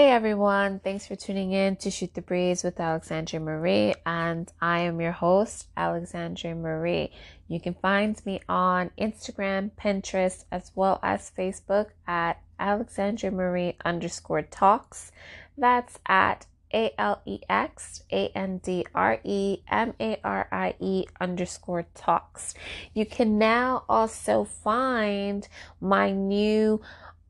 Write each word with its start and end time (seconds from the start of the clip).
Hey 0.00 0.12
everyone, 0.12 0.78
thanks 0.78 1.06
for 1.06 1.14
tuning 1.14 1.52
in 1.52 1.76
to 1.76 1.90
Shoot 1.90 2.14
the 2.14 2.22
Breeze 2.22 2.64
with 2.64 2.80
Alexandra 2.80 3.38
Marie, 3.38 3.94
and 4.06 4.50
I 4.58 4.78
am 4.78 4.98
your 4.98 5.12
host, 5.12 5.66
Alexandra 5.76 6.54
Marie. 6.54 7.12
You 7.48 7.60
can 7.60 7.74
find 7.74 8.18
me 8.24 8.40
on 8.48 8.92
Instagram, 8.98 9.72
Pinterest, 9.78 10.46
as 10.50 10.72
well 10.74 11.00
as 11.02 11.30
Facebook 11.36 11.88
at 12.06 12.40
Alexandra 12.58 13.30
Marie 13.30 13.76
underscore 13.84 14.40
talks. 14.40 15.12
That's 15.58 15.98
at 16.06 16.46
A 16.72 16.94
L 16.96 17.20
E 17.26 17.40
X 17.50 18.02
A 18.10 18.28
N 18.28 18.56
D 18.64 18.86
R 18.94 19.20
E 19.22 19.58
M 19.68 19.92
A 20.00 20.18
R 20.24 20.48
I 20.50 20.76
E 20.80 21.04
underscore 21.20 21.84
talks. 21.94 22.54
You 22.94 23.04
can 23.04 23.36
now 23.36 23.84
also 23.86 24.44
find 24.44 25.46
my 25.78 26.10
new 26.10 26.80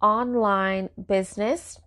online 0.01 0.89
business 1.09 1.81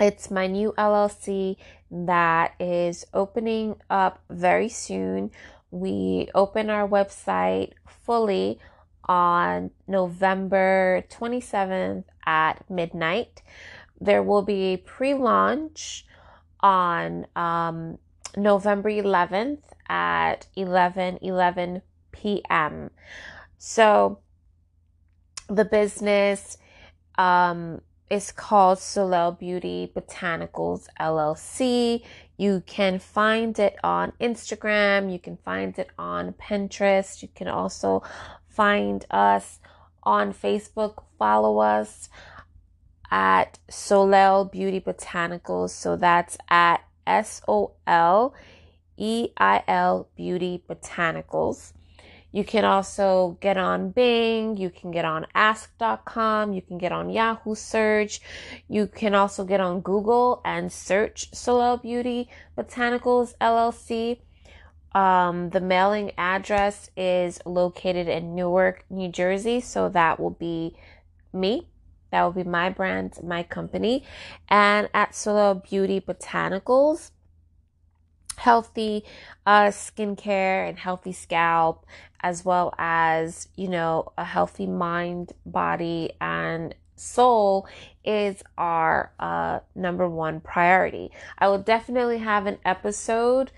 it's 0.00 0.30
my 0.30 0.46
new 0.46 0.72
LLC 0.76 1.56
that 1.90 2.54
is 2.58 3.06
opening 3.14 3.76
up 3.88 4.20
very 4.28 4.68
soon. 4.68 5.30
We 5.70 6.28
open 6.34 6.70
our 6.70 6.88
website 6.88 7.72
fully 7.86 8.58
on 9.04 9.70
November 9.86 11.04
27th 11.10 12.04
at 12.26 12.68
midnight. 12.70 13.42
There 14.00 14.22
will 14.22 14.42
be 14.42 14.74
a 14.74 14.76
pre 14.78 15.14
launch 15.14 16.06
on 16.60 17.26
um, 17.36 17.98
November 18.36 18.90
11th 18.90 19.62
at 19.88 20.46
11 20.56 21.18
11 21.20 21.82
p.m. 22.10 22.90
So 23.58 24.18
the 25.48 25.64
business 25.64 26.58
um, 27.16 27.80
is 28.14 28.30
called 28.30 28.78
Soleil 28.78 29.32
Beauty 29.32 29.90
Botanicals 29.92 30.86
LLC. 31.00 32.00
You 32.36 32.62
can 32.64 33.00
find 33.00 33.58
it 33.58 33.76
on 33.82 34.12
Instagram. 34.20 35.12
You 35.12 35.18
can 35.18 35.36
find 35.38 35.76
it 35.76 35.90
on 35.98 36.32
Pinterest. 36.34 37.22
You 37.22 37.28
can 37.34 37.48
also 37.48 38.04
find 38.48 39.04
us 39.10 39.58
on 40.04 40.32
Facebook. 40.32 41.02
Follow 41.18 41.58
us 41.58 42.08
at 43.10 43.58
Soleil 43.68 44.44
Beauty 44.44 44.80
Botanicals. 44.80 45.70
So 45.70 45.96
that's 45.96 46.38
at 46.48 46.84
S 47.08 47.42
O 47.48 47.72
L 47.84 48.32
E 48.96 49.30
I 49.36 49.64
L 49.66 50.08
Beauty 50.14 50.62
Botanicals. 50.68 51.72
You 52.34 52.42
can 52.42 52.64
also 52.64 53.38
get 53.40 53.56
on 53.56 53.90
Bing, 53.90 54.56
you 54.56 54.68
can 54.68 54.90
get 54.90 55.04
on 55.04 55.24
ask.com, 55.36 56.52
you 56.52 56.62
can 56.62 56.78
get 56.78 56.90
on 56.90 57.08
Yahoo 57.08 57.54
search. 57.54 58.20
You 58.66 58.88
can 58.88 59.14
also 59.14 59.44
get 59.44 59.60
on 59.60 59.82
Google 59.82 60.40
and 60.44 60.72
search 60.72 61.32
Soleil 61.32 61.76
Beauty 61.76 62.28
Botanicals 62.58 63.34
LLC. 63.40 64.18
Um, 64.96 65.50
the 65.50 65.60
mailing 65.60 66.10
address 66.18 66.90
is 66.96 67.38
located 67.46 68.08
in 68.08 68.34
Newark, 68.34 68.84
New 68.90 69.10
Jersey, 69.10 69.60
so 69.60 69.88
that 69.90 70.18
will 70.18 70.30
be 70.30 70.76
me. 71.32 71.68
That 72.10 72.24
will 72.24 72.32
be 72.32 72.42
my 72.42 72.68
brand, 72.68 73.14
my 73.22 73.44
company. 73.44 74.02
And 74.48 74.88
at 74.92 75.14
Soleil 75.14 75.54
Beauty 75.54 76.00
Botanicals, 76.00 77.12
healthy 78.44 79.02
uh, 79.46 79.68
skincare 79.68 80.68
and 80.68 80.78
healthy 80.78 81.12
scalp, 81.12 81.86
as 82.20 82.44
well 82.44 82.74
as, 82.76 83.48
you 83.56 83.68
know, 83.68 84.12
a 84.18 84.24
healthy 84.24 84.66
mind, 84.66 85.32
body, 85.46 86.12
and 86.20 86.74
soul 86.94 87.66
is 88.04 88.42
our 88.58 89.10
uh, 89.18 89.60
number 89.74 90.06
one 90.06 90.40
priority. 90.40 91.10
I 91.38 91.48
will 91.48 91.58
definitely 91.58 92.18
have 92.18 92.44
an 92.46 92.58
episode 92.66 93.50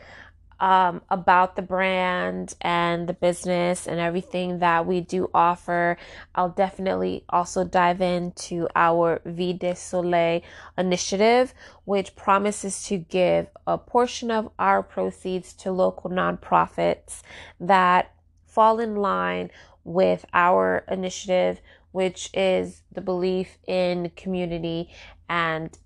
um, 0.60 1.02
about 1.10 1.56
the 1.56 1.62
brand 1.62 2.54
and 2.60 3.08
the 3.08 3.12
business 3.12 3.86
and 3.86 4.00
everything 4.00 4.58
that 4.60 4.86
we 4.86 5.00
do 5.00 5.30
offer. 5.34 5.96
I'll 6.34 6.50
definitely 6.50 7.24
also 7.28 7.64
dive 7.64 8.00
into 8.00 8.68
our 8.74 9.20
Vie 9.24 9.52
de 9.52 9.74
Soleil 9.74 10.40
initiative, 10.78 11.52
which 11.84 12.16
promises 12.16 12.84
to 12.84 12.98
give 12.98 13.48
a 13.66 13.78
portion 13.78 14.30
of 14.30 14.50
our 14.58 14.82
proceeds 14.82 15.52
to 15.54 15.72
local 15.72 16.10
nonprofits 16.10 17.22
that 17.60 18.12
fall 18.46 18.80
in 18.80 18.96
line 18.96 19.50
with 19.84 20.24
our 20.32 20.84
initiative, 20.88 21.60
which 21.92 22.30
is 22.34 22.82
the 22.90 23.00
belief 23.00 23.58
in 23.66 24.10
community 24.16 24.90
and 25.28 25.78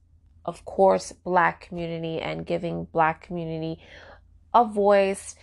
of 0.45 0.65
course 0.65 1.13
black 1.13 1.61
community 1.61 2.19
and 2.19 2.47
giving 2.47 2.85
black 2.93 3.23
community 3.23 3.79
a 4.55 4.65
voice. 4.65 5.35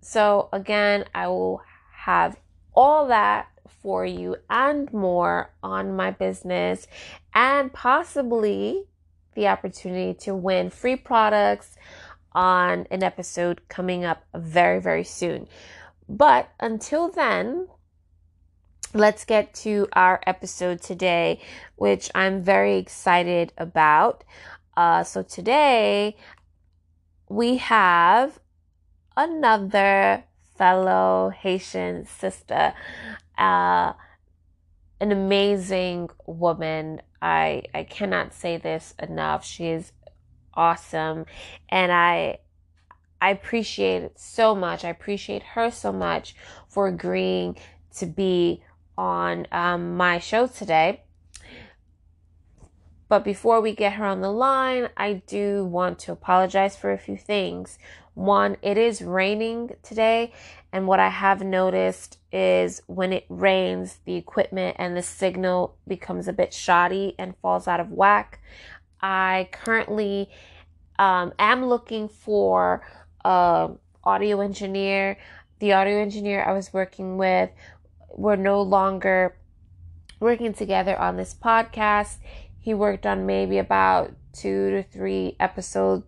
So, 0.00 0.48
again, 0.52 1.04
I 1.14 1.28
will 1.28 1.62
have 1.92 2.38
all 2.74 3.08
that 3.08 3.48
for 3.82 4.04
you 4.04 4.36
and 4.48 4.92
more 4.92 5.52
on 5.62 5.94
my 5.94 6.10
business 6.10 6.86
and 7.34 7.72
possibly 7.72 8.84
the 9.34 9.48
opportunity 9.48 10.14
to 10.14 10.34
win 10.34 10.70
free 10.70 10.96
products 10.96 11.76
on 12.32 12.86
an 12.90 13.02
episode 13.02 13.60
coming 13.68 14.04
up 14.04 14.24
very, 14.34 14.80
very 14.80 15.04
soon. 15.04 15.48
But 16.08 16.48
until 16.60 17.08
then, 17.08 17.68
let's 18.94 19.24
get 19.24 19.54
to 19.54 19.88
our 19.92 20.20
episode 20.26 20.80
today, 20.80 21.40
which 21.76 22.10
I'm 22.14 22.42
very 22.42 22.76
excited 22.76 23.52
about. 23.58 24.24
Uh, 24.76 25.02
so, 25.04 25.22
today 25.22 26.16
we 27.28 27.58
have 27.58 28.38
another 29.16 30.24
fellow 30.56 31.30
Haitian 31.30 32.06
sister, 32.06 32.74
uh, 33.36 33.92
an 35.00 35.12
amazing 35.12 36.10
woman. 36.26 37.00
I 37.20 37.64
I 37.74 37.84
cannot 37.84 38.32
say 38.32 38.56
this 38.56 38.94
enough. 38.98 39.44
She 39.44 39.68
is 39.68 39.92
awesome, 40.54 41.26
and 41.68 41.92
I 41.92 42.38
I 43.20 43.30
appreciate 43.30 44.02
it 44.02 44.18
so 44.18 44.54
much. 44.54 44.84
I 44.84 44.90
appreciate 44.90 45.42
her 45.42 45.70
so 45.70 45.92
much 45.92 46.34
for 46.68 46.86
agreeing 46.86 47.56
to 47.96 48.06
be 48.06 48.62
on 48.96 49.46
um, 49.52 49.96
my 49.96 50.18
show 50.18 50.46
today. 50.46 51.02
But 53.08 53.24
before 53.24 53.60
we 53.60 53.74
get 53.74 53.94
her 53.94 54.04
on 54.04 54.20
the 54.20 54.30
line, 54.30 54.88
I 54.96 55.22
do 55.26 55.64
want 55.64 55.98
to 56.00 56.12
apologize 56.12 56.76
for 56.76 56.92
a 56.92 56.98
few 56.98 57.16
things. 57.16 57.78
One, 58.14 58.56
it 58.62 58.76
is 58.76 59.00
raining 59.00 59.76
today, 59.82 60.32
and 60.72 60.86
what 60.86 61.00
I 61.00 61.08
have 61.08 61.42
noticed 61.42 62.18
is 62.32 62.82
when 62.86 63.12
it 63.12 63.24
rains, 63.28 64.00
the 64.04 64.16
equipment 64.16 64.76
and 64.78 64.96
the 64.96 65.02
signal 65.02 65.76
becomes 65.86 66.28
a 66.28 66.32
bit 66.32 66.52
shoddy 66.52 67.14
and 67.18 67.36
falls 67.40 67.66
out 67.68 67.80
of 67.80 67.92
whack. 67.92 68.40
I 69.00 69.48
currently 69.52 70.28
um, 70.98 71.32
am 71.38 71.64
looking 71.64 72.08
for 72.08 72.86
an 73.24 73.78
audio 74.04 74.40
engineer. 74.40 75.16
The 75.60 75.72
audio 75.72 75.98
engineer 75.98 76.44
I 76.44 76.52
was 76.52 76.72
working 76.72 77.16
with, 77.16 77.50
we're 78.10 78.36
no 78.36 78.60
longer 78.60 79.36
working 80.20 80.52
together 80.52 80.98
on 80.98 81.16
this 81.16 81.34
podcast. 81.34 82.16
He 82.60 82.74
worked 82.74 83.06
on 83.06 83.26
maybe 83.26 83.58
about 83.58 84.12
two 84.32 84.70
to 84.70 84.82
three 84.82 85.36
episodes 85.40 86.04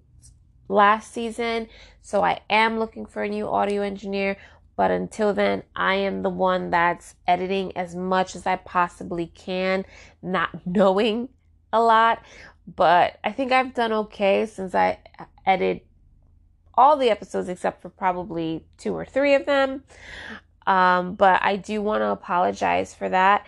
last 0.68 1.12
season. 1.12 1.68
So 2.00 2.22
I 2.22 2.40
am 2.48 2.78
looking 2.78 3.06
for 3.06 3.22
a 3.22 3.28
new 3.28 3.48
audio 3.48 3.82
engineer. 3.82 4.36
But 4.76 4.90
until 4.90 5.34
then, 5.34 5.62
I 5.76 5.94
am 5.96 6.22
the 6.22 6.30
one 6.30 6.70
that's 6.70 7.14
editing 7.26 7.76
as 7.76 7.94
much 7.94 8.34
as 8.34 8.46
I 8.46 8.56
possibly 8.56 9.26
can, 9.26 9.84
not 10.22 10.50
knowing 10.66 11.28
a 11.72 11.82
lot. 11.82 12.22
But 12.66 13.18
I 13.24 13.32
think 13.32 13.52
I've 13.52 13.74
done 13.74 13.92
okay 13.92 14.46
since 14.46 14.74
I 14.74 14.98
edited 15.44 15.82
all 16.74 16.96
the 16.96 17.10
episodes 17.10 17.48
except 17.48 17.82
for 17.82 17.90
probably 17.90 18.64
two 18.78 18.94
or 18.94 19.04
three 19.04 19.34
of 19.34 19.44
them. 19.44 19.82
Um, 20.66 21.14
but 21.14 21.42
I 21.42 21.56
do 21.56 21.82
want 21.82 22.02
to 22.02 22.08
apologize 22.08 22.94
for 22.94 23.08
that. 23.08 23.44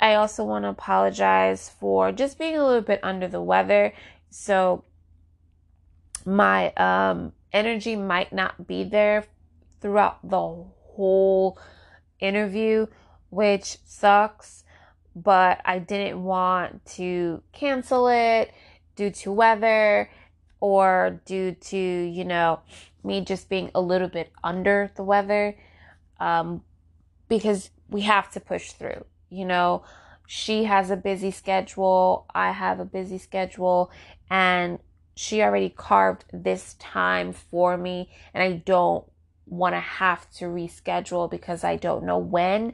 I 0.00 0.14
also 0.14 0.44
want 0.44 0.64
to 0.64 0.68
apologize 0.68 1.70
for 1.80 2.12
just 2.12 2.38
being 2.38 2.56
a 2.56 2.64
little 2.64 2.82
bit 2.82 3.00
under 3.02 3.28
the 3.28 3.40
weather. 3.40 3.92
So 4.30 4.84
my 6.24 6.72
um, 6.72 7.32
energy 7.52 7.96
might 7.96 8.32
not 8.32 8.66
be 8.66 8.84
there 8.84 9.24
throughout 9.80 10.18
the 10.28 10.38
whole 10.38 11.58
interview, 12.20 12.86
which 13.30 13.78
sucks. 13.84 14.64
But 15.16 15.60
I 15.64 15.78
didn't 15.78 16.22
want 16.22 16.84
to 16.96 17.42
cancel 17.52 18.08
it 18.08 18.52
due 18.96 19.10
to 19.10 19.32
weather 19.32 20.10
or 20.60 21.20
due 21.24 21.52
to, 21.52 21.76
you 21.76 22.24
know, 22.24 22.60
me 23.04 23.20
just 23.20 23.48
being 23.48 23.70
a 23.74 23.80
little 23.80 24.08
bit 24.08 24.32
under 24.42 24.90
the 24.96 25.04
weather 25.04 25.56
um, 26.18 26.62
because 27.28 27.70
we 27.88 28.00
have 28.00 28.30
to 28.32 28.40
push 28.40 28.72
through 28.72 29.04
you 29.30 29.44
know, 29.44 29.84
she 30.26 30.64
has 30.64 30.90
a 30.90 30.96
busy 30.96 31.30
schedule, 31.30 32.26
I 32.34 32.52
have 32.52 32.80
a 32.80 32.84
busy 32.84 33.18
schedule, 33.18 33.90
and 34.30 34.78
she 35.14 35.42
already 35.42 35.70
carved 35.70 36.24
this 36.32 36.74
time 36.74 37.32
for 37.32 37.76
me, 37.76 38.10
and 38.32 38.42
I 38.42 38.52
don't 38.64 39.04
want 39.46 39.74
to 39.74 39.80
have 39.80 40.30
to 40.32 40.46
reschedule 40.46 41.30
because 41.30 41.62
I 41.62 41.76
don't 41.76 42.04
know 42.04 42.18
when 42.18 42.72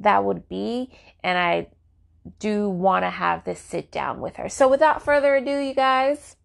that 0.00 0.24
would 0.24 0.48
be, 0.48 0.90
and 1.22 1.38
I 1.38 1.68
do 2.38 2.68
want 2.68 3.04
to 3.04 3.10
have 3.10 3.44
this 3.44 3.60
sit 3.60 3.90
down 3.90 4.20
with 4.20 4.36
her. 4.36 4.48
So, 4.48 4.68
without 4.68 5.02
further 5.02 5.36
ado, 5.36 5.58
you 5.58 5.74
guys, 5.74 6.36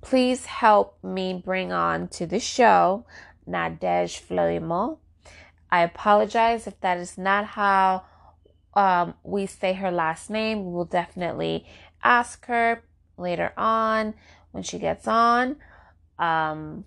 please 0.00 0.46
help 0.46 1.02
me 1.02 1.42
bring 1.44 1.72
on 1.72 2.08
to 2.08 2.26
the 2.26 2.40
show 2.40 3.06
Nadege 3.48 4.20
Fleurimond. 4.20 4.98
I 5.74 5.82
apologize 5.82 6.68
if 6.68 6.80
that 6.82 6.98
is 6.98 7.18
not 7.18 7.44
how 7.46 8.04
um, 8.74 9.14
we 9.24 9.46
say 9.46 9.72
her 9.72 9.90
last 9.90 10.30
name. 10.30 10.66
We 10.66 10.72
will 10.72 10.84
definitely 10.84 11.66
ask 12.00 12.46
her 12.46 12.84
later 13.16 13.52
on 13.56 14.14
when 14.52 14.62
she 14.62 14.78
gets 14.78 15.08
on. 15.08 15.56
Um, 16.16 16.84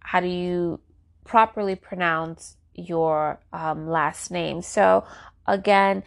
how 0.00 0.20
do 0.20 0.26
you 0.26 0.80
properly 1.24 1.74
pronounce 1.74 2.56
your 2.74 3.40
um, 3.52 3.86
last 3.90 4.30
name? 4.30 4.62
So, 4.62 5.04
again, 5.46 6.02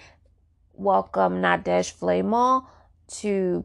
welcome 0.73 1.33
Nadege 1.35 1.93
Fleurimond 1.93 2.65
to 3.19 3.63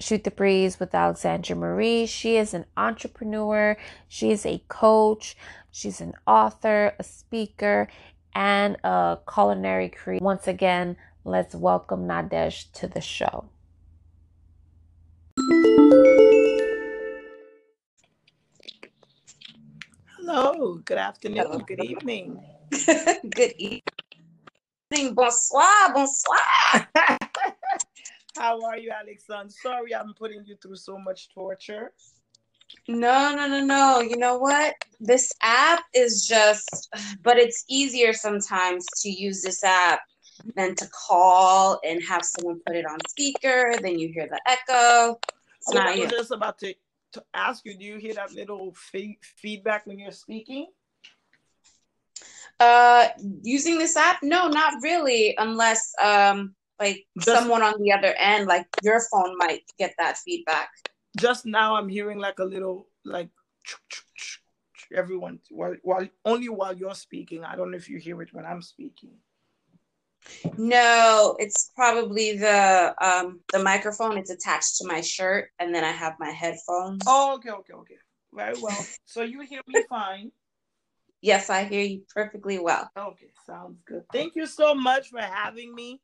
Shoot 0.00 0.24
the 0.24 0.32
Breeze 0.32 0.80
with 0.80 0.96
Alexandra 0.96 1.54
Marie. 1.54 2.06
She 2.06 2.38
is 2.38 2.54
an 2.54 2.64
entrepreneur, 2.76 3.76
she 4.08 4.32
is 4.32 4.44
a 4.44 4.64
coach, 4.66 5.36
she's 5.72 6.00
an 6.00 6.14
author, 6.26 6.94
a 6.98 7.02
speaker, 7.02 7.88
and 8.34 8.76
a 8.84 9.18
culinary 9.32 9.88
creator. 9.88 10.24
Once 10.24 10.46
again, 10.46 10.96
let's 11.24 11.54
welcome 11.54 12.06
Nadege 12.06 12.70
to 12.72 12.86
the 12.86 13.00
show. 13.00 13.46
Hello, 20.18 20.76
good 20.84 20.98
afternoon, 20.98 21.44
Hello. 21.44 21.58
good 21.66 21.80
evening. 21.80 22.40
good 23.30 23.54
evening. 23.58 23.82
Bonsoir, 25.14 25.92
bonsoir. 25.94 26.88
How 28.36 28.62
are 28.64 28.78
you, 28.78 28.90
Alexandre? 28.90 29.52
Sorry 29.62 29.94
I'm 29.94 30.14
putting 30.14 30.44
you 30.46 30.56
through 30.62 30.76
so 30.76 30.98
much 30.98 31.28
torture. 31.34 31.92
No, 32.88 33.34
no, 33.34 33.46
no, 33.46 33.64
no. 33.64 34.00
You 34.00 34.16
know 34.16 34.38
what? 34.38 34.74
This 35.00 35.32
app 35.42 35.82
is 35.94 36.26
just, 36.26 36.94
but 37.22 37.38
it's 37.38 37.64
easier 37.68 38.12
sometimes 38.12 38.86
to 39.02 39.10
use 39.10 39.42
this 39.42 39.62
app 39.64 40.00
than 40.56 40.74
to 40.76 40.88
call 40.88 41.80
and 41.84 42.02
have 42.04 42.24
someone 42.24 42.60
put 42.66 42.76
it 42.76 42.86
on 42.86 42.98
speaker. 43.08 43.72
Then 43.82 43.98
you 43.98 44.12
hear 44.12 44.28
the 44.28 44.40
echo. 44.46 45.20
It's 45.60 45.74
I 45.74 45.96
was 45.96 46.10
just 46.10 46.30
about 46.30 46.58
to, 46.58 46.74
to 47.12 47.24
ask 47.34 47.64
you 47.64 47.76
do 47.76 47.84
you 47.84 47.98
hear 47.98 48.14
that 48.14 48.32
little 48.32 48.74
fe- 48.74 49.18
feedback 49.22 49.86
when 49.86 49.98
you're 49.98 50.12
speaking? 50.12 50.66
Uh, 52.58 53.08
using 53.42 53.78
this 53.78 53.96
app? 53.96 54.18
No, 54.22 54.48
not 54.48 54.74
really, 54.82 55.34
unless 55.38 55.92
um 56.02 56.54
like 56.78 57.06
just, 57.18 57.30
someone 57.30 57.62
on 57.62 57.74
the 57.80 57.92
other 57.92 58.14
end, 58.18 58.46
like 58.46 58.66
your 58.82 59.00
phone 59.10 59.36
might 59.38 59.62
get 59.78 59.94
that 59.98 60.18
feedback. 60.18 60.68
Just 61.18 61.46
now, 61.46 61.76
I'm 61.76 61.88
hearing 61.88 62.18
like 62.18 62.38
a 62.38 62.44
little 62.44 62.88
like 63.04 63.28
everyone 64.94 65.40
while, 65.50 65.76
while 65.82 66.08
only 66.24 66.48
while 66.48 66.76
you're 66.76 66.94
speaking. 66.94 67.44
I 67.44 67.56
don't 67.56 67.70
know 67.70 67.76
if 67.76 67.88
you 67.88 67.98
hear 67.98 68.20
it 68.22 68.32
when 68.32 68.46
I'm 68.46 68.62
speaking. 68.62 69.12
No, 70.56 71.36
it's 71.38 71.72
probably 71.74 72.38
the 72.38 72.94
um 73.00 73.40
the 73.52 73.62
microphone. 73.62 74.18
It's 74.18 74.30
attached 74.30 74.76
to 74.78 74.86
my 74.86 75.00
shirt, 75.00 75.50
and 75.58 75.74
then 75.74 75.84
I 75.84 75.90
have 75.90 76.14
my 76.18 76.30
headphones. 76.30 77.02
Oh, 77.06 77.34
okay, 77.36 77.50
okay, 77.50 77.72
okay. 77.74 77.96
Very 78.32 78.54
well. 78.60 78.86
so 79.04 79.22
you 79.22 79.40
hear 79.42 79.60
me 79.66 79.74
fine. 79.88 80.30
Yes, 81.20 81.50
I 81.50 81.64
hear 81.64 81.82
you 81.82 82.02
perfectly 82.14 82.58
well. 82.58 82.90
Okay, 82.96 83.30
sounds 83.46 83.78
good. 83.86 84.02
Thank 84.12 84.34
you 84.34 84.46
so 84.46 84.74
much 84.74 85.10
for 85.10 85.20
having 85.20 85.74
me. 85.74 86.00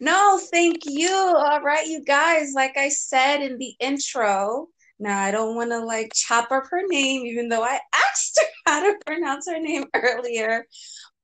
No, 0.00 0.40
thank 0.50 0.84
you. 0.84 1.10
All 1.10 1.60
right, 1.60 1.86
you 1.86 2.02
guys. 2.04 2.52
Like 2.54 2.76
I 2.76 2.88
said 2.88 3.40
in 3.42 3.58
the 3.58 3.74
intro, 3.80 4.68
now 4.98 5.18
I 5.18 5.30
don't 5.30 5.54
want 5.54 5.70
to 5.70 5.78
like 5.78 6.12
chop 6.14 6.50
up 6.50 6.64
her 6.70 6.82
name, 6.88 7.24
even 7.26 7.48
though 7.48 7.62
I 7.62 7.78
asked 7.94 8.40
her 8.40 8.48
how 8.66 8.82
to 8.82 8.98
pronounce 9.06 9.48
her 9.48 9.60
name 9.60 9.84
earlier. 9.94 10.66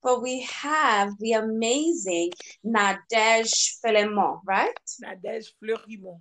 But 0.02 0.22
we 0.22 0.42
have 0.42 1.12
the 1.18 1.32
amazing 1.32 2.30
Nadege 2.64 3.78
Fleurimond, 3.84 4.40
right? 4.46 4.74
Nadege 5.04 5.46
Fleurimond. 5.62 6.20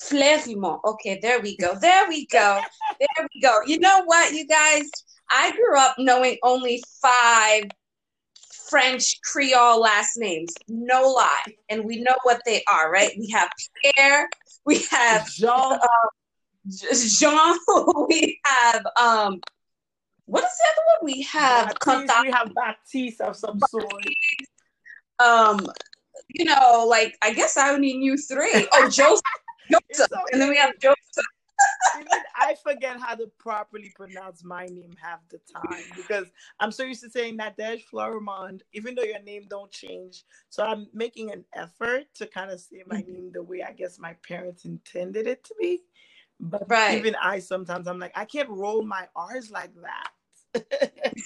Fleurimond. 0.00 0.80
Okay, 0.84 1.18
there 1.20 1.40
we 1.40 1.56
go. 1.56 1.76
There 1.80 2.08
we 2.08 2.26
go. 2.26 2.60
there 3.00 3.28
we 3.34 3.40
go. 3.40 3.58
You 3.66 3.80
know 3.80 4.02
what, 4.04 4.32
you 4.32 4.46
guys? 4.46 4.88
I 5.30 5.50
grew 5.52 5.76
up 5.78 5.96
knowing 5.98 6.36
only 6.42 6.82
five 7.00 7.64
French 8.72 9.20
Creole 9.20 9.82
last 9.82 10.16
names. 10.16 10.54
No 10.66 11.02
lie. 11.10 11.54
And 11.68 11.84
we 11.84 12.00
know 12.00 12.16
what 12.22 12.40
they 12.46 12.64
are, 12.64 12.90
right? 12.90 13.12
We 13.18 13.28
have 13.28 13.50
Pierre, 13.82 14.30
we 14.64 14.78
have 14.90 15.30
Jean, 15.30 15.50
uh, 15.50 15.78
Jean, 17.18 17.58
we 18.08 18.40
have 18.46 18.82
um 18.98 19.40
what 20.24 20.44
is 20.44 20.50
the 20.50 20.66
other 20.72 20.82
one? 20.86 21.14
We 21.14 21.22
have 21.24 21.74
Baptiste, 21.84 22.22
we 22.22 22.30
have 22.30 22.54
Baptiste 22.54 23.20
of 23.20 23.36
some 23.36 23.60
sort. 23.68 23.92
Um, 25.18 25.66
you 26.30 26.46
know, 26.46 26.86
like 26.88 27.14
I 27.20 27.34
guess 27.34 27.58
I 27.58 27.74
only 27.74 27.98
knew 27.98 28.16
three. 28.16 28.66
Oh, 28.72 28.84
Joseph, 28.90 29.20
Joseph, 29.70 30.10
okay. 30.10 30.22
and 30.32 30.40
then 30.40 30.48
we 30.48 30.56
have 30.56 30.72
Joseph. 30.80 31.26
I 32.36 32.54
forget 32.62 33.00
how 33.00 33.14
to 33.14 33.30
properly 33.38 33.92
pronounce 33.94 34.44
my 34.44 34.66
name 34.66 34.94
half 35.00 35.20
the 35.30 35.40
time 35.54 35.82
because 35.96 36.26
I'm 36.60 36.72
so 36.72 36.84
used 36.84 37.02
to 37.02 37.10
saying 37.10 37.38
Nadege 37.38 37.84
Fleurimond, 37.92 38.62
even 38.72 38.94
though 38.94 39.02
your 39.02 39.22
name 39.22 39.46
don't 39.48 39.70
change. 39.70 40.24
So 40.48 40.64
I'm 40.64 40.88
making 40.92 41.30
an 41.30 41.44
effort 41.54 42.04
to 42.14 42.26
kind 42.26 42.50
of 42.50 42.60
say 42.60 42.82
my 42.86 42.96
mm-hmm. 43.00 43.12
name 43.12 43.30
the 43.32 43.42
way 43.42 43.62
I 43.62 43.72
guess 43.72 43.98
my 43.98 44.14
parents 44.26 44.64
intended 44.64 45.26
it 45.26 45.44
to 45.44 45.54
be. 45.60 45.80
But 46.40 46.64
right. 46.68 46.98
even 46.98 47.14
I 47.22 47.38
sometimes 47.38 47.86
I'm 47.86 47.98
like, 47.98 48.12
I 48.16 48.24
can't 48.24 48.48
roll 48.48 48.82
my 48.82 49.06
R's 49.14 49.50
like 49.50 49.70
that. 49.82 50.10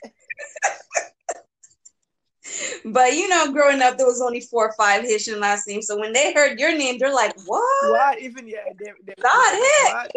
but 2.85 3.15
you 3.15 3.29
know, 3.29 3.53
growing 3.53 3.83
up, 3.83 3.97
there 3.97 4.07
was 4.07 4.21
only 4.21 4.41
four 4.41 4.69
or 4.69 4.75
five 4.79 5.03
Haitian 5.03 5.41
last 5.41 5.67
names. 5.69 5.87
So 5.87 5.99
when 5.99 6.13
they 6.13 6.33
heard 6.33 6.59
your 6.59 6.77
name, 6.77 6.99
they're 6.99 7.15
like, 7.15 7.35
"What? 7.45 7.91
What? 7.91 8.21
Even 8.21 8.49
yeah, 8.49 8.65
they, 8.79 8.93
they, 9.05 9.15
God 9.23 9.53
hit." 9.53 10.13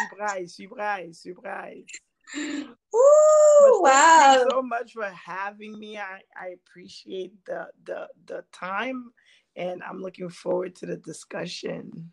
surprise, 0.00 0.56
surprise, 0.56 1.20
surprise. 1.20 1.84
Ooh, 2.36 3.80
wow! 3.82 4.18
Thank 4.18 4.44
you 4.44 4.50
so 4.50 4.62
much 4.62 4.92
for 4.92 5.10
having 5.10 5.78
me. 5.78 5.98
I, 5.98 6.20
I 6.36 6.54
appreciate 6.54 7.32
the 7.46 7.68
the 7.84 8.08
the 8.26 8.44
time, 8.52 9.12
and 9.56 9.82
I'm 9.82 10.00
looking 10.00 10.30
forward 10.30 10.74
to 10.76 10.86
the 10.86 10.96
discussion. 10.96 12.12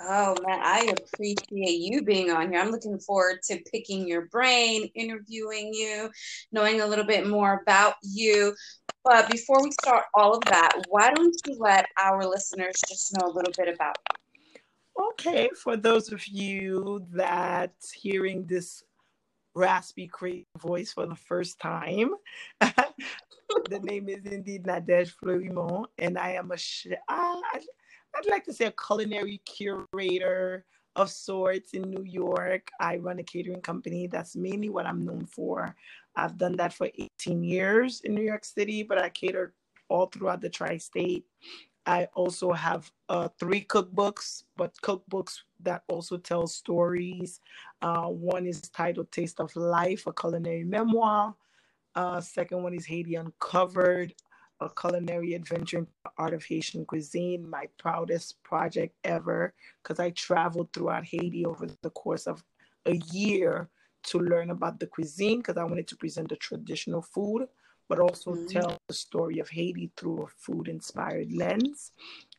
Oh 0.00 0.34
man, 0.46 0.60
I 0.62 0.92
appreciate 0.92 1.80
you 1.80 2.02
being 2.02 2.30
on 2.30 2.50
here. 2.52 2.60
I'm 2.60 2.70
looking 2.70 2.98
forward 2.98 3.38
to 3.44 3.58
picking 3.72 4.06
your 4.06 4.26
brain, 4.26 4.90
interviewing 4.94 5.72
you, 5.72 6.10
knowing 6.52 6.80
a 6.80 6.86
little 6.86 7.06
bit 7.06 7.26
more 7.26 7.62
about 7.62 7.94
you. 8.02 8.54
But 9.04 9.30
before 9.30 9.62
we 9.62 9.70
start 9.72 10.04
all 10.14 10.34
of 10.34 10.44
that, 10.44 10.72
why 10.88 11.12
don't 11.12 11.34
you 11.46 11.56
let 11.58 11.86
our 11.98 12.26
listeners 12.26 12.74
just 12.88 13.16
know 13.16 13.26
a 13.26 13.32
little 13.32 13.52
bit 13.56 13.72
about 13.74 13.96
you? 14.10 14.16
Okay, 15.12 15.50
for 15.62 15.76
those 15.76 16.12
of 16.12 16.26
you 16.26 17.06
that 17.12 17.72
hearing 17.94 18.44
this 18.46 18.82
raspy, 19.54 20.06
crazy 20.08 20.46
voice 20.58 20.92
for 20.92 21.06
the 21.06 21.14
first 21.14 21.58
time, 21.58 22.10
the 22.60 23.80
name 23.80 24.08
is 24.08 24.24
indeed 24.26 24.64
Nadege 24.64 25.12
Fleurimond, 25.22 25.86
and 25.98 26.18
I 26.18 26.32
am 26.32 26.50
a 26.50 26.56
sh- 26.56 26.88
I'd 28.16 28.30
like 28.30 28.44
to 28.44 28.52
say 28.52 28.66
a 28.66 28.72
culinary 28.72 29.42
curator 29.44 30.64
of 30.94 31.10
sorts 31.10 31.72
in 31.74 31.82
New 31.82 32.02
York. 32.04 32.70
I 32.80 32.96
run 32.96 33.18
a 33.18 33.22
catering 33.22 33.60
company. 33.60 34.06
That's 34.06 34.34
mainly 34.34 34.70
what 34.70 34.86
I'm 34.86 35.04
known 35.04 35.26
for. 35.26 35.76
I've 36.14 36.38
done 36.38 36.56
that 36.56 36.72
for 36.72 36.88
18 36.98 37.44
years 37.44 38.00
in 38.04 38.14
New 38.14 38.22
York 38.22 38.44
City, 38.44 38.82
but 38.82 38.98
I 38.98 39.10
cater 39.10 39.52
all 39.88 40.06
throughout 40.06 40.40
the 40.40 40.48
tri 40.48 40.78
state. 40.78 41.26
I 41.84 42.08
also 42.14 42.52
have 42.52 42.90
uh, 43.10 43.28
three 43.38 43.64
cookbooks, 43.64 44.44
but 44.56 44.74
cookbooks 44.82 45.40
that 45.60 45.82
also 45.86 46.16
tell 46.16 46.46
stories. 46.46 47.40
Uh, 47.82 48.06
one 48.06 48.46
is 48.46 48.62
titled 48.62 49.12
Taste 49.12 49.40
of 49.40 49.54
Life, 49.54 50.06
a 50.06 50.12
culinary 50.12 50.64
memoir. 50.64 51.34
Uh, 51.94 52.20
second 52.20 52.62
one 52.62 52.74
is 52.74 52.86
Haiti 52.86 53.14
Uncovered, 53.14 54.14
a 54.60 54.68
culinary 54.70 55.34
adventure 55.34 55.78
in 55.78 55.86
the 56.04 56.10
art 56.18 56.34
of 56.34 56.44
Haitian 56.44 56.84
cuisine, 56.84 57.48
my 57.48 57.68
proudest 57.78 58.42
project 58.42 58.94
ever, 59.04 59.52
because 59.82 60.00
I 60.00 60.10
traveled 60.10 60.72
throughout 60.72 61.04
Haiti 61.04 61.44
over 61.44 61.66
the 61.82 61.90
course 61.90 62.26
of 62.26 62.42
a 62.86 62.96
year 63.12 63.68
to 64.04 64.18
learn 64.18 64.50
about 64.50 64.78
the 64.78 64.86
cuisine 64.86 65.38
because 65.38 65.56
I 65.56 65.64
wanted 65.64 65.88
to 65.88 65.96
present 65.96 66.28
the 66.28 66.36
traditional 66.36 67.02
food, 67.02 67.48
but 67.88 67.98
also 67.98 68.32
mm-hmm. 68.32 68.46
tell 68.46 68.78
the 68.88 68.94
story 68.94 69.40
of 69.40 69.48
Haiti 69.48 69.90
through 69.96 70.22
a 70.22 70.26
food 70.28 70.68
inspired 70.68 71.32
lens. 71.32 71.92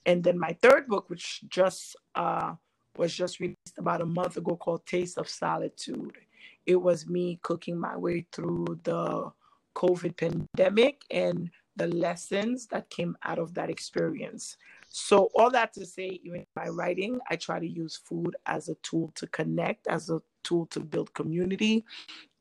And 0.06 0.24
then 0.24 0.40
my 0.40 0.58
third 0.62 0.88
book, 0.88 1.10
which 1.10 1.42
just 1.50 1.96
uh, 2.16 2.54
was 2.96 3.14
just 3.14 3.40
released 3.40 3.78
about 3.78 4.02
a 4.02 4.06
month 4.06 4.38
ago, 4.38 4.56
called 4.56 4.86
Taste 4.86 5.18
of 5.18 5.30
Solitude. 5.30 6.18
It 6.66 6.78
was 6.78 7.08
me 7.08 7.40
cooking 7.44 7.78
my 7.78 7.96
way 7.96 8.26
through 8.32 8.80
the 8.84 9.32
COVID 9.76 10.18
pandemic 10.18 11.04
and 11.12 11.52
the 11.78 11.88
lessons 11.88 12.68
that 12.68 12.90
came 12.90 13.18
out 13.24 13.40
of 13.40 13.54
that 13.54 13.70
experience. 13.70 14.58
So, 14.90 15.30
all 15.36 15.52
that 15.52 15.74
to 15.74 15.86
say, 15.86 16.20
even 16.24 16.46
my 16.56 16.68
writing, 16.68 17.20
I 17.30 17.36
try 17.36 17.60
to 17.60 17.68
use 17.68 17.96
food 17.96 18.36
as 18.46 18.70
a 18.70 18.76
tool 18.76 19.12
to 19.16 19.28
connect, 19.28 19.88
as 19.88 20.10
a 20.10 20.22
tool 20.44 20.66
to 20.68 20.80
build 20.80 21.14
community, 21.14 21.86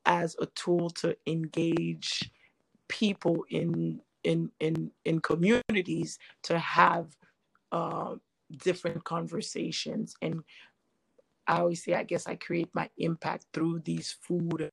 as 0.07 0.37
a 0.41 0.47
tool 0.47 0.91
to 0.91 1.17
engage 1.27 2.31
people 2.89 3.45
in 3.51 4.01
in 4.25 4.51
in 4.61 4.91
in 5.05 5.21
communities 5.21 6.19
to 6.43 6.59
have 6.59 7.17
uh, 7.73 8.15
different 8.63 9.03
conversations 9.03 10.15
and 10.23 10.43
i 11.49 11.59
always 11.59 11.83
say 11.83 11.95
i 11.95 12.05
guess 12.05 12.27
i 12.29 12.37
create 12.37 12.69
my 12.75 12.89
impact 12.99 13.45
through 13.53 13.81
these 13.81 14.17
food 14.23 14.71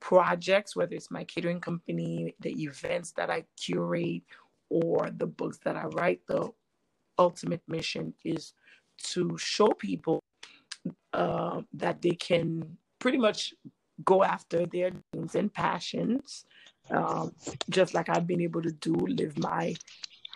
projects 0.00 0.76
whether 0.76 0.94
it's 0.94 1.10
my 1.10 1.24
catering 1.24 1.60
company 1.60 2.34
the 2.40 2.62
events 2.62 3.12
that 3.12 3.30
i 3.30 3.44
curate 3.56 4.22
or 4.70 5.10
the 5.16 5.26
books 5.26 5.58
that 5.64 5.76
i 5.76 5.84
write 5.84 6.20
the 6.28 6.48
ultimate 7.18 7.62
mission 7.68 8.14
is 8.24 8.52
to 8.98 9.36
show 9.38 9.68
people 9.68 10.20
uh, 11.12 11.62
that 11.72 12.00
they 12.02 12.10
can 12.10 12.78
pretty 12.98 13.18
much 13.18 13.54
go 14.04 14.22
after 14.22 14.66
their 14.66 14.90
dreams 14.90 15.34
and 15.34 15.52
passions, 15.52 16.44
um, 16.90 17.32
just 17.70 17.94
like 17.94 18.08
I've 18.08 18.26
been 18.26 18.40
able 18.40 18.62
to 18.62 18.72
do, 18.72 18.94
live 18.94 19.38
my 19.38 19.74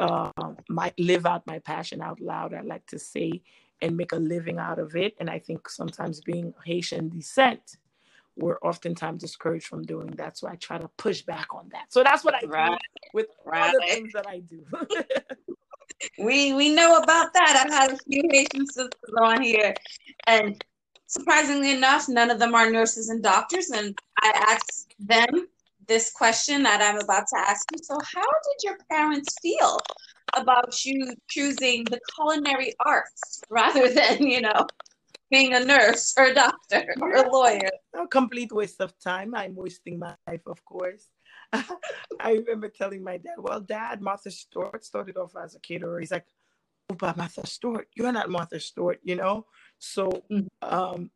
uh, 0.01 0.31
my 0.69 0.93
live 0.99 1.27
out 1.27 1.47
my 1.47 1.59
passion 1.61 2.01
out 2.01 2.21
loud. 2.21 2.55
I 2.55 2.63
like 2.63 2.87
to 2.87 2.99
say 2.99 3.43
and 3.81 3.97
make 3.97 4.13
a 4.13 4.17
living 4.17 4.59
out 4.59 4.79
of 4.79 4.97
it. 4.97 5.15
And 5.21 5.29
I 5.29 5.39
think 5.39 5.69
sometimes 5.69 6.21
being 6.21 6.55
Haitian 6.65 7.09
descent, 7.09 7.77
we're 8.37 8.59
oftentimes 8.61 9.21
discouraged 9.21 9.67
from 9.67 9.83
doing 9.83 10.11
that. 10.17 10.39
So 10.39 10.49
I 10.49 10.57
try 10.57 10.79
to 10.79 10.89
push 10.97 11.23
back 11.23 11.49
on 11.55 11.69
that. 11.73 11.93
So 11.93 12.03
that's 12.03 12.25
what 12.25 12.35
I 12.35 12.47
right. 12.47 12.71
do 12.71 12.77
with 13.15 13.27
right. 13.45 13.63
all 13.63 13.73
the 13.73 13.87
things 13.93 14.13
that 14.13 14.27
I 14.27 14.41
do. 14.41 14.65
we 16.19 16.53
we 16.53 16.75
know 16.75 16.97
about 16.97 17.33
that. 17.35 17.65
I've 17.65 17.73
had 17.73 17.93
a 17.93 17.99
few 17.99 18.23
Haitian 18.31 18.67
sisters 18.67 19.15
on 19.21 19.43
here, 19.43 19.75
and 20.27 20.63
surprisingly 21.07 21.73
enough, 21.73 22.09
none 22.09 22.31
of 22.31 22.39
them 22.39 22.55
are 22.55 22.71
nurses 22.71 23.09
and 23.09 23.23
doctors. 23.23 23.71
And 23.71 23.97
I 24.23 24.33
asked 24.49 24.95
them 24.99 25.49
this 25.87 26.11
question 26.11 26.63
that 26.63 26.81
I'm 26.81 26.99
about 26.99 27.27
to 27.29 27.39
ask 27.39 27.65
you. 27.73 27.79
So, 27.83 27.99
how 28.15 28.23
did 28.23 28.65
your 28.65 28.79
parents 28.91 29.35
feel 29.43 29.79
about 30.35 30.85
you 30.85 31.15
choosing 31.29 31.85
the 31.85 32.01
culinary 32.15 32.75
arts 32.81 33.43
rather 33.51 33.89
than, 33.95 34.27
you 34.27 34.41
know, 34.41 34.67
being 35.33 35.55
a 35.55 35.65
nurse 35.65 36.15
or 36.17 36.27
a 36.27 36.35
doctor 36.35 36.95
or 37.01 37.13
a 37.17 37.29
lawyer? 37.33 37.71
A 37.95 38.07
complete 38.07 38.53
waste 38.53 38.81
of 38.81 38.97
time. 39.01 39.35
I'm 39.35 39.57
wasting 39.57 39.99
my 39.99 40.15
life, 40.29 40.47
of 40.47 40.65
course. 40.65 41.09
I 41.53 42.33
remember 42.33 42.69
telling 42.69 43.03
my 43.03 43.17
dad, 43.17 43.35
Well, 43.39 43.61
dad, 43.61 44.01
Martha 44.01 44.31
Stewart 44.31 44.85
started 44.85 45.17
off 45.17 45.35
as 45.43 45.57
a 45.57 45.61
caterer. 45.61 45.99
He's 45.99 46.13
like, 46.13 46.27
Oh, 46.91 46.95
but 46.95 47.17
Martha 47.17 47.47
Stewart, 47.47 47.89
you're 47.95 48.13
not 48.13 48.31
Martha 48.31 48.61
Stewart, 48.61 49.01
you 49.03 49.17
know? 49.17 49.47
So 49.79 50.23
mm. 50.31 50.47
um, 50.61 51.11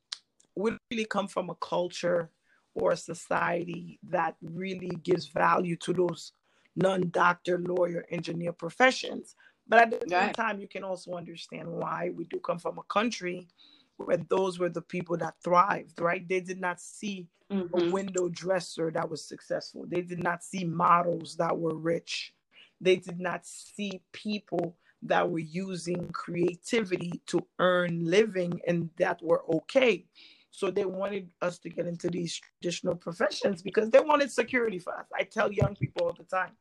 we 0.56 0.72
really 0.90 1.04
come 1.04 1.28
from 1.28 1.50
a 1.50 1.54
culture 1.56 2.30
or 2.74 2.92
a 2.92 2.96
society 2.96 3.98
that 4.10 4.36
really 4.42 4.92
gives 5.02 5.26
value 5.28 5.76
to 5.76 5.92
those 5.92 6.32
non-doctor, 6.76 7.58
lawyer, 7.58 8.06
engineer 8.10 8.52
professions. 8.52 9.34
But 9.68 9.80
at 9.80 9.90
the 9.90 10.14
right. 10.14 10.26
same 10.26 10.32
time, 10.34 10.60
you 10.60 10.68
can 10.68 10.84
also 10.84 11.12
understand 11.14 11.68
why 11.68 12.10
we 12.14 12.24
do 12.24 12.38
come 12.38 12.58
from 12.58 12.78
a 12.78 12.82
country 12.84 13.48
where 13.96 14.18
those 14.28 14.58
were 14.58 14.68
the 14.68 14.82
people 14.82 15.16
that 15.18 15.34
thrived, 15.42 16.00
right? 16.00 16.26
They 16.28 16.40
did 16.40 16.60
not 16.60 16.80
see 16.80 17.28
mm-hmm. 17.50 17.78
a 17.78 17.90
window 17.90 18.28
dresser 18.28 18.90
that 18.90 19.08
was 19.08 19.24
successful. 19.24 19.84
They 19.86 20.02
did 20.02 20.22
not 20.22 20.44
see 20.44 20.64
models 20.64 21.36
that 21.36 21.56
were 21.56 21.74
rich. 21.74 22.34
They 22.80 22.96
did 22.96 23.20
not 23.20 23.46
see 23.46 24.02
people 24.12 24.76
that 25.02 25.30
were 25.30 25.38
using 25.38 26.08
creativity 26.08 27.20
to 27.26 27.46
earn 27.58 28.04
living 28.04 28.60
and 28.66 28.90
that 28.98 29.22
were 29.22 29.42
okay. 29.56 30.04
So 30.50 30.70
they 30.70 30.86
wanted 30.86 31.28
us 31.42 31.58
to 31.60 31.68
get 31.68 31.86
into 31.86 32.08
these 32.08 32.40
traditional 32.40 32.94
professions 32.94 33.62
because 33.62 33.90
they 33.90 34.00
wanted 34.00 34.30
security 34.32 34.78
for 34.78 34.98
us. 34.98 35.06
I 35.14 35.24
tell 35.24 35.52
young 35.52 35.76
people 35.76 36.06
all 36.06 36.14
the 36.14 36.24
time, 36.24 36.52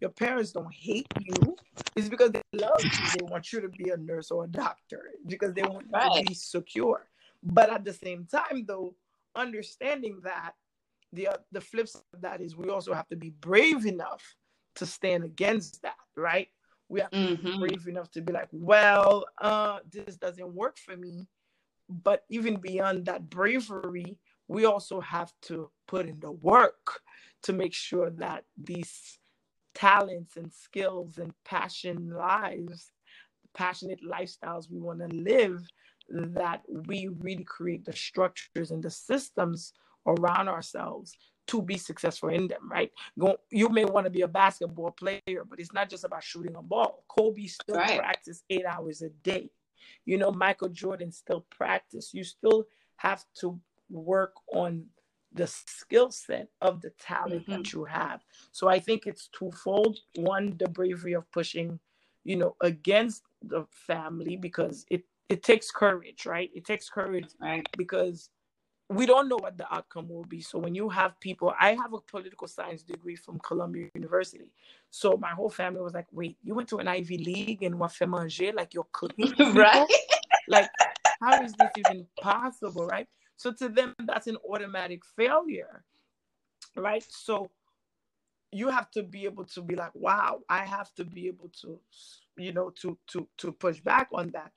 your 0.00 0.10
parents 0.10 0.52
don't 0.52 0.72
hate 0.72 1.06
you. 1.18 1.56
It's 1.98 2.08
because 2.08 2.30
they 2.30 2.42
love 2.52 2.82
you. 2.82 2.90
They 2.90 3.24
want 3.24 3.52
you 3.52 3.60
to 3.60 3.68
be 3.68 3.90
a 3.90 3.96
nurse 3.96 4.30
or 4.30 4.44
a 4.44 4.48
doctor 4.48 5.10
because 5.26 5.52
they 5.52 5.62
want 5.62 5.86
right. 5.92 6.10
you 6.14 6.22
to 6.22 6.28
be 6.28 6.34
secure. 6.34 7.08
But 7.42 7.70
at 7.70 7.84
the 7.84 7.92
same 7.92 8.26
time, 8.30 8.64
though, 8.66 8.94
understanding 9.34 10.20
that 10.22 10.52
the 11.12 11.28
uh, 11.28 11.36
the 11.52 11.60
flip 11.60 11.88
side 11.88 12.02
of 12.14 12.20
that 12.20 12.40
is 12.40 12.56
we 12.56 12.68
also 12.68 12.92
have 12.92 13.08
to 13.08 13.16
be 13.16 13.30
brave 13.30 13.86
enough 13.86 14.22
to 14.76 14.86
stand 14.86 15.24
against 15.24 15.82
that, 15.82 15.96
right? 16.16 16.48
We 16.88 17.00
have 17.00 17.10
to 17.10 17.16
mm-hmm. 17.16 17.60
be 17.62 17.68
brave 17.68 17.88
enough 17.88 18.10
to 18.12 18.22
be 18.22 18.32
like, 18.32 18.48
well, 18.52 19.24
uh, 19.40 19.80
this 19.90 20.16
doesn't 20.16 20.54
work 20.54 20.78
for 20.78 20.96
me. 20.96 21.26
But 21.88 22.24
even 22.28 22.56
beyond 22.56 23.06
that 23.06 23.28
bravery, 23.28 24.18
we 24.46 24.66
also 24.66 25.00
have 25.00 25.32
to 25.42 25.70
put 25.86 26.06
in 26.06 26.20
the 26.20 26.32
work 26.32 27.00
to 27.42 27.52
make 27.52 27.74
sure 27.74 28.10
that 28.10 28.44
these 28.56 29.18
talents 29.74 30.36
and 30.36 30.52
skills 30.52 31.18
and 31.18 31.32
passion 31.44 32.10
lives, 32.10 32.90
passionate 33.54 34.00
lifestyles 34.04 34.70
we 34.70 34.78
want 34.78 35.00
to 35.00 35.16
live, 35.16 35.62
that 36.10 36.62
we 36.86 37.08
really 37.20 37.44
create 37.44 37.84
the 37.84 37.92
structures 37.92 38.70
and 38.70 38.82
the 38.82 38.90
systems 38.90 39.72
around 40.06 40.48
ourselves 40.48 41.16
to 41.48 41.62
be 41.62 41.78
successful 41.78 42.28
in 42.28 42.46
them, 42.46 42.70
right? 42.70 42.90
Go, 43.18 43.38
you 43.50 43.68
may 43.70 43.84
want 43.84 44.04
to 44.04 44.10
be 44.10 44.20
a 44.20 44.28
basketball 44.28 44.90
player, 44.90 45.44
but 45.48 45.58
it's 45.58 45.72
not 45.72 45.88
just 45.88 46.04
about 46.04 46.22
shooting 46.22 46.56
a 46.56 46.62
ball. 46.62 47.04
Kobe 47.08 47.46
still 47.46 47.76
right. 47.76 47.98
practiced 47.98 48.44
eight 48.50 48.66
hours 48.66 49.02
a 49.02 49.08
day. 49.08 49.50
You 50.04 50.18
know, 50.18 50.30
Michael 50.30 50.68
Jordan 50.68 51.10
still 51.10 51.46
practice. 51.50 52.12
You 52.12 52.24
still 52.24 52.66
have 52.96 53.24
to 53.40 53.58
work 53.88 54.34
on 54.52 54.84
the 55.32 55.46
skill 55.46 56.10
set 56.10 56.48
of 56.60 56.80
the 56.80 56.90
talent 56.98 57.42
mm-hmm. 57.42 57.62
that 57.62 57.72
you 57.72 57.84
have. 57.84 58.20
So 58.52 58.68
I 58.68 58.78
think 58.78 59.06
it's 59.06 59.28
twofold. 59.28 59.98
One, 60.16 60.56
the 60.58 60.68
bravery 60.68 61.12
of 61.12 61.30
pushing, 61.30 61.78
you 62.24 62.36
know, 62.36 62.56
against 62.62 63.22
the 63.42 63.66
family 63.70 64.36
because 64.36 64.84
it 64.90 65.04
it 65.28 65.42
takes 65.42 65.70
courage, 65.70 66.24
right? 66.24 66.50
It 66.54 66.64
takes 66.64 66.88
courage 66.88 67.28
right. 67.40 67.66
because 67.76 68.30
we 68.88 69.04
don't 69.04 69.28
know 69.28 69.36
what 69.36 69.58
the 69.58 69.72
outcome 69.72 70.08
will 70.08 70.24
be. 70.24 70.40
So 70.40 70.58
when 70.58 70.74
you 70.74 70.88
have 70.88 71.20
people, 71.20 71.52
I 71.60 71.74
have 71.74 71.92
a 71.92 72.00
political 72.00 72.48
science 72.48 72.82
degree 72.82 73.16
from 73.16 73.38
Columbia 73.40 73.88
University. 73.94 74.50
So 74.90 75.18
my 75.18 75.30
whole 75.30 75.50
family 75.50 75.82
was 75.82 75.92
like, 75.92 76.06
wait, 76.10 76.38
you 76.42 76.54
went 76.54 76.68
to 76.70 76.78
an 76.78 76.88
Ivy 76.88 77.18
League 77.18 77.62
and 77.62 77.78
what 77.78 77.92
fait 77.92 78.08
manger, 78.08 78.52
like 78.54 78.72
you're 78.72 78.86
cooking, 78.92 79.34
right? 79.54 79.86
like, 80.48 80.70
how 81.20 81.42
is 81.42 81.52
this 81.52 81.70
even 81.76 82.06
possible, 82.18 82.86
right? 82.86 83.06
So 83.38 83.52
to 83.52 83.68
them, 83.68 83.94
that's 84.04 84.26
an 84.26 84.36
automatic 84.48 85.02
failure, 85.16 85.84
right? 86.76 87.04
So 87.08 87.50
you 88.52 88.68
have 88.68 88.90
to 88.90 89.02
be 89.02 89.24
able 89.24 89.44
to 89.44 89.62
be 89.62 89.76
like, 89.76 89.94
wow, 89.94 90.40
I 90.48 90.64
have 90.64 90.92
to 90.96 91.04
be 91.04 91.28
able 91.28 91.50
to, 91.62 91.80
you 92.36 92.52
know, 92.52 92.70
to 92.82 92.98
to 93.12 93.28
to 93.38 93.52
push 93.52 93.80
back 93.80 94.08
on 94.12 94.30
that. 94.32 94.52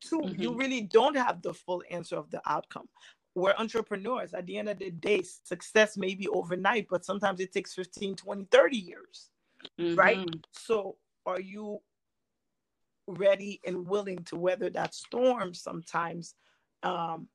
2 0.00 0.18
mm-hmm. 0.18 0.42
you 0.42 0.54
really 0.54 0.80
don't 0.80 1.16
have 1.16 1.42
the 1.42 1.52
full 1.52 1.82
answer 1.90 2.16
of 2.16 2.30
the 2.30 2.40
outcome 2.46 2.88
we're 3.34 3.54
entrepreneurs 3.58 4.32
at 4.32 4.46
the 4.46 4.56
end 4.56 4.68
of 4.68 4.78
the 4.78 4.90
day 4.90 5.22
success 5.22 5.96
may 5.96 6.14
be 6.14 6.28
overnight 6.28 6.86
but 6.88 7.04
sometimes 7.04 7.40
it 7.40 7.52
takes 7.52 7.74
15 7.74 8.16
20 8.16 8.46
30 8.50 8.76
years 8.76 9.30
mm-hmm. 9.78 9.94
right 9.94 10.28
so 10.52 10.96
are 11.26 11.40
you 11.40 11.80
ready 13.06 13.60
and 13.66 13.86
willing 13.86 14.18
to 14.24 14.36
weather 14.36 14.70
that 14.70 14.94
storm 14.94 15.52
sometimes 15.52 16.34
um 16.82 17.28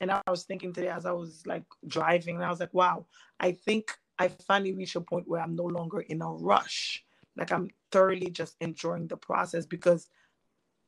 and 0.00 0.10
i 0.10 0.20
was 0.28 0.44
thinking 0.44 0.72
today 0.72 0.88
as 0.88 1.06
i 1.06 1.12
was 1.12 1.42
like 1.46 1.64
driving 1.86 2.36
and 2.36 2.44
i 2.44 2.50
was 2.50 2.60
like 2.60 2.74
wow 2.74 3.04
i 3.40 3.52
think 3.52 3.96
i 4.18 4.28
finally 4.28 4.72
reached 4.72 4.96
a 4.96 5.00
point 5.00 5.28
where 5.28 5.40
i'm 5.40 5.56
no 5.56 5.64
longer 5.64 6.00
in 6.00 6.22
a 6.22 6.30
rush 6.30 7.04
like 7.36 7.52
i'm 7.52 7.68
thoroughly 7.90 8.30
just 8.30 8.56
enjoying 8.60 9.06
the 9.06 9.16
process 9.16 9.66
because 9.66 10.08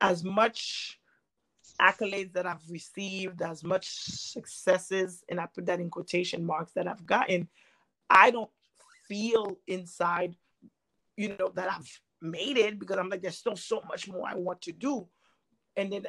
as 0.00 0.24
much 0.24 0.98
accolades 1.80 2.32
that 2.32 2.46
I've 2.46 2.68
received, 2.70 3.42
as 3.42 3.62
much 3.64 3.88
successes, 3.88 5.24
and 5.28 5.40
I 5.40 5.46
put 5.46 5.66
that 5.66 5.80
in 5.80 5.90
quotation 5.90 6.44
marks 6.44 6.72
that 6.72 6.86
I've 6.86 7.04
gotten, 7.06 7.48
I 8.08 8.30
don't 8.30 8.50
feel 9.08 9.58
inside, 9.66 10.36
you 11.16 11.36
know, 11.38 11.50
that 11.54 11.70
I've 11.70 12.00
made 12.20 12.56
it 12.56 12.78
because 12.78 12.98
I'm 12.98 13.08
like, 13.08 13.22
there's 13.22 13.38
still 13.38 13.56
so 13.56 13.82
much 13.88 14.08
more 14.08 14.26
I 14.26 14.34
want 14.34 14.62
to 14.62 14.72
do. 14.72 15.06
And 15.76 15.92
then 15.92 16.06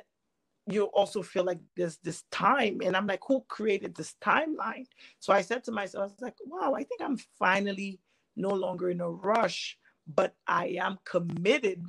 you 0.67 0.85
also 0.85 1.21
feel 1.21 1.43
like 1.43 1.59
there's 1.75 1.97
this 1.97 2.23
time. 2.31 2.79
And 2.83 2.95
I'm 2.95 3.07
like, 3.07 3.21
who 3.27 3.43
created 3.47 3.95
this 3.95 4.15
timeline? 4.21 4.85
So 5.19 5.33
I 5.33 5.41
said 5.41 5.63
to 5.65 5.71
myself, 5.71 6.01
I 6.01 6.05
was 6.05 6.21
like, 6.21 6.35
wow, 6.45 6.73
I 6.73 6.83
think 6.83 7.01
I'm 7.01 7.17
finally 7.39 7.99
no 8.35 8.49
longer 8.49 8.89
in 8.89 9.01
a 9.01 9.09
rush, 9.09 9.77
but 10.07 10.35
I 10.47 10.77
am 10.79 10.99
committed 11.05 11.83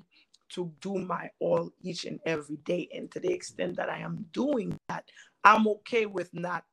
to 0.51 0.73
do 0.81 0.95
my 0.95 1.31
all 1.41 1.71
each 1.83 2.05
and 2.05 2.21
every 2.25 2.57
day. 2.59 2.89
And 2.95 3.11
to 3.13 3.21
the 3.21 3.33
extent 3.33 3.77
that 3.77 3.91
I 3.91 3.99
am 3.99 4.27
doing 4.33 4.79
that, 4.89 5.05
I'm 5.45 5.67
okay 5.69 6.07
with 6.07 6.33
not 6.33 6.65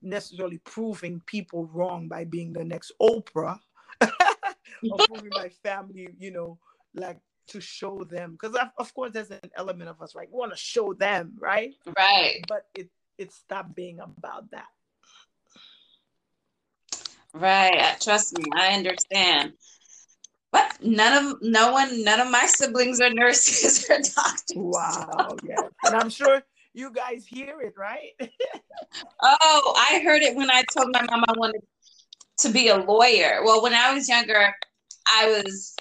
necessarily 0.00 0.58
proving 0.58 1.22
people 1.26 1.66
wrong 1.66 2.08
by 2.08 2.24
being 2.24 2.52
the 2.52 2.64
next 2.64 2.92
Oprah 3.00 3.58
or 4.00 4.98
proving 5.06 5.30
my 5.30 5.48
family, 5.62 6.08
you 6.18 6.32
know, 6.32 6.58
like 6.94 7.18
to 7.48 7.60
show 7.60 8.04
them. 8.04 8.32
Because 8.32 8.56
of 8.78 8.94
course 8.94 9.12
there's 9.12 9.30
an 9.30 9.50
element 9.56 9.90
of 9.90 10.00
us, 10.00 10.14
right? 10.14 10.28
We 10.30 10.38
want 10.38 10.52
to 10.52 10.58
show 10.58 10.94
them, 10.94 11.34
right? 11.38 11.74
Right. 11.96 12.44
But 12.48 12.66
it 12.74 12.88
it 13.18 13.32
stopped 13.32 13.74
being 13.74 14.00
about 14.00 14.50
that. 14.50 14.68
Right. 17.34 17.96
Trust 18.00 18.38
me, 18.38 18.44
I 18.54 18.74
understand. 18.74 19.54
But 20.50 20.76
none 20.82 21.24
of 21.24 21.38
no 21.40 21.72
one, 21.72 22.04
none 22.04 22.20
of 22.20 22.30
my 22.30 22.46
siblings 22.46 23.00
are 23.00 23.10
nurses 23.10 23.86
or 23.90 23.96
doctors. 23.96 24.56
Wow. 24.56 25.36
Yeah. 25.42 25.68
And 25.84 25.94
I'm 25.94 26.10
sure 26.10 26.42
you 26.74 26.90
guys 26.90 27.26
hear 27.26 27.60
it, 27.60 27.74
right? 27.76 28.12
oh, 29.22 29.74
I 29.76 30.00
heard 30.04 30.22
it 30.22 30.36
when 30.36 30.50
I 30.50 30.62
told 30.74 30.88
my 30.92 31.02
mom 31.02 31.24
I 31.26 31.32
wanted 31.36 31.62
to 32.38 32.50
be 32.50 32.68
a 32.68 32.76
lawyer. 32.76 33.40
Well, 33.44 33.62
when 33.62 33.72
I 33.72 33.94
was 33.94 34.08
younger, 34.08 34.54
I 35.06 35.28
was 35.28 35.74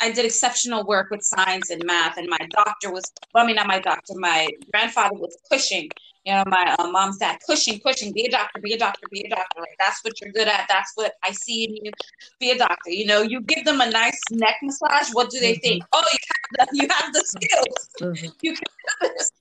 I 0.00 0.10
did 0.10 0.24
exceptional 0.24 0.84
work 0.84 1.10
with 1.10 1.22
science 1.22 1.70
and 1.70 1.84
math, 1.84 2.16
and 2.16 2.28
my 2.28 2.38
doctor 2.50 2.90
was, 2.90 3.04
well, 3.34 3.44
I 3.44 3.46
mean, 3.46 3.56
not 3.56 3.66
my 3.66 3.80
doctor, 3.80 4.14
my 4.16 4.48
grandfather 4.72 5.16
was 5.16 5.36
pushing, 5.50 5.88
you 6.24 6.32
know, 6.32 6.44
my 6.46 6.76
uh, 6.78 6.90
mom's 6.90 7.18
dad, 7.18 7.38
pushing, 7.46 7.80
pushing, 7.80 8.12
be 8.12 8.26
a 8.26 8.30
doctor, 8.30 8.60
be 8.60 8.74
a 8.74 8.78
doctor, 8.78 9.06
be 9.10 9.24
a 9.26 9.28
doctor. 9.28 9.60
Like, 9.60 9.76
that's 9.78 10.02
what 10.04 10.20
you're 10.20 10.32
good 10.32 10.48
at. 10.48 10.66
That's 10.68 10.92
what 10.94 11.14
I 11.22 11.32
see 11.32 11.64
in 11.64 11.76
you. 11.76 11.92
Be 12.38 12.50
a 12.50 12.58
doctor. 12.58 12.90
You 12.90 13.06
know, 13.06 13.22
you 13.22 13.40
give 13.40 13.64
them 13.64 13.80
a 13.80 13.90
nice 13.90 14.20
neck 14.30 14.56
massage. 14.62 15.10
What 15.12 15.30
do 15.30 15.40
they 15.40 15.54
mm-hmm. 15.54 15.60
think? 15.60 15.84
Oh, 15.92 16.02
you 16.12 16.18
have 16.58 16.68
the, 16.68 16.76
you 16.82 16.88
have 16.90 17.12
the 17.12 17.24
skills. 17.26 17.88
Mm-hmm. 18.00 18.28
You 18.42 18.52
can 18.52 18.64
do 19.00 19.08
this. 19.16 19.32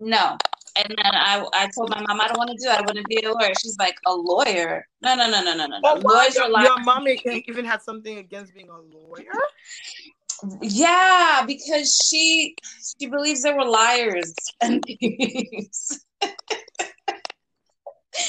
No, 0.00 0.36
and 0.76 0.88
then 0.88 0.98
I, 1.14 1.44
I 1.52 1.68
told 1.74 1.90
my 1.90 2.00
mom 2.06 2.20
I 2.20 2.28
don't 2.28 2.38
want 2.38 2.50
to 2.50 2.56
do 2.56 2.68
it. 2.70 2.78
I 2.78 2.80
want 2.80 2.96
to 2.96 3.04
be 3.04 3.16
a 3.24 3.32
lawyer. 3.32 3.52
She's 3.60 3.76
like 3.78 3.96
a 4.06 4.14
lawyer. 4.14 4.86
No, 5.02 5.14
no, 5.14 5.30
no, 5.30 5.42
no, 5.42 5.54
no, 5.54 5.66
no. 5.66 5.78
Oh, 5.84 6.00
Lawyers 6.02 6.36
are 6.36 6.48
liars. 6.48 6.68
Your 6.68 6.80
mom 6.84 7.06
even 7.06 7.64
had 7.64 7.82
something 7.82 8.18
against 8.18 8.54
being 8.54 8.68
a 8.70 8.78
lawyer. 8.78 9.32
Yeah, 10.60 11.44
because 11.46 11.94
she 12.10 12.56
she 13.00 13.06
believes 13.06 13.42
there 13.42 13.56
were 13.56 13.64
liars 13.64 14.34
and 14.60 14.84
thieves. 14.84 16.04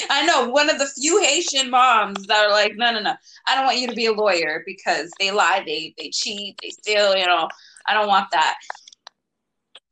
I 0.09 0.25
know 0.25 0.49
one 0.49 0.69
of 0.69 0.79
the 0.79 0.87
few 0.87 1.21
Haitian 1.21 1.69
moms 1.69 2.25
that 2.27 2.45
are 2.45 2.51
like, 2.51 2.73
no, 2.77 2.91
no, 2.93 3.01
no, 3.01 3.15
I 3.47 3.55
don't 3.55 3.65
want 3.65 3.79
you 3.79 3.87
to 3.89 3.95
be 3.95 4.05
a 4.05 4.13
lawyer 4.13 4.63
because 4.65 5.11
they 5.19 5.31
lie, 5.31 5.61
they 5.65 5.93
they 5.97 6.09
cheat, 6.09 6.57
they 6.61 6.69
steal. 6.69 7.15
You 7.15 7.25
know, 7.25 7.49
I 7.87 7.93
don't 7.93 8.07
want 8.07 8.31
that 8.31 8.55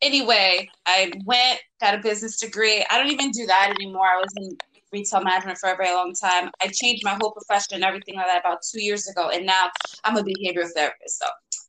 anyway, 0.02 0.70
I 0.86 1.12
went, 1.26 1.60
got 1.80 1.96
a 1.96 2.00
business 2.00 2.38
degree. 2.38 2.86
I 2.90 2.98
don't 2.98 3.12
even 3.12 3.32
do 3.32 3.46
that 3.46 3.74
anymore. 3.80 4.06
I 4.06 4.18
was 4.18 4.34
in 4.38 4.58
retail 4.92 5.24
management 5.24 5.58
for 5.58 5.72
a 5.72 5.78
very 5.78 5.94
long 5.94 6.14
time. 6.14 6.52
I 6.62 6.68
changed 6.68 7.04
my 7.04 7.18
whole 7.22 7.32
profession 7.32 7.76
and 7.76 7.84
everything 7.84 8.16
like 8.16 8.26
that 8.26 8.40
about 8.40 8.60
two 8.70 8.82
years 8.82 9.08
ago. 9.08 9.30
And 9.30 9.46
now 9.46 9.70
I'm 10.04 10.18
a 10.18 10.24
behavioral 10.24 10.70
therapist. 10.76 11.20
So 11.20 11.28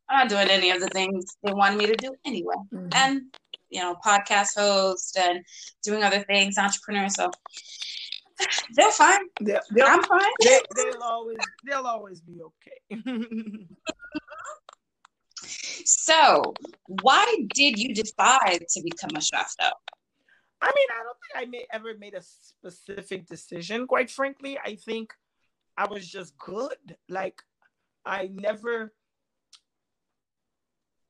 I'm 0.09 0.19
not 0.19 0.29
doing 0.29 0.49
any 0.49 0.71
of 0.71 0.81
the 0.81 0.89
things 0.89 1.25
they 1.43 1.53
wanted 1.53 1.79
me 1.79 1.87
to 1.87 1.97
do 1.97 2.15
anyway. 2.25 2.55
Mm-hmm. 2.73 2.89
And, 2.95 3.23
you 3.71 3.81
know, 3.81 3.97
podcast 4.05 4.57
host 4.57 5.17
and 5.19 5.45
doing 5.83 6.03
other 6.03 6.25
things, 6.25 6.59
entrepreneur. 6.59 7.09
So 7.09 7.31
they're 8.75 8.91
fine. 8.91 9.21
They're, 9.41 9.63
they're, 9.71 9.87
I'm 9.87 10.03
fine. 10.03 10.21
They, 10.41 10.61
will 10.77 11.03
always, 11.03 11.39
they'll 11.65 11.87
always 11.87 12.21
be 12.21 12.41
okay. 12.43 13.05
So, 15.87 16.55
why 17.03 17.37
did 17.55 17.79
you 17.79 17.95
decide 17.95 18.65
to 18.69 18.83
become 18.83 19.17
a 19.17 19.21
chef, 19.21 19.55
though? 19.59 19.71
I 20.61 20.67
mean, 20.67 20.89
I 20.93 21.03
don't 21.03 21.17
think 21.21 21.49
I 21.49 21.51
may, 21.51 21.67
ever 21.73 21.99
made 21.99 22.15
a 22.15 22.23
specific 22.23 23.27
decision. 23.27 23.87
Quite 23.87 24.11
frankly, 24.11 24.59
I 24.65 24.77
think 24.77 25.13
I 25.77 25.87
was 25.87 26.09
just 26.09 26.39
good. 26.39 26.97
Like, 27.09 27.43
I 28.05 28.31
never 28.33 28.93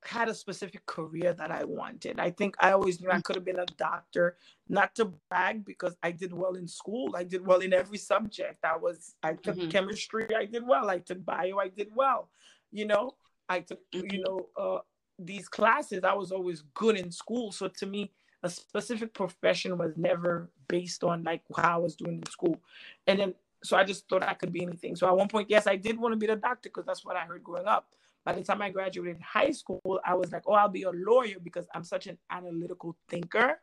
had 0.04 0.28
a 0.28 0.34
specific 0.34 0.84
career 0.86 1.32
that 1.32 1.50
I 1.50 1.64
wanted. 1.64 2.18
I 2.18 2.30
think 2.30 2.56
I 2.58 2.72
always 2.72 3.00
knew 3.00 3.10
I 3.10 3.20
could 3.20 3.36
have 3.36 3.44
been 3.44 3.60
a 3.60 3.66
doctor, 3.76 4.36
not 4.68 4.94
to 4.96 5.12
brag 5.30 5.64
because 5.64 5.96
I 6.02 6.10
did 6.10 6.32
well 6.32 6.54
in 6.54 6.66
school. 6.66 7.14
I 7.14 7.24
did 7.24 7.46
well 7.46 7.60
in 7.60 7.72
every 7.72 7.98
subject. 7.98 8.64
I 8.64 8.76
was 8.76 9.14
I 9.22 9.34
took 9.34 9.56
mm-hmm. 9.56 9.68
chemistry, 9.68 10.26
I 10.34 10.46
did 10.46 10.66
well. 10.66 10.90
I 10.90 10.98
took 10.98 11.24
bio, 11.24 11.58
I 11.58 11.68
did 11.68 11.88
well. 11.94 12.30
You 12.72 12.86
know, 12.86 13.14
I 13.52 13.60
took, 13.60 13.80
you 13.92 14.02
mm-hmm. 14.02 14.22
know, 14.22 14.46
uh, 14.56 14.78
these 15.18 15.48
classes. 15.48 16.04
I 16.04 16.14
was 16.14 16.32
always 16.32 16.62
good 16.74 16.96
in 16.96 17.10
school. 17.10 17.52
So 17.52 17.68
to 17.68 17.86
me, 17.86 18.10
a 18.42 18.50
specific 18.50 19.14
profession 19.14 19.78
was 19.78 19.92
never 19.96 20.50
based 20.68 21.04
on 21.04 21.22
like 21.22 21.42
how 21.56 21.74
I 21.74 21.78
was 21.78 21.94
doing 21.94 22.18
in 22.18 22.26
school. 22.26 22.60
And 23.06 23.18
then, 23.18 23.34
so 23.62 23.76
I 23.76 23.84
just 23.84 24.08
thought 24.08 24.22
I 24.22 24.34
could 24.34 24.52
be 24.52 24.62
anything. 24.62 24.96
So 24.96 25.06
at 25.06 25.16
one 25.16 25.28
point, 25.28 25.48
yes, 25.48 25.66
I 25.66 25.76
did 25.76 25.98
want 25.98 26.12
to 26.12 26.16
be 26.16 26.26
a 26.26 26.36
doctor 26.36 26.68
because 26.68 26.84
that's 26.84 27.04
what 27.04 27.16
I 27.16 27.20
heard 27.20 27.44
growing 27.44 27.66
up. 27.66 27.88
By 28.24 28.32
the 28.32 28.42
time 28.42 28.62
I 28.62 28.70
graduated 28.70 29.20
high 29.20 29.50
school, 29.50 30.00
I 30.04 30.14
was 30.14 30.32
like, 30.32 30.44
oh, 30.46 30.52
I'll 30.52 30.68
be 30.68 30.82
a 30.82 30.90
lawyer 30.90 31.36
because 31.42 31.66
I'm 31.74 31.84
such 31.84 32.06
an 32.06 32.18
analytical 32.30 32.96
thinker. 33.08 33.60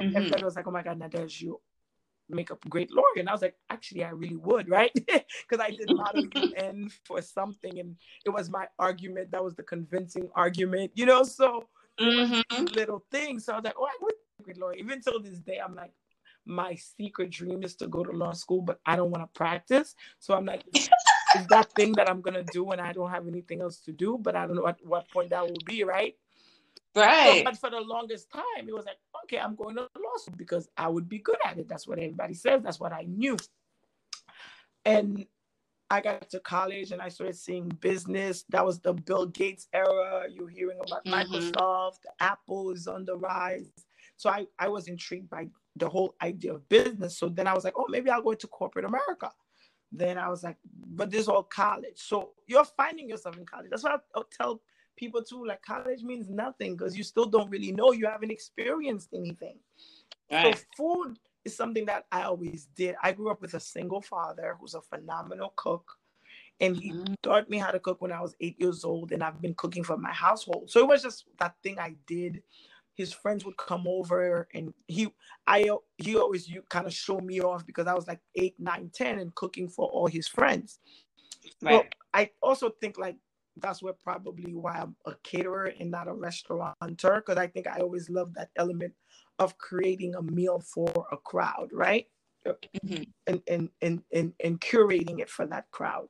Mm-hmm. 0.00 0.16
And 0.16 0.32
then 0.32 0.42
I 0.42 0.44
was 0.44 0.56
like, 0.56 0.66
oh 0.66 0.70
my 0.70 0.82
God, 0.82 0.98
Nadege, 0.98 1.40
you 1.40 1.60
make 2.28 2.50
a 2.50 2.58
great 2.68 2.92
lawyer. 2.92 3.18
And 3.18 3.28
I 3.28 3.32
was 3.32 3.42
like, 3.42 3.56
actually, 3.70 4.04
I 4.04 4.10
really 4.10 4.36
would, 4.36 4.68
right? 4.68 4.92
Because 5.48 5.64
I 5.64 5.70
did 5.70 5.90
model 5.94 6.24
UN 6.34 6.90
for 7.04 7.22
something, 7.22 7.78
and 7.78 7.96
it 8.24 8.30
was 8.30 8.50
my 8.50 8.66
argument 8.78 9.30
that 9.30 9.42
was 9.42 9.54
the 9.54 9.62
convincing 9.62 10.28
argument, 10.34 10.92
you 10.94 11.06
know. 11.06 11.22
So 11.22 11.68
mm-hmm. 11.98 12.64
little 12.74 13.04
things. 13.10 13.44
So 13.44 13.52
I 13.52 13.56
was 13.56 13.64
like, 13.64 13.74
oh, 13.78 13.86
I 13.86 13.96
would 14.02 14.14
be 14.14 14.40
a 14.40 14.42
great 14.44 14.58
lawyer. 14.58 14.74
Even 14.74 15.00
till 15.00 15.20
this 15.20 15.38
day, 15.38 15.60
I'm 15.64 15.74
like, 15.74 15.92
my 16.44 16.74
secret 16.74 17.30
dream 17.30 17.62
is 17.62 17.76
to 17.76 17.86
go 17.86 18.02
to 18.02 18.10
law 18.10 18.32
school, 18.32 18.62
but 18.62 18.80
I 18.86 18.96
don't 18.96 19.10
want 19.10 19.22
to 19.22 19.38
practice. 19.38 19.94
So 20.18 20.34
I'm 20.34 20.46
like, 20.46 20.64
is 20.74 21.46
that 21.48 21.72
thing 21.72 21.92
that 21.92 22.08
I'm 22.08 22.20
gonna 22.20 22.44
do 22.44 22.64
when 22.64 22.80
I 22.80 22.92
don't 22.92 23.10
have 23.10 23.26
anything 23.26 23.60
else 23.60 23.78
to 23.80 23.92
do? 23.92 24.18
But 24.20 24.34
I 24.36 24.46
don't 24.46 24.56
know 24.56 24.66
at 24.66 24.78
what 24.84 25.10
point 25.10 25.30
that 25.30 25.42
will 25.42 25.62
be, 25.66 25.84
right? 25.84 26.14
Right. 26.96 27.44
but 27.44 27.56
for 27.56 27.70
the 27.70 27.80
longest 27.80 28.30
time, 28.32 28.66
it 28.66 28.74
was 28.74 28.84
like, 28.86 28.96
okay, 29.28 29.40
I'm 29.40 29.54
going 29.54 29.76
to 29.76 29.82
law 29.82 30.16
school 30.16 30.34
because 30.36 30.68
I 30.76 30.88
would 30.88 31.08
be 31.08 31.18
good 31.18 31.36
at 31.44 31.58
it. 31.58 31.68
That's 31.68 31.86
what 31.86 31.98
everybody 31.98 32.34
says. 32.34 32.62
That's 32.62 32.80
what 32.80 32.92
I 32.92 33.02
knew. 33.02 33.36
And 34.84 35.26
I 35.90 36.00
got 36.00 36.28
to 36.30 36.40
college 36.40 36.92
and 36.92 37.00
I 37.00 37.08
started 37.08 37.36
seeing 37.36 37.68
business. 37.68 38.44
That 38.50 38.64
was 38.64 38.80
the 38.80 38.94
Bill 38.94 39.26
Gates 39.26 39.68
era. 39.72 40.24
You're 40.30 40.48
hearing 40.48 40.78
about 40.84 41.04
mm-hmm. 41.04 41.32
Microsoft, 41.32 42.00
Apple 42.20 42.70
is 42.70 42.86
on 42.86 43.04
the 43.04 43.16
rise. 43.16 43.70
So 44.16 44.30
I, 44.30 44.46
I 44.58 44.68
was 44.68 44.88
intrigued 44.88 45.30
by 45.30 45.48
the 45.76 45.88
whole 45.88 46.14
idea 46.22 46.54
of 46.54 46.68
business. 46.68 47.18
So 47.18 47.28
then 47.28 47.46
I 47.46 47.54
was 47.54 47.64
like, 47.64 47.74
oh, 47.76 47.86
maybe 47.88 48.10
I'll 48.10 48.22
go 48.22 48.32
into 48.32 48.48
corporate 48.48 48.84
America. 48.84 49.30
Then 49.92 50.18
I 50.18 50.28
was 50.28 50.42
like, 50.42 50.56
but 50.64 51.10
this 51.10 51.22
is 51.22 51.28
all 51.28 51.44
college. 51.44 51.96
So 51.96 52.30
you're 52.46 52.64
finding 52.64 53.08
yourself 53.08 53.38
in 53.38 53.46
college. 53.46 53.70
That's 53.70 53.84
what 53.84 54.02
I'll 54.14 54.28
tell 54.30 54.60
people 54.98 55.22
too 55.22 55.46
like 55.46 55.62
college 55.62 56.02
means 56.02 56.28
nothing 56.28 56.76
because 56.76 56.96
you 56.96 57.04
still 57.04 57.26
don't 57.26 57.50
really 57.50 57.72
know 57.72 57.92
you 57.92 58.06
haven't 58.06 58.30
experienced 58.30 59.08
anything 59.14 59.56
right. 60.30 60.56
so 60.56 60.64
food 60.76 61.18
is 61.44 61.56
something 61.56 61.86
that 61.86 62.04
i 62.12 62.22
always 62.22 62.68
did 62.76 62.94
i 63.02 63.12
grew 63.12 63.30
up 63.30 63.40
with 63.40 63.54
a 63.54 63.60
single 63.60 64.02
father 64.02 64.56
who's 64.60 64.74
a 64.74 64.82
phenomenal 64.82 65.52
cook 65.56 65.92
and 66.60 66.76
he 66.76 66.90
mm-hmm. 66.90 67.14
taught 67.22 67.48
me 67.48 67.56
how 67.56 67.70
to 67.70 67.78
cook 67.78 68.02
when 68.02 68.12
i 68.12 68.20
was 68.20 68.34
eight 68.40 68.60
years 68.60 68.84
old 68.84 69.12
and 69.12 69.22
i've 69.22 69.40
been 69.40 69.54
cooking 69.54 69.84
for 69.84 69.96
my 69.96 70.12
household 70.12 70.68
so 70.70 70.80
it 70.80 70.88
was 70.88 71.02
just 71.02 71.24
that 71.38 71.54
thing 71.62 71.78
i 71.78 71.94
did 72.06 72.42
his 72.94 73.12
friends 73.12 73.44
would 73.44 73.56
come 73.56 73.86
over 73.86 74.48
and 74.54 74.74
he 74.88 75.08
i 75.46 75.70
he 75.98 76.16
always 76.16 76.48
you 76.48 76.62
kind 76.68 76.86
of 76.86 76.92
show 76.92 77.20
me 77.20 77.40
off 77.40 77.64
because 77.64 77.86
i 77.86 77.94
was 77.94 78.08
like 78.08 78.20
eight 78.34 78.56
nine 78.58 78.90
ten 78.92 79.20
and 79.20 79.34
cooking 79.36 79.68
for 79.68 79.88
all 79.88 80.08
his 80.08 80.26
friends 80.26 80.80
right. 81.62 81.88
But 81.88 81.94
i 82.12 82.30
also 82.42 82.70
think 82.80 82.98
like 82.98 83.16
that's 83.60 83.82
where 83.82 83.92
probably 83.92 84.54
why 84.54 84.78
I'm 84.78 84.96
a 85.06 85.14
caterer 85.22 85.72
and 85.78 85.90
not 85.90 86.08
a 86.08 86.12
restaurateur 86.12 87.16
because 87.20 87.36
I 87.36 87.46
think 87.46 87.66
I 87.66 87.78
always 87.80 88.08
love 88.10 88.34
that 88.34 88.50
element 88.56 88.94
of 89.38 89.58
creating 89.58 90.14
a 90.14 90.22
meal 90.22 90.60
for 90.60 91.06
a 91.12 91.16
crowd, 91.16 91.68
right? 91.72 92.06
Mm-hmm. 92.46 93.02
And, 93.26 93.42
and 93.48 93.68
and 93.82 94.02
and 94.12 94.32
and 94.42 94.60
curating 94.60 95.20
it 95.20 95.28
for 95.28 95.46
that 95.46 95.70
crowd. 95.70 96.08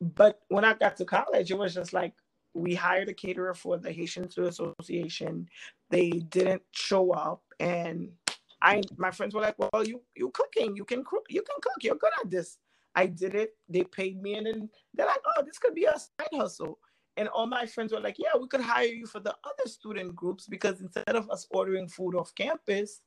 But 0.00 0.40
when 0.48 0.64
I 0.64 0.74
got 0.74 0.96
to 0.96 1.04
college, 1.04 1.50
it 1.50 1.58
was 1.58 1.74
just 1.74 1.92
like 1.92 2.14
we 2.54 2.74
hired 2.74 3.08
a 3.08 3.14
caterer 3.14 3.54
for 3.54 3.78
the 3.78 3.92
Haitian 3.92 4.28
Food 4.28 4.46
Association. 4.46 5.48
They 5.90 6.10
didn't 6.10 6.62
show 6.72 7.12
up, 7.12 7.42
and 7.60 8.10
I 8.62 8.82
my 8.96 9.10
friends 9.10 9.34
were 9.34 9.40
like, 9.40 9.56
"Well, 9.58 9.86
you 9.86 10.02
you 10.16 10.30
cooking, 10.30 10.76
you 10.76 10.84
can 10.84 11.04
cook, 11.04 11.26
you 11.28 11.42
can 11.42 11.56
cook, 11.60 11.82
you're 11.82 11.96
good 11.96 12.12
at 12.22 12.30
this." 12.30 12.58
I 12.94 13.06
did 13.06 13.34
it. 13.34 13.56
They 13.68 13.84
paid 13.84 14.20
me, 14.22 14.34
and 14.34 14.46
then 14.46 14.70
they're 14.94 15.06
like, 15.06 15.20
"Oh, 15.24 15.42
this 15.44 15.58
could 15.58 15.74
be 15.74 15.84
a 15.84 15.98
side 15.98 16.28
hustle." 16.32 16.78
And 17.16 17.28
all 17.28 17.46
my 17.46 17.66
friends 17.66 17.92
were 17.92 18.00
like, 18.00 18.18
"Yeah, 18.18 18.36
we 18.40 18.48
could 18.48 18.60
hire 18.60 18.86
you 18.86 19.06
for 19.06 19.20
the 19.20 19.36
other 19.44 19.68
student 19.68 20.14
groups 20.14 20.46
because 20.46 20.80
instead 20.80 21.16
of 21.16 21.30
us 21.30 21.46
ordering 21.50 21.88
food 21.88 22.14
off 22.14 22.34
campus 22.34 23.02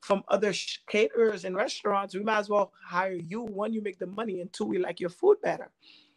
from 0.00 0.22
other 0.28 0.52
caterers 0.88 1.44
and 1.44 1.56
restaurants, 1.56 2.14
we 2.14 2.22
might 2.22 2.38
as 2.38 2.48
well 2.48 2.72
hire 2.84 3.14
you. 3.14 3.42
One, 3.42 3.72
you 3.72 3.82
make 3.82 3.98
the 3.98 4.06
money, 4.06 4.40
and 4.40 4.52
two, 4.52 4.64
we 4.64 4.78
like 4.78 5.00
your 5.00 5.10
food 5.10 5.40
better." 5.42 5.70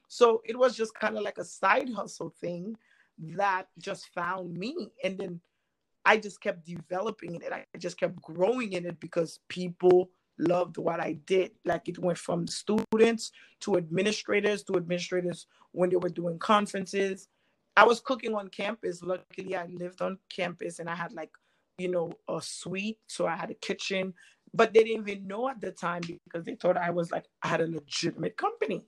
So 0.08 0.42
it 0.44 0.58
was 0.58 0.76
just 0.76 0.94
kind 0.94 1.18
of 1.18 1.24
like 1.24 1.38
a 1.38 1.46
side 1.46 1.90
hustle 1.90 2.30
thing 2.30 2.78
that 3.18 3.68
just 3.78 4.10
found 4.14 4.54
me. 4.54 4.92
And 5.04 5.18
then 5.18 5.42
I 6.04 6.18
just 6.18 6.42
kept 6.42 6.66
developing 6.66 7.36
in 7.36 7.42
it. 7.42 7.54
I 7.54 7.66
just 7.78 8.00
kept 8.00 8.22
growing 8.22 8.74
in 8.74 8.86
it 8.86 9.00
because 9.00 9.40
people 9.48 10.10
loved 10.38 10.78
what 10.78 11.00
I 11.00 11.14
did. 11.26 11.52
Like 11.66 11.88
it 11.88 12.00
went 12.00 12.18
from 12.18 12.48
students 12.48 13.32
to 13.62 13.78
administrators 13.78 14.64
to 14.64 14.76
administrators 14.76 15.48
when 15.72 15.90
they 15.90 15.98
were 15.98 16.10
doing 16.10 16.40
conferences. 16.40 17.28
I 17.78 17.86
was 17.86 18.00
cooking 18.00 18.36
on 18.36 18.50
campus. 18.50 19.02
Luckily, 19.02 19.56
I 19.56 19.66
lived 19.68 20.02
on 20.02 20.18
campus 20.30 20.80
and 20.80 20.90
I 20.90 20.96
had 20.96 21.14
like, 21.14 21.32
you 21.78 21.90
know, 21.90 22.12
a 22.28 22.42
suite. 22.42 23.00
So 23.08 23.28
I 23.28 23.36
had 23.36 23.50
a 23.50 23.56
kitchen, 23.56 24.14
but 24.54 24.74
they 24.74 24.84
didn't 24.84 25.08
even 25.08 25.28
know 25.28 25.50
at 25.50 25.62
the 25.62 25.72
time 25.72 26.02
because 26.02 26.46
they 26.46 26.56
thought 26.56 26.78
I 26.78 26.90
was 26.90 27.12
like, 27.12 27.26
I 27.42 27.48
had 27.48 27.62
a 27.62 27.68
legitimate 27.68 28.36
company. 28.38 28.84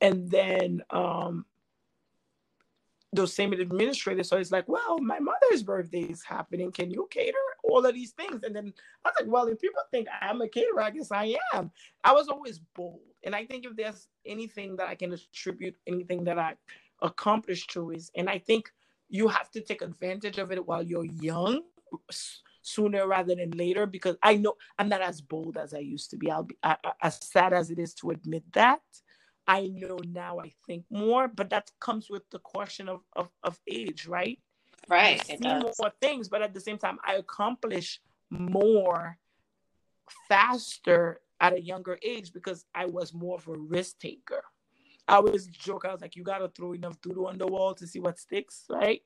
And 0.00 0.30
then 0.30 0.82
um, 0.90 1.44
those 3.12 3.34
same 3.34 3.52
administrators. 3.52 4.28
So 4.28 4.36
it's 4.36 4.52
like, 4.52 4.68
well, 4.68 4.98
my 4.98 5.18
mother's 5.18 5.62
birthday 5.62 6.02
is 6.02 6.22
happening. 6.22 6.72
Can 6.72 6.90
you 6.90 7.08
cater 7.10 7.38
all 7.70 7.84
of 7.84 7.94
these 7.94 8.12
things? 8.12 8.42
And 8.42 8.54
then 8.54 8.72
I 9.04 9.08
was 9.08 9.14
like, 9.20 9.30
well, 9.30 9.46
if 9.46 9.60
people 9.60 9.82
think 9.90 10.08
I'm 10.20 10.40
a 10.40 10.48
caterer, 10.48 10.82
I 10.82 10.90
guess 10.90 11.12
I 11.12 11.36
am. 11.54 11.70
I 12.04 12.12
was 12.12 12.28
always 12.28 12.60
bold. 12.74 13.00
And 13.24 13.34
I 13.34 13.44
think 13.44 13.64
if 13.64 13.76
there's 13.76 14.08
anything 14.24 14.76
that 14.76 14.88
I 14.88 14.94
can 14.94 15.12
attribute, 15.12 15.76
anything 15.86 16.24
that 16.24 16.38
I 16.38 16.54
accomplished 17.02 17.70
to 17.72 17.90
is, 17.90 18.10
and 18.16 18.28
I 18.28 18.38
think 18.38 18.70
you 19.08 19.28
have 19.28 19.50
to 19.52 19.60
take 19.60 19.82
advantage 19.82 20.38
of 20.38 20.52
it 20.52 20.66
while 20.66 20.82
you're 20.82 21.04
young 21.04 21.62
sooner 22.62 23.06
rather 23.06 23.34
than 23.34 23.50
later 23.52 23.86
because 23.86 24.16
I 24.22 24.36
know 24.36 24.54
I'm 24.78 24.88
not 24.88 25.00
as 25.00 25.20
bold 25.20 25.56
as 25.56 25.72
I 25.72 25.78
used 25.78 26.10
to 26.10 26.16
be. 26.16 26.30
I'll 26.30 26.42
be 26.42 26.56
I, 26.62 26.76
as 27.00 27.18
sad 27.24 27.52
as 27.52 27.70
it 27.70 27.78
is 27.78 27.94
to 27.94 28.10
admit 28.10 28.44
that. 28.52 28.80
I 29.46 29.68
know 29.68 29.98
now 30.04 30.40
I 30.40 30.52
think 30.66 30.84
more, 30.90 31.28
but 31.28 31.50
that 31.50 31.70
comes 31.80 32.10
with 32.10 32.28
the 32.30 32.40
question 32.40 32.88
of, 32.88 33.02
of, 33.14 33.30
of 33.44 33.60
age, 33.70 34.06
right? 34.08 34.40
Right. 34.88 35.20
I 35.30 35.36
see 35.36 35.48
more 35.48 35.92
things, 36.00 36.28
but 36.28 36.42
at 36.42 36.54
the 36.54 36.60
same 36.60 36.78
time, 36.78 36.98
I 37.06 37.14
accomplish 37.14 38.00
more 38.30 39.18
faster 40.28 41.20
at 41.40 41.52
a 41.52 41.60
younger 41.60 41.98
age 42.02 42.32
because 42.32 42.64
I 42.74 42.86
was 42.86 43.12
more 43.12 43.36
of 43.36 43.48
a 43.48 43.58
risk 43.58 43.98
taker. 43.98 44.42
I 45.08 45.16
always 45.16 45.46
joke, 45.46 45.84
I 45.84 45.92
was 45.92 46.00
like, 46.00 46.16
you 46.16 46.24
gotta 46.24 46.48
throw 46.48 46.72
enough 46.72 47.00
doodle 47.00 47.26
on 47.26 47.38
the 47.38 47.46
wall 47.46 47.74
to 47.74 47.86
see 47.86 48.00
what 48.00 48.18
sticks, 48.18 48.64
right? 48.68 49.02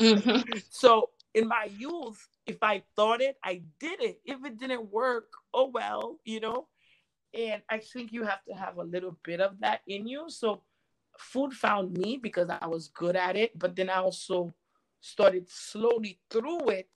Mm-hmm. 0.00 0.58
So 0.70 1.10
in 1.34 1.48
my 1.48 1.68
youth, 1.76 2.26
if 2.46 2.62
I 2.62 2.82
thought 2.96 3.20
it, 3.20 3.36
I 3.44 3.62
did 3.78 4.02
it. 4.02 4.20
If 4.24 4.44
it 4.44 4.58
didn't 4.58 4.90
work, 4.90 5.32
oh 5.52 5.70
well, 5.72 6.18
you 6.24 6.40
know. 6.40 6.68
And 7.34 7.62
I 7.68 7.78
think 7.78 8.12
you 8.12 8.24
have 8.24 8.42
to 8.48 8.54
have 8.54 8.78
a 8.78 8.82
little 8.82 9.18
bit 9.22 9.40
of 9.40 9.60
that 9.60 9.80
in 9.86 10.06
you. 10.06 10.24
So 10.28 10.62
food 11.18 11.52
found 11.52 11.96
me 11.96 12.18
because 12.22 12.48
I 12.48 12.66
was 12.66 12.88
good 12.88 13.16
at 13.16 13.36
it, 13.36 13.58
but 13.58 13.76
then 13.76 13.90
I 13.90 13.96
also 13.96 14.54
started 15.00 15.48
slowly 15.48 16.20
through 16.30 16.68
it. 16.70 16.90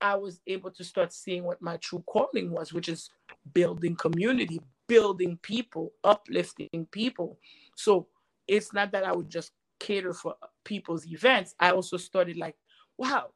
I 0.00 0.16
was 0.16 0.40
able 0.46 0.70
to 0.72 0.84
start 0.84 1.12
seeing 1.12 1.44
what 1.44 1.62
my 1.62 1.76
true 1.76 2.02
calling 2.06 2.50
was, 2.50 2.72
which 2.72 2.88
is 2.88 3.10
building 3.54 3.94
community, 3.94 4.60
building 4.88 5.38
people, 5.42 5.92
uplifting 6.02 6.86
people. 6.90 7.38
So 7.76 8.08
it's 8.48 8.72
not 8.72 8.90
that 8.92 9.04
I 9.04 9.12
would 9.12 9.30
just 9.30 9.52
cater 9.78 10.12
for 10.12 10.34
people's 10.64 11.06
events. 11.06 11.54
I 11.60 11.70
also 11.70 11.96
started 11.96 12.36
like, 12.36 12.56
wow, 12.98 13.30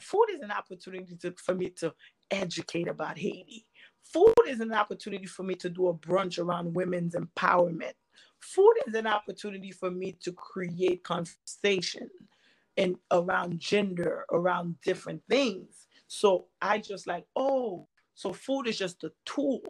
food 0.00 0.26
is 0.34 0.40
an 0.40 0.50
opportunity 0.50 1.14
to, 1.16 1.34
for 1.36 1.54
me 1.54 1.70
to 1.70 1.92
educate 2.30 2.88
about 2.88 3.18
Haiti. 3.18 3.66
Food 4.02 4.34
is 4.46 4.60
an 4.60 4.72
opportunity 4.72 5.26
for 5.26 5.42
me 5.42 5.54
to 5.56 5.70
do 5.70 5.88
a 5.88 5.94
brunch 5.94 6.38
around 6.38 6.74
women's 6.74 7.14
empowerment. 7.14 7.92
Food 8.40 8.74
is 8.86 8.94
an 8.94 9.06
opportunity 9.06 9.70
for 9.70 9.90
me 9.90 10.16
to 10.22 10.32
create 10.32 11.04
conversation 11.04 12.10
and 12.76 12.96
around 13.10 13.58
gender, 13.58 14.24
around 14.30 14.76
different 14.82 15.22
things. 15.28 15.86
So 16.06 16.46
I 16.60 16.78
just 16.78 17.06
like, 17.06 17.24
oh, 17.36 17.88
so 18.14 18.32
food 18.32 18.66
is 18.66 18.78
just 18.78 19.04
a 19.04 19.12
tool, 19.24 19.62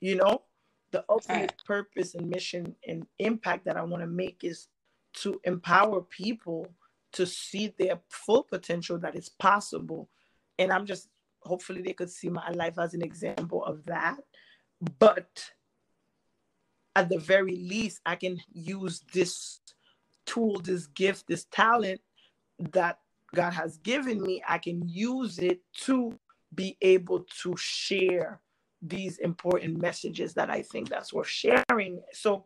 you 0.00 0.16
know? 0.16 0.42
The 0.90 1.04
ultimate 1.08 1.40
right. 1.40 1.64
purpose 1.66 2.14
and 2.14 2.30
mission 2.30 2.74
and 2.86 3.06
impact 3.18 3.66
that 3.66 3.76
I 3.76 3.82
want 3.82 4.02
to 4.02 4.06
make 4.06 4.42
is 4.42 4.68
to 5.14 5.40
empower 5.44 6.00
people 6.00 6.66
to 7.12 7.26
see 7.26 7.74
their 7.78 8.00
full 8.08 8.42
potential 8.42 8.98
that 8.98 9.16
is 9.16 9.28
possible. 9.28 10.08
And 10.58 10.72
I'm 10.72 10.86
just 10.86 11.08
hopefully 11.42 11.82
they 11.82 11.92
could 11.92 12.10
see 12.10 12.28
my 12.28 12.50
life 12.50 12.78
as 12.78 12.94
an 12.94 13.02
example 13.02 13.64
of 13.64 13.84
that. 13.86 14.18
But 14.98 15.50
at 16.94 17.08
the 17.08 17.18
very 17.18 17.56
least, 17.56 18.00
I 18.06 18.16
can 18.16 18.38
use 18.52 19.02
this 19.12 19.60
tool, 20.26 20.60
this 20.60 20.86
gift, 20.86 21.26
this 21.28 21.46
talent 21.50 22.00
that 22.72 23.00
God 23.34 23.52
has 23.52 23.78
given 23.78 24.22
me. 24.22 24.42
I 24.48 24.58
can 24.58 24.88
use 24.88 25.38
it 25.38 25.60
to 25.84 26.18
be 26.54 26.76
able 26.80 27.24
to 27.42 27.54
share 27.56 28.40
these 28.80 29.18
important 29.18 29.80
messages 29.80 30.34
that 30.34 30.50
I 30.50 30.62
think 30.62 30.88
that's 30.88 31.12
worth 31.12 31.26
sharing. 31.28 32.00
So 32.12 32.44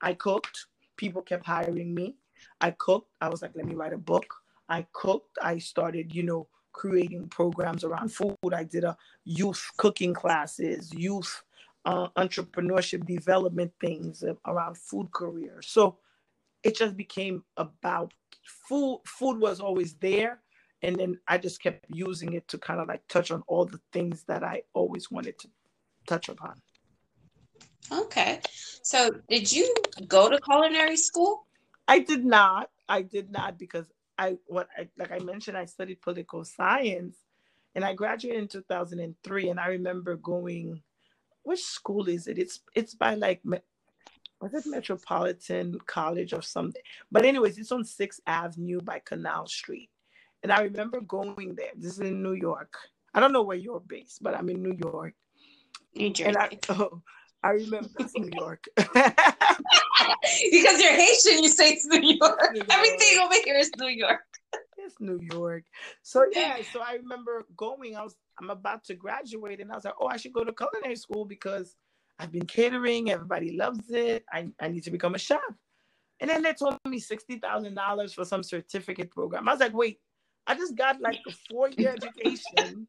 I 0.00 0.14
cooked, 0.14 0.66
people 0.96 1.22
kept 1.22 1.46
hiring 1.46 1.94
me. 1.94 2.16
I 2.60 2.70
cooked. 2.72 3.10
I 3.20 3.28
was 3.28 3.42
like, 3.42 3.52
let 3.54 3.66
me 3.66 3.74
write 3.74 3.92
a 3.92 3.98
book. 3.98 4.34
I 4.68 4.86
cooked. 4.92 5.38
I 5.42 5.58
started, 5.58 6.14
you 6.14 6.22
know, 6.22 6.48
creating 6.72 7.28
programs 7.28 7.84
around 7.84 8.12
food. 8.12 8.36
I 8.52 8.64
did 8.64 8.84
a 8.84 8.96
youth 9.24 9.70
cooking 9.76 10.14
classes, 10.14 10.92
youth 10.94 11.42
uh, 11.84 12.08
entrepreneurship 12.16 13.04
development 13.06 13.72
things 13.80 14.24
around 14.46 14.78
food 14.78 15.10
careers. 15.12 15.66
So 15.68 15.98
it 16.62 16.76
just 16.76 16.96
became 16.96 17.44
about 17.56 18.12
food. 18.44 19.02
Food 19.06 19.40
was 19.40 19.60
always 19.60 19.94
there. 19.94 20.40
And 20.82 20.96
then 20.96 21.18
I 21.28 21.38
just 21.38 21.62
kept 21.62 21.84
using 21.88 22.32
it 22.32 22.48
to 22.48 22.58
kind 22.58 22.80
of 22.80 22.88
like 22.88 23.06
touch 23.08 23.30
on 23.30 23.42
all 23.46 23.64
the 23.64 23.80
things 23.92 24.24
that 24.24 24.42
I 24.42 24.62
always 24.74 25.10
wanted 25.10 25.38
to 25.40 25.48
touch 26.08 26.28
upon. 26.28 26.60
Okay. 27.90 28.40
So 28.82 29.10
did 29.28 29.52
you 29.52 29.72
go 30.08 30.28
to 30.28 30.40
culinary 30.40 30.96
school? 30.96 31.46
I 31.86 32.00
did 32.00 32.24
not. 32.24 32.70
I 32.88 33.02
did 33.02 33.30
not 33.30 33.58
because 33.58 33.86
I 34.18 34.36
what 34.46 34.68
I, 34.76 34.88
like 34.98 35.12
I 35.12 35.18
mentioned, 35.18 35.56
I 35.56 35.64
studied 35.64 36.02
political 36.02 36.44
science, 36.44 37.16
and 37.74 37.84
I 37.84 37.94
graduated 37.94 38.42
in 38.42 38.48
2003. 38.48 39.48
And 39.48 39.60
I 39.60 39.68
remember 39.68 40.16
going, 40.16 40.82
which 41.42 41.62
school 41.62 42.08
is 42.08 42.26
it? 42.26 42.38
It's 42.38 42.60
it's 42.74 42.94
by 42.94 43.14
like 43.14 43.40
was 44.42 44.54
it 44.54 44.68
Metropolitan 44.68 45.78
College 45.86 46.32
or 46.32 46.42
something? 46.42 46.82
But 47.10 47.24
anyways, 47.24 47.58
it's 47.58 47.70
on 47.70 47.84
Sixth 47.84 48.20
Avenue 48.26 48.80
by 48.80 49.00
Canal 49.04 49.46
Street. 49.46 49.88
And 50.42 50.50
I 50.50 50.62
remember 50.62 51.00
going 51.00 51.54
there. 51.54 51.70
This 51.76 51.92
is 51.92 52.00
in 52.00 52.22
New 52.22 52.32
York. 52.32 52.74
I 53.14 53.20
don't 53.20 53.32
know 53.32 53.42
where 53.42 53.56
you're 53.56 53.80
based, 53.80 54.22
but 54.22 54.34
I'm 54.34 54.48
in 54.48 54.60
New 54.62 54.76
York. 54.76 55.14
New 55.94 56.10
Jersey. 56.10 56.28
And 56.28 56.36
I, 56.36 56.58
oh, 56.70 57.02
I 57.44 57.50
remember 57.50 57.88
that's 57.96 58.14
New 58.16 58.30
York. 58.36 58.64
because 58.76 58.96
you're 60.80 60.92
Haitian, 60.92 61.42
you 61.42 61.48
say 61.48 61.74
it's 61.74 61.84
New 61.86 62.00
York. 62.00 62.40
New 62.52 62.58
York. 62.58 62.66
Everything 62.70 63.18
over 63.22 63.34
here 63.44 63.56
is 63.56 63.70
New 63.78 63.88
York. 63.88 64.20
it's 64.76 64.96
New 64.98 65.20
York. 65.32 65.64
So 66.02 66.26
yeah, 66.32 66.56
so 66.72 66.80
I 66.80 66.94
remember 66.94 67.46
going. 67.56 67.94
I 67.96 68.02
was 68.02 68.16
I'm 68.40 68.50
about 68.50 68.84
to 68.84 68.94
graduate, 68.94 69.60
and 69.60 69.70
I 69.70 69.76
was 69.76 69.84
like, 69.84 69.94
oh, 70.00 70.08
I 70.08 70.16
should 70.16 70.32
go 70.32 70.42
to 70.42 70.52
culinary 70.52 70.96
school 70.96 71.24
because 71.24 71.76
I've 72.22 72.30
been 72.30 72.46
catering. 72.46 73.10
Everybody 73.10 73.56
loves 73.56 73.90
it. 73.90 74.24
I, 74.32 74.48
I 74.60 74.68
need 74.68 74.84
to 74.84 74.92
become 74.92 75.16
a 75.16 75.18
chef. 75.18 75.40
And 76.20 76.30
then 76.30 76.42
they 76.42 76.52
told 76.52 76.78
me 76.86 77.00
sixty 77.00 77.38
thousand 77.38 77.74
dollars 77.74 78.14
for 78.14 78.24
some 78.24 78.44
certificate 78.44 79.10
program. 79.10 79.48
I 79.48 79.52
was 79.52 79.60
like, 79.60 79.74
wait, 79.74 79.98
I 80.46 80.54
just 80.54 80.76
got 80.76 81.00
like 81.00 81.18
a 81.26 81.32
four 81.50 81.68
year 81.70 81.96
education. 82.02 82.86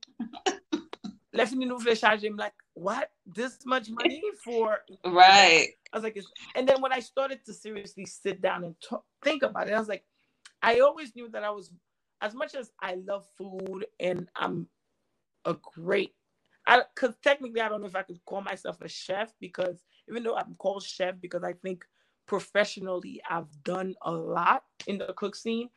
Left 1.34 1.52
in 1.52 1.60
the 1.60 1.66
new 1.66 1.80
fleshage. 1.80 2.24
I'm 2.28 2.36
like, 2.36 2.54
what? 2.76 3.10
This 3.26 3.58
much 3.66 3.90
money 3.90 4.22
for 4.46 4.82
right? 5.04 5.70
I 5.92 5.98
was 5.98 6.04
like, 6.04 6.20
and 6.56 6.70
then 6.70 6.80
when 6.80 6.94
I 6.94 7.00
started 7.00 7.44
to 7.46 7.54
seriously 7.54 8.06
sit 8.06 8.40
down 8.40 8.64
and 8.64 8.76
talk, 8.88 9.04
think 9.24 9.42
about 9.42 9.68
it, 9.68 9.74
I 9.74 9.80
was 9.80 9.88
like, 9.88 10.04
I 10.62 10.82
always 10.82 11.16
knew 11.16 11.28
that 11.30 11.44
I 11.44 11.50
was, 11.50 11.72
as 12.22 12.36
much 12.36 12.54
as 12.54 12.72
I 12.80 12.96
love 13.08 13.26
food 13.36 13.88
and 14.00 14.28
I'm 14.36 14.68
a 15.46 15.56
great, 15.76 16.14
because 16.66 17.16
technically 17.24 17.62
I 17.62 17.70
don't 17.70 17.82
know 17.82 17.88
if 17.88 17.96
I 17.96 18.04
could 18.04 18.24
call 18.26 18.42
myself 18.42 18.82
a 18.82 18.88
chef 18.88 19.34
because 19.40 19.84
even 20.10 20.24
though 20.24 20.36
I'm 20.36 20.56
called 20.58 20.84
chef 20.84 21.16
because 21.22 21.44
I 21.44 21.54
think 21.54 21.86
professionally 22.26 23.22
I've 23.30 23.52
done 23.64 23.96
a 24.02 24.12
lot 24.12 24.64
in 24.88 24.98
the 24.98 25.14
cook 25.14 25.36
scene 25.36 25.70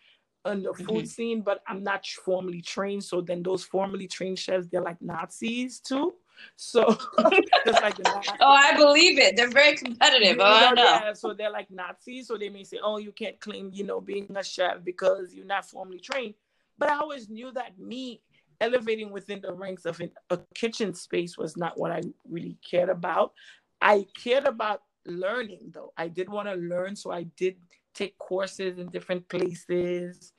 in 0.53 0.63
the 0.63 0.73
food 0.73 0.89
mm-hmm. 0.89 1.05
scene, 1.07 1.41
but 1.41 1.63
I'm 1.67 1.83
not 1.83 2.07
formally 2.07 2.63
trained. 2.63 3.05
So 3.05 3.21
then 3.21 3.43
those 3.43 3.65
formally 3.65 4.07
trained 4.07 4.39
chefs, 4.39 4.67
they're 4.69 4.81
like 4.81 5.01
Nazis 5.01 5.81
too. 5.81 6.15
So 6.57 6.85
just 7.65 7.83
like 7.83 7.97
Oh, 8.41 8.53
I 8.53 8.77
believe 8.77 9.19
it. 9.19 9.37
They're 9.37 9.51
very 9.51 9.77
competitive. 9.77 10.37
Oh, 10.41 10.45
I 10.45 10.73
know. 10.73 10.85
Yeah, 10.85 11.13
so 11.15 11.33
they're 11.33 11.51
like 11.51 11.71
Nazis. 11.71 12.29
So 12.29 12.37
they 12.37 12.51
may 12.51 12.65
say, 12.65 12.79
"Oh, 12.83 12.99
you 12.99 13.13
can't 13.13 13.41
claim, 13.41 13.71
you 13.73 13.85
know, 13.85 14.01
being 14.01 14.29
a 14.37 14.45
chef 14.45 14.85
because 14.85 15.35
you're 15.35 15.47
not 15.47 15.69
formally 15.69 15.99
trained." 15.99 16.35
But 16.79 16.91
I 16.91 16.99
always 16.99 17.31
knew 17.31 17.51
that 17.53 17.79
me 17.79 18.21
elevating 18.61 19.11
within 19.11 19.41
the 19.41 19.53
ranks 19.53 19.85
of 19.85 20.01
an, 20.01 20.11
a 20.31 20.39
kitchen 20.55 20.95
space 20.95 21.37
was 21.37 21.57
not 21.57 21.79
what 21.79 21.93
I 21.93 22.03
really 22.29 22.57
cared 22.69 22.89
about. 22.89 23.33
I 23.81 24.07
cared 24.17 24.45
about 24.45 24.83
learning 25.05 25.73
though. 25.73 25.93
I 25.97 26.09
did 26.09 26.29
want 26.29 26.49
to 26.49 26.55
learn, 26.55 26.97
so 26.97 27.11
I 27.11 27.25
did 27.37 27.57
take 27.95 28.19
courses 28.19 28.79
in 28.79 28.89
different 28.89 29.29
places 29.29 30.33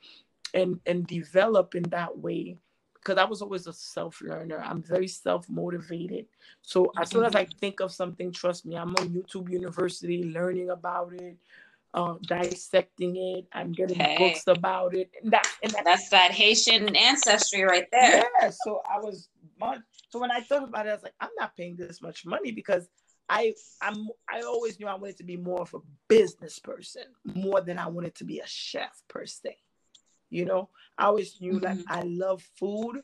and 0.54 0.80
and 0.86 1.06
develop 1.06 1.74
in 1.74 1.82
that 1.84 2.16
way 2.16 2.56
because 2.94 3.18
I 3.18 3.24
was 3.24 3.42
always 3.42 3.66
a 3.66 3.72
self 3.72 4.20
learner. 4.20 4.62
I'm 4.64 4.82
very 4.82 5.08
self 5.08 5.48
motivated. 5.48 6.26
So 6.62 6.92
as 7.00 7.10
soon 7.10 7.24
as 7.24 7.34
I 7.34 7.44
mm-hmm. 7.44 7.58
think 7.58 7.80
of 7.80 7.92
something, 7.92 8.32
trust 8.32 8.66
me, 8.66 8.76
I'm 8.76 8.94
on 8.96 9.08
YouTube 9.08 9.50
University 9.50 10.24
learning 10.24 10.70
about 10.70 11.12
it, 11.14 11.36
uh, 11.94 12.14
dissecting 12.26 13.16
it. 13.16 13.46
I'm 13.52 13.72
getting 13.72 14.00
okay. 14.00 14.16
books 14.18 14.44
about 14.46 14.94
it. 14.94 15.10
And 15.22 15.32
that, 15.32 15.46
and 15.62 15.72
that, 15.72 15.84
that's 15.84 16.08
that 16.10 16.32
Haitian 16.32 16.94
ancestry 16.94 17.62
right 17.62 17.86
there. 17.92 18.24
Yeah. 18.40 18.50
So 18.50 18.82
I 18.88 18.98
was. 18.98 19.28
So 20.10 20.20
when 20.20 20.30
I 20.30 20.40
thought 20.40 20.62
about 20.62 20.86
it, 20.86 20.90
I 20.90 20.94
was 20.94 21.02
like, 21.02 21.14
I'm 21.20 21.30
not 21.38 21.56
paying 21.56 21.76
this 21.76 22.00
much 22.00 22.24
money 22.24 22.52
because 22.52 22.88
I 23.28 23.54
I'm 23.82 24.08
I 24.28 24.40
always 24.42 24.78
knew 24.78 24.86
I 24.86 24.94
wanted 24.94 25.18
to 25.18 25.24
be 25.24 25.36
more 25.36 25.62
of 25.62 25.74
a 25.74 25.80
business 26.08 26.58
person 26.58 27.02
more 27.24 27.60
than 27.60 27.78
I 27.78 27.88
wanted 27.88 28.14
to 28.16 28.24
be 28.24 28.38
a 28.38 28.46
chef 28.46 29.02
per 29.08 29.26
se. 29.26 29.56
You 30.30 30.44
know, 30.44 30.70
I 30.96 31.06
always 31.06 31.40
knew 31.40 31.54
mm-hmm. 31.54 31.78
that 31.78 31.84
I 31.88 32.02
love 32.02 32.42
food, 32.58 33.02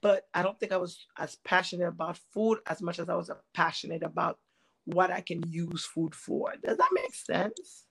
but 0.00 0.26
I 0.34 0.42
don't 0.42 0.58
think 0.58 0.72
I 0.72 0.76
was 0.78 1.06
as 1.18 1.36
passionate 1.36 1.88
about 1.88 2.18
food 2.32 2.58
as 2.66 2.82
much 2.82 2.98
as 2.98 3.08
I 3.08 3.14
was 3.14 3.30
passionate 3.54 4.02
about 4.02 4.38
what 4.84 5.10
I 5.10 5.20
can 5.20 5.42
use 5.48 5.84
food 5.84 6.14
for. 6.14 6.52
Does 6.64 6.76
that 6.76 6.90
make 6.92 7.14
sense? 7.14 7.84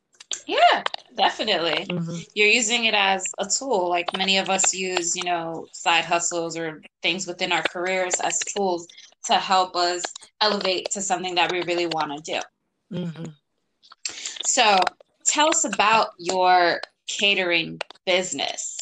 Yeah, 0.48 0.84
definitely. 1.16 1.86
Mm-hmm. 1.86 2.20
You're 2.34 2.48
using 2.48 2.86
it 2.86 2.94
as 2.94 3.26
a 3.38 3.46
tool, 3.46 3.90
like 3.90 4.16
many 4.18 4.38
of 4.38 4.50
us 4.50 4.74
use, 4.74 5.16
you 5.16 5.24
know, 5.24 5.68
side 5.74 6.06
hustles 6.06 6.58
or 6.58 6.82
things 7.02 7.28
within 7.28 7.52
our 7.52 7.64
careers 7.64 8.20
as 8.22 8.40
tools 8.40 8.88
to 9.26 9.36
help 9.36 9.76
us 9.76 10.04
elevate 10.40 10.90
to 10.92 11.02
something 11.02 11.36
that 11.36 11.52
we 11.52 11.64
really 11.64 11.88
want 11.88 12.26
to 12.26 12.34
do. 12.34 12.98
Mm-hmm. 12.98 13.26
So, 14.46 14.80
tell 15.26 15.50
us 15.50 15.64
about 15.64 16.10
your 16.18 16.82
catering 17.08 17.80
business? 18.06 18.78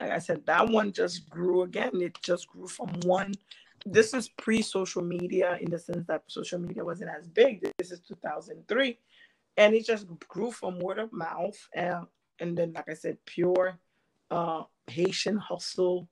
Like 0.00 0.10
I 0.10 0.18
said, 0.18 0.46
that 0.46 0.68
one 0.68 0.92
just 0.92 1.28
grew 1.28 1.62
again. 1.62 2.00
It 2.00 2.18
just 2.22 2.48
grew 2.48 2.66
from 2.66 2.88
one. 3.04 3.34
This 3.84 4.14
is 4.14 4.28
pre 4.28 4.62
social 4.62 5.02
media 5.02 5.58
in 5.60 5.70
the 5.70 5.78
sense 5.78 6.06
that 6.06 6.22
social 6.28 6.58
media 6.58 6.84
wasn't 6.84 7.10
as 7.10 7.28
big. 7.28 7.60
This 7.78 7.90
is 7.90 8.00
2003. 8.00 8.98
And 9.56 9.74
it 9.74 9.84
just 9.84 10.06
grew 10.28 10.50
from 10.50 10.78
word 10.78 10.98
of 10.98 11.12
mouth. 11.12 11.58
And, 11.74 12.06
and 12.40 12.56
then, 12.56 12.72
like 12.72 12.88
I 12.88 12.94
said, 12.94 13.18
pure 13.26 13.78
uh, 14.30 14.62
Haitian 14.86 15.36
hustle 15.36 16.08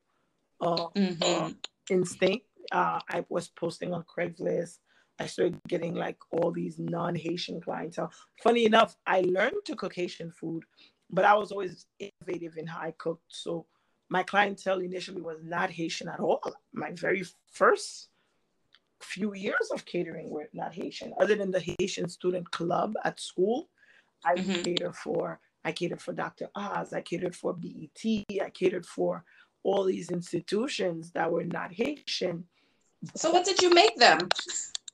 uh, 0.60 0.88
mm-hmm. 0.96 1.22
uh, 1.22 1.50
instinct. 1.88 2.46
Uh, 2.70 3.00
I 3.08 3.24
was 3.28 3.48
posting 3.48 3.94
on 3.94 4.04
Craigslist. 4.04 4.78
I 5.18 5.26
started 5.26 5.58
getting 5.68 5.94
like 5.94 6.18
all 6.30 6.50
these 6.50 6.78
non-Haitian 6.78 7.60
clientele. 7.60 8.12
Funny 8.42 8.64
enough, 8.64 8.96
I 9.06 9.20
learned 9.20 9.64
to 9.66 9.76
cook 9.76 9.94
Haitian 9.94 10.30
food 10.30 10.64
but 11.12 11.24
I 11.24 11.34
was 11.34 11.52
always 11.52 11.86
innovative 11.98 12.56
in 12.56 12.66
how 12.66 12.80
I 12.80 12.94
cooked. 12.96 13.24
So 13.28 13.66
my 14.10 14.24
clientele 14.24 14.80
initially 14.80 15.22
was 15.22 15.38
not 15.42 15.70
Haitian 15.70 16.08
at 16.08 16.20
all. 16.20 16.42
My 16.72 16.90
very 16.92 17.24
first 17.52 18.08
few 19.00 19.34
years 19.34 19.70
of 19.72 19.86
catering 19.86 20.28
were 20.28 20.48
not 20.52 20.74
Haitian, 20.74 21.14
other 21.18 21.36
than 21.36 21.52
the 21.52 21.64
Haitian 21.78 22.08
student 22.08 22.50
club 22.50 22.94
at 23.04 23.20
school. 23.20 23.68
I 24.24 24.34
mm-hmm. 24.34 24.62
catered 24.62 24.96
for 24.96 25.40
I 25.64 25.72
catered 25.72 26.02
for 26.02 26.12
Dr. 26.12 26.48
Oz, 26.54 26.92
I 26.92 27.02
catered 27.02 27.36
for 27.36 27.52
BET, 27.52 28.02
I 28.04 28.50
catered 28.50 28.84
for 28.84 29.24
all 29.62 29.84
these 29.84 30.10
institutions 30.10 31.12
that 31.12 31.30
were 31.30 31.44
not 31.44 31.72
Haitian. 31.72 32.44
So 33.14 33.30
what 33.30 33.44
did 33.44 33.62
you 33.62 33.70
make 33.70 33.96
them? 33.96 34.18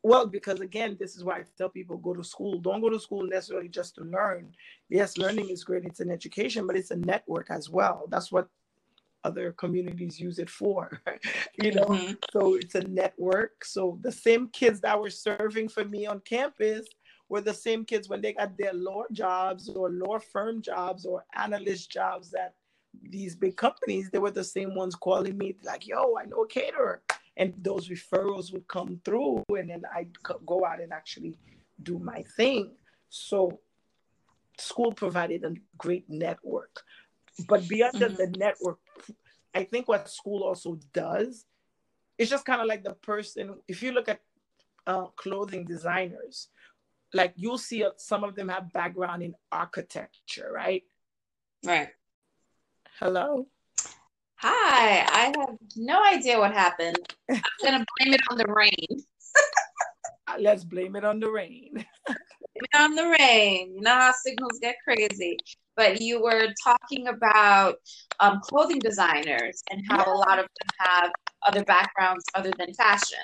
Well, 0.03 0.27
because 0.27 0.61
again, 0.61 0.97
this 0.99 1.17
is 1.17 1.25
why 1.25 1.39
I 1.39 1.45
tell 1.57 1.69
people 1.69 1.97
go 1.97 2.15
to 2.15 2.23
school. 2.23 2.59
Don't 2.59 2.81
go 2.81 2.91
to 2.91 3.01
school 3.01 3.27
necessarily 3.27 3.69
just 3.69 3.95
to 3.97 4.05
learn. 4.05 4.53
Yes, 4.89 5.19
learning 5.19 5.49
is 5.51 5.65
great, 5.65 5.85
it's 5.85 6.01
an 6.01 6.11
education, 6.11 6.67
but 6.67 6.77
it's 6.77 6.91
a 6.91 6.97
network 6.97 7.51
as 7.51 7.71
well. 7.71 8.07
That's 8.09 8.31
what 8.31 8.49
other 9.27 9.53
communities 9.53 10.21
use 10.21 10.39
it 10.39 10.51
for. 10.51 11.01
you 11.63 11.73
know, 11.73 11.87
mm-hmm. 11.87 12.15
so 12.33 12.55
it's 12.55 12.75
a 12.75 12.87
network. 13.03 13.65
So 13.65 13.99
the 14.03 14.13
same 14.13 14.49
kids 14.49 14.81
that 14.81 15.01
were 15.01 15.11
serving 15.11 15.69
for 15.69 15.85
me 15.85 16.07
on 16.07 16.21
campus 16.21 16.87
were 17.29 17.41
the 17.41 17.55
same 17.55 17.85
kids 17.85 18.09
when 18.09 18.21
they 18.23 18.33
got 18.33 18.57
their 18.57 18.73
law 18.73 19.03
jobs 19.13 19.69
or 19.69 19.91
law 19.91 20.19
firm 20.19 20.63
jobs 20.63 21.05
or 21.05 21.25
analyst 21.35 21.91
jobs 21.91 22.35
at 22.35 22.55
these 23.03 23.35
big 23.35 23.57
companies. 23.57 24.11
They 24.11 24.19
were 24.19 24.31
the 24.31 24.45
same 24.45 24.75
ones 24.75 24.95
calling 24.95 25.37
me 25.37 25.57
like, 25.65 25.87
yo, 25.87 26.17
I 26.21 26.25
know 26.27 26.43
a 26.45 26.49
caterer 26.49 27.03
and 27.37 27.53
those 27.59 27.89
referrals 27.89 28.53
would 28.53 28.67
come 28.69 29.01
through 29.05 29.43
and 29.51 29.71
then 29.71 29.83
i'd 29.95 30.11
go 30.45 30.65
out 30.65 30.81
and 30.81 30.93
actually 30.93 31.39
do 31.83 31.99
my 31.99 32.25
thing 32.37 32.73
so 33.09 33.61
school 34.59 34.93
provided 34.93 35.45
a 35.45 35.55
great 35.77 36.09
network 36.09 36.83
but 37.49 37.67
beyond 37.69 37.95
mm-hmm. 37.95 38.15
the 38.15 38.39
network 38.39 38.79
i 39.57 39.65
think 39.65 39.89
what 39.89 40.09
school 40.09 40.43
also 40.43 40.79
does 40.93 41.45
it's 42.19 42.31
just 42.31 42.45
kind 42.45 42.61
of 42.61 42.67
like 42.67 42.85
the 42.85 42.95
person 42.95 43.55
if 43.67 43.83
you 43.83 43.93
look 43.93 44.09
at 44.09 44.21
uh, 44.87 45.07
clothing 45.17 45.65
designers 45.65 46.49
like 47.13 47.33
you'll 47.37 47.59
see 47.59 47.85
some 47.97 48.23
of 48.23 48.35
them 48.37 48.49
have 48.49 48.73
background 48.73 49.23
in 49.23 49.35
architecture 49.51 50.51
right 50.53 50.85
right 51.65 51.89
hello 53.01 53.47
Hi, 54.39 55.01
I 55.01 55.33
have 55.39 55.57
no 55.77 56.05
idea 56.05 56.39
what 56.39 56.53
happened. 56.53 56.99
I'm 57.31 57.41
gonna 57.65 57.85
blame 57.97 58.13
it 58.13 58.21
on 58.31 58.37
the 58.37 58.45
rain. 58.47 59.03
Let's 60.39 60.63
blame 60.63 60.95
it 60.95 61.05
on 61.05 61.21
the 61.21 61.31
rain. 61.31 61.71
blame 61.73 61.87
it 62.55 62.77
on 62.79 62.95
the 62.95 63.17
rain. 63.19 63.75
You 63.77 63.81
know 63.81 63.95
how 63.95 64.13
signals 64.13 64.59
get 64.61 64.77
crazy. 64.85 65.39
But 65.77 66.01
you 66.01 66.23
were 66.23 66.49
talking 66.65 67.09
about 67.09 67.77
um, 68.21 68.41
clothing 68.43 68.79
designers 68.79 69.63
and 69.71 69.83
how 69.89 69.99
yeah. 69.99 70.13
a 70.13 70.17
lot 70.17 70.39
of 70.39 70.47
them 70.47 70.69
have 70.79 71.11
other 71.47 71.65
backgrounds 71.65 72.25
other 72.35 72.51
than 72.59 72.73
fashion. 72.75 73.19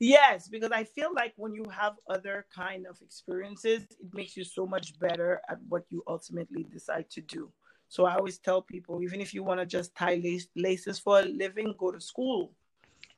Yes, 0.00 0.48
because 0.48 0.72
I 0.72 0.82
feel 0.82 1.10
like 1.14 1.32
when 1.36 1.54
you 1.54 1.64
have 1.70 1.94
other 2.10 2.44
kind 2.52 2.88
of 2.88 3.00
experiences, 3.02 3.84
it 3.84 4.12
makes 4.12 4.36
you 4.36 4.42
so 4.42 4.66
much 4.66 4.98
better 4.98 5.40
at 5.48 5.58
what 5.68 5.84
you 5.90 6.02
ultimately 6.08 6.64
decide 6.64 7.08
to 7.10 7.20
do. 7.20 7.52
So 7.88 8.04
I 8.04 8.16
always 8.16 8.38
tell 8.38 8.62
people, 8.62 9.02
even 9.02 9.20
if 9.20 9.32
you 9.32 9.44
want 9.44 9.60
to 9.60 9.66
just 9.66 9.94
tie 9.94 10.14
lace, 10.14 10.48
laces 10.56 10.98
for 10.98 11.20
a 11.20 11.24
living, 11.24 11.74
go 11.78 11.92
to 11.92 12.00
school. 12.00 12.52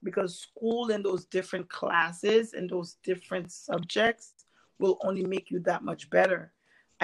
Because 0.02 0.38
school 0.38 0.90
and 0.90 1.02
those 1.02 1.24
different 1.24 1.70
classes 1.70 2.52
and 2.52 2.68
those 2.68 2.96
different 3.02 3.50
subjects 3.50 4.34
will 4.78 4.98
only 5.04 5.24
make 5.24 5.50
you 5.50 5.60
that 5.60 5.84
much 5.84 6.10
better. 6.10 6.52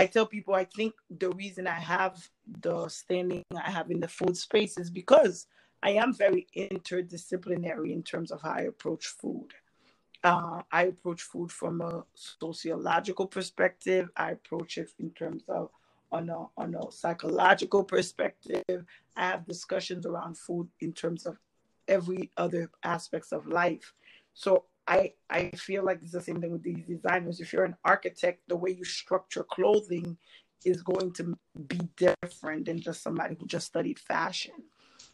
I 0.01 0.07
tell 0.07 0.25
people, 0.25 0.55
I 0.55 0.65
think 0.65 0.95
the 1.11 1.29
reason 1.33 1.67
I 1.67 1.79
have 1.79 2.27
the 2.63 2.89
standing 2.89 3.45
I 3.55 3.71
have 3.71 3.91
in 3.91 4.01
the 4.01 4.09
food 4.09 4.35
space 4.35 4.79
is 4.79 4.89
because 4.89 5.47
I 5.83 5.91
am 5.91 6.15
very 6.15 6.47
interdisciplinary 6.57 7.93
in 7.93 8.03
terms 8.03 8.31
of 8.31 8.41
how 8.41 8.53
I 8.53 8.63
approach 8.63 9.09
food. 9.09 9.49
Uh, 10.25 10.63
I 10.73 10.85
approach 10.85 11.21
food 11.21 11.53
from 11.53 11.83
a 11.83 12.07
sociological 12.15 13.27
perspective. 13.27 14.09
I 14.17 14.31
approach 14.31 14.79
it 14.79 14.91
in 14.99 15.11
terms 15.11 15.43
of 15.51 15.69
on 16.11 16.31
a 16.31 16.47
on 16.57 16.75
a 16.77 16.91
psychological 16.91 17.85
perspective. 17.85 18.87
I 19.19 19.29
have 19.29 19.47
discussions 19.47 20.07
around 20.07 20.39
food 20.39 20.69
in 20.81 20.95
terms 20.95 21.27
of 21.27 21.37
every 21.87 22.31
other 22.39 22.71
aspects 22.85 23.33
of 23.33 23.47
life. 23.47 23.93
So 24.33 24.65
I 24.91 25.13
I 25.31 25.51
feel 25.51 25.85
like 25.85 26.01
it's 26.03 26.13
the 26.13 26.21
same 26.21 26.41
thing 26.41 26.51
with 26.51 26.65
these 26.65 26.85
designers. 26.87 27.41
If 27.41 27.53
you're 27.53 27.65
an 27.65 27.77
architect, 27.85 28.43
the 28.49 28.57
way 28.57 28.73
you 28.73 28.85
structure 28.85 29.45
clothing 29.45 30.19
is 30.65 30.83
going 30.83 31.13
to 31.13 31.39
be 31.69 31.81
different 31.97 32.67
than 32.67 32.81
just 32.81 33.03
somebody 33.03 33.37
who 33.39 33.47
just 33.47 33.69
studied 33.69 34.01
fashion. 34.01 34.55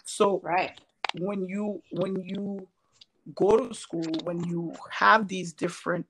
So 0.05 0.41
right 0.43 0.81
when 1.19 1.47
you 1.47 1.83
when 1.91 2.17
you 2.25 2.67
go 3.35 3.69
to 3.69 3.75
school, 3.75 4.07
when 4.25 4.43
you 4.45 4.73
have 4.91 5.29
these 5.29 5.53
different 5.53 6.07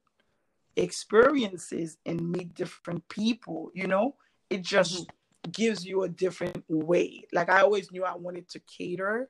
experiences 0.77 1.99
and 2.07 2.31
meet 2.31 2.55
different 2.55 3.09
people, 3.09 3.73
you 3.75 3.89
know, 3.89 4.15
it 4.49 4.63
just 4.63 4.95
mm-hmm. 4.95 5.51
gives 5.51 5.85
you 5.85 6.05
a 6.05 6.09
different 6.09 6.63
way. 6.69 7.25
Like 7.33 7.51
I 7.51 7.63
always 7.63 7.91
knew 7.91 8.05
I 8.05 8.15
wanted 8.15 8.49
to 8.51 8.61
cater, 8.61 9.29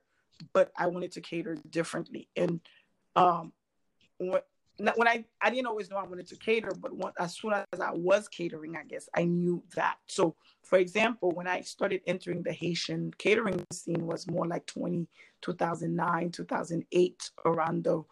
but 0.53 0.73
I 0.77 0.89
wanted 0.89 1.13
to 1.13 1.23
cater 1.23 1.57
differently. 1.71 2.29
And 2.37 2.61
um, 3.15 3.53
when, 4.19 4.41
I 5.09 5.25
I 5.41 5.51
didn't 5.51 5.67
always 5.67 5.91
know 5.91 5.97
I 5.97 6.07
wanted 6.07 6.27
to 6.29 6.37
cater, 6.37 6.73
but 6.79 6.95
when, 6.95 7.13
as 7.19 7.37
soon 7.37 7.53
as 7.53 7.81
I 7.81 7.93
was 7.93 8.29
catering, 8.29 8.77
I 8.77 8.85
guess 8.85 9.09
I 9.15 9.25
knew 9.25 9.63
that. 9.75 9.97
So, 10.07 10.37
for 10.63 10.79
example, 10.79 11.31
when 11.31 11.47
I 11.47 11.63
started 11.63 12.03
entering 12.07 12.43
the 12.43 12.53
Haitian 12.53 13.13
catering 13.19 13.65
scene, 13.73 14.07
was 14.07 14.29
more 14.31 14.47
like 14.47 14.67
20, 14.67 15.07
2009, 15.43 16.31
2008, 16.31 17.31
around 17.45 17.85
the 17.85 18.03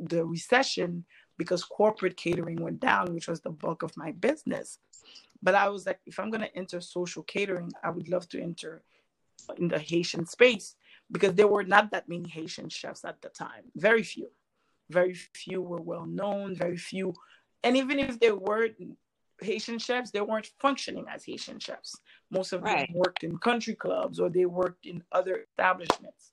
the 0.00 0.24
recession, 0.24 1.04
because 1.38 1.64
corporate 1.64 2.16
catering 2.16 2.60
went 2.60 2.80
down, 2.80 3.14
which 3.14 3.28
was 3.28 3.40
the 3.40 3.50
bulk 3.50 3.82
of 3.82 3.96
my 3.96 4.12
business. 4.12 4.78
But 5.42 5.54
I 5.54 5.68
was 5.68 5.86
like, 5.86 6.00
if 6.06 6.18
I'm 6.18 6.30
going 6.30 6.40
to 6.40 6.56
enter 6.56 6.80
social 6.80 7.22
catering, 7.22 7.70
I 7.82 7.90
would 7.90 8.08
love 8.08 8.28
to 8.30 8.40
enter 8.40 8.82
in 9.58 9.68
the 9.68 9.78
Haitian 9.78 10.26
space 10.26 10.74
because 11.10 11.34
there 11.34 11.48
were 11.48 11.64
not 11.64 11.90
that 11.90 12.08
many 12.08 12.28
Haitian 12.28 12.68
chefs 12.68 13.04
at 13.04 13.20
the 13.20 13.28
time. 13.28 13.64
Very 13.76 14.02
few. 14.02 14.30
Very 14.90 15.14
few 15.14 15.60
were 15.62 15.80
well 15.80 16.06
known. 16.06 16.54
Very 16.54 16.76
few 16.76 17.14
And 17.62 17.76
even 17.76 17.98
if 17.98 18.20
they 18.20 18.32
were 18.32 18.68
Haitian 19.40 19.78
chefs, 19.78 20.10
they 20.10 20.20
weren't 20.20 20.50
functioning 20.58 21.06
as 21.08 21.24
Haitian 21.24 21.58
chefs. 21.58 21.96
Most 22.30 22.52
of 22.52 22.62
right. 22.62 22.86
them 22.86 22.96
worked 22.96 23.24
in 23.24 23.38
country 23.38 23.74
clubs 23.74 24.20
or 24.20 24.28
they 24.28 24.46
worked 24.46 24.86
in 24.86 25.02
other 25.12 25.44
establishments. 25.48 26.32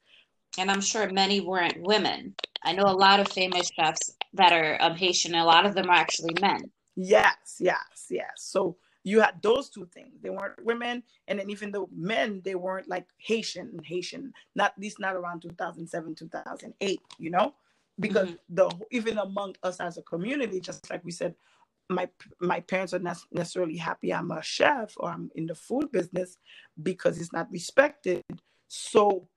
And 0.58 0.70
I'm 0.70 0.82
sure 0.82 1.10
many 1.10 1.40
weren't 1.40 1.82
women. 1.82 2.36
I 2.64 2.74
know 2.74 2.84
a 2.84 2.94
lot 2.94 3.20
of 3.20 3.28
famous 3.30 3.72
chefs 3.72 4.16
that 4.34 4.54
are 4.54 4.76
of 4.76 4.98
Haitian, 4.98 5.36
a 5.36 5.46
lot 5.46 5.66
of 5.66 5.74
them 5.74 5.90
are 5.90 5.96
actually 5.96 6.36
men. 6.40 6.70
Yes, 6.96 7.58
yes, 7.60 8.08
yes. 8.10 8.34
So 8.38 8.78
you 9.04 9.22
had 9.22 9.42
those 9.42 9.70
two 9.70 9.88
things. 9.94 10.22
They 10.22 10.30
weren't 10.30 10.64
women, 10.64 11.04
and 11.28 11.40
then 11.40 11.50
even 11.50 11.72
the 11.72 11.86
men, 11.96 12.42
they 12.44 12.56
weren't 12.56 12.88
like 12.88 13.08
Haitian, 13.18 13.80
Haitian. 13.84 14.34
Not 14.56 14.74
at 14.76 14.80
least 14.80 15.00
not 15.00 15.16
around 15.16 15.42
2007, 15.42 16.16
2008. 16.16 17.02
You 17.18 17.30
know, 17.32 17.54
because 18.02 18.30
mm-hmm. 18.30 18.56
the 18.56 18.72
even 18.92 19.18
among 19.18 19.56
us 19.64 19.80
as 19.80 19.98
a 19.98 20.02
community, 20.02 20.60
just 20.60 20.90
like 20.90 21.06
we 21.06 21.12
said, 21.12 21.36
my 21.90 22.10
my 22.40 22.60
parents 22.60 22.94
are 22.94 23.00
not 23.00 23.18
necessarily 23.32 23.78
happy 23.78 24.14
I'm 24.14 24.32
a 24.32 24.42
chef 24.42 24.94
or 24.98 25.10
I'm 25.10 25.30
in 25.36 25.46
the 25.46 25.56
food 25.56 25.92
business 25.92 26.38
because 26.82 27.20
it's 27.20 27.34
not 27.34 27.52
respected. 27.52 28.24
So 28.68 29.30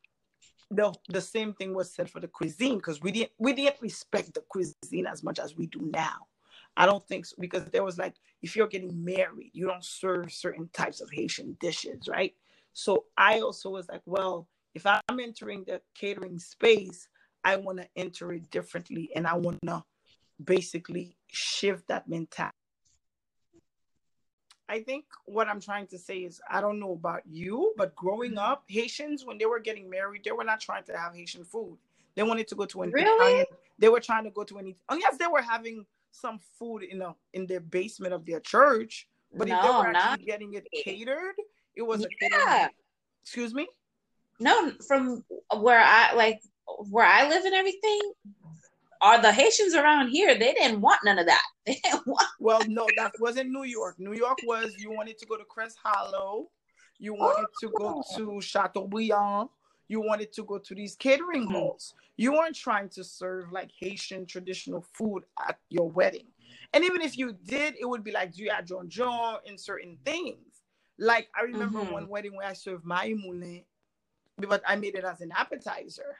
the 0.71 0.95
the 1.09 1.21
same 1.21 1.53
thing 1.53 1.75
was 1.75 1.93
said 1.95 2.11
for 2.11 2.21
the 2.21 2.29
cuisine 2.29 2.77
because 2.77 3.01
we 3.03 3.13
didn't 3.13 3.33
we 3.39 3.53
didn't 3.53 3.81
respect 3.81 4.35
the 4.35 4.43
cuisine 4.49 5.07
as 5.07 5.23
much 5.23 5.39
as 5.39 5.57
we 5.57 5.67
do 5.67 5.91
now. 5.93 6.27
I 6.77 6.87
don't 6.87 7.07
think 7.07 7.27
so 7.27 7.37
because 7.39 7.65
there 7.67 7.85
was 7.85 7.99
like 7.99 8.15
if 8.43 8.57
you're 8.57 8.67
getting 8.67 9.05
married, 9.05 9.51
you 9.53 9.67
don't 9.67 9.85
serve 9.85 10.33
certain 10.33 10.69
types 10.73 11.01
of 11.01 11.11
Haitian 11.11 11.57
dishes, 11.61 12.09
right? 12.09 12.35
So 12.73 13.05
I 13.17 13.41
also 13.41 13.71
was 13.71 13.89
like, 13.89 14.03
well, 14.05 14.49
if 14.75 14.85
I'm 14.85 15.21
entering 15.21 15.65
the 15.65 15.81
catering 15.95 16.39
space, 16.39 17.09
I 17.45 17.57
want 17.57 17.79
to 17.79 17.89
enter 17.97 18.33
it 18.33 18.51
differently 18.51 19.11
and 19.15 19.27
I 19.27 19.35
want 19.35 19.61
to 19.67 19.85
basically 20.43 21.17
shift 21.27 21.89
that 21.89 22.09
mentality. 22.09 22.57
I 24.69 24.81
think 24.81 25.05
what 25.27 25.47
I'm 25.47 25.61
trying 25.61 25.87
to 25.89 25.99
say 25.99 26.19
is 26.19 26.41
I 26.51 26.61
don't 26.61 26.81
know 26.81 26.93
about 26.93 27.23
you, 27.27 27.75
but 27.77 27.95
growing 27.95 28.39
up, 28.39 28.65
Haitians 28.67 29.25
when 29.25 29.37
they 29.37 29.45
were 29.45 29.61
getting 29.61 29.91
married, 29.91 30.25
they 30.25 30.33
were 30.33 30.45
not 30.45 30.61
trying 30.61 30.85
to 30.85 30.97
have 30.97 31.15
Haitian 31.15 31.45
food. 31.45 31.77
They 32.15 32.23
wanted 32.23 32.49
to 32.49 32.55
go 32.55 32.65
to 32.67 32.83
an 32.83 32.91
really. 32.91 33.11
Italian. 33.11 33.47
They 33.79 33.89
were 33.89 34.01
trying 34.01 34.25
to 34.25 34.31
go 34.31 34.45
to 34.45 34.59
any. 34.59 34.77
Oh 34.89 34.97
yes, 34.97 35.19
they 35.19 35.27
were 35.27 35.43
having 35.43 35.85
some 36.13 36.39
food 36.59 36.83
in 36.83 37.03
a 37.03 37.15
in 37.35 37.47
their 37.47 37.61
basement 37.61 38.15
of 38.15 38.25
their 38.25 38.41
church, 38.41 39.07
but 39.37 39.49
no, 39.49 39.57
if 39.57 39.63
they 39.63 39.69
were 39.69 39.87
actually 39.89 40.01
not. 40.01 40.27
getting 40.27 40.55
it 40.55 40.67
catered, 40.85 41.35
it 41.75 41.83
was 41.83 42.01
yeah. 42.01 42.07
a 42.07 42.31
catering. 42.31 42.69
Excuse 43.23 43.53
me. 43.53 43.69
No, 44.41 44.73
from 44.87 45.25
where 45.59 45.81
I 45.81 46.15
like 46.15 46.41
where 46.91 47.07
I 47.07 47.29
live 47.29 47.45
and 47.45 47.55
everything, 47.55 48.01
are 49.01 49.21
the 49.21 49.33
Haitians 49.33 49.75
around 49.75 50.09
here? 50.09 50.35
They 50.35 50.55
didn't 50.55 50.81
want 50.81 51.01
none 51.05 51.19
of 51.19 51.27
that. 51.27 51.43
They 51.67 51.81
didn't 51.83 52.07
want. 52.07 52.29
Well, 52.41 52.61
no, 52.69 52.87
that 52.99 53.13
wasn't 53.21 53.51
New 53.51 53.65
York. 53.65 53.99
New 53.99 54.13
York 54.13 54.39
was 54.45 54.75
you 54.79 54.91
wanted 54.91 55.17
to 55.19 55.27
go 55.27 55.37
to 55.37 55.45
Crest 55.45 55.79
Hollow, 55.83 56.51
you 56.99 57.15
wanted 57.15 57.47
to 57.61 57.69
go 57.79 58.03
oh. 58.07 58.17
to 58.17 58.41
Chateaubriand, 58.41 59.49
you 59.89 60.01
wanted 60.01 60.33
to 60.35 60.45
go 60.45 60.59
to 60.59 60.75
these 60.75 60.95
catering 60.95 61.45
mm-hmm. 61.45 61.55
halls. 61.55 61.95
You 62.17 62.33
weren't 62.33 62.55
trying 62.55 62.91
to 62.91 63.03
serve 63.03 63.51
like 63.51 63.71
Haitian 63.79 64.27
traditional 64.27 64.85
food 64.93 65.25
at 65.49 65.59
your 65.71 65.89
wedding. 65.89 66.27
And 66.73 66.85
even 66.85 67.01
if 67.01 67.17
you 67.17 67.33
did, 67.45 67.75
it 67.81 67.89
would 67.89 68.05
be 68.05 68.13
like 68.13 68.37
you 68.37 68.51
had 68.51 68.67
John 68.67 68.89
John 68.89 69.39
in 69.45 69.57
certain 69.59 69.97
things. 70.05 70.63
Like 70.99 71.29
I 71.35 71.45
remember 71.45 71.81
mm-hmm. 71.81 71.93
one 71.93 72.09
wedding 72.09 72.37
where 72.37 72.47
I 72.47 72.53
served 72.53 72.85
my 72.85 73.15
moulin, 73.17 73.65
but 74.39 74.63
I 74.67 74.77
made 74.77 74.95
it 74.95 75.05
as 75.05 75.21
an 75.21 75.33
appetizer. 75.35 76.17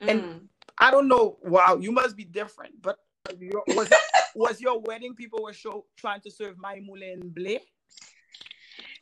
Mm. 0.00 0.08
And 0.08 0.48
I 0.78 0.90
don't 0.90 1.08
know. 1.08 1.38
Wow, 1.42 1.78
you 1.80 1.92
must 1.92 2.16
be 2.16 2.24
different. 2.24 2.80
But 2.82 2.98
your, 3.38 3.62
was 3.68 3.90
was 4.34 4.60
your 4.60 4.80
wedding 4.80 5.14
people 5.14 5.42
were 5.42 5.52
show, 5.52 5.84
trying 5.96 6.20
to 6.22 6.30
serve 6.30 6.56
my 6.58 6.80
moulin 6.80 7.32
blé? 7.36 7.60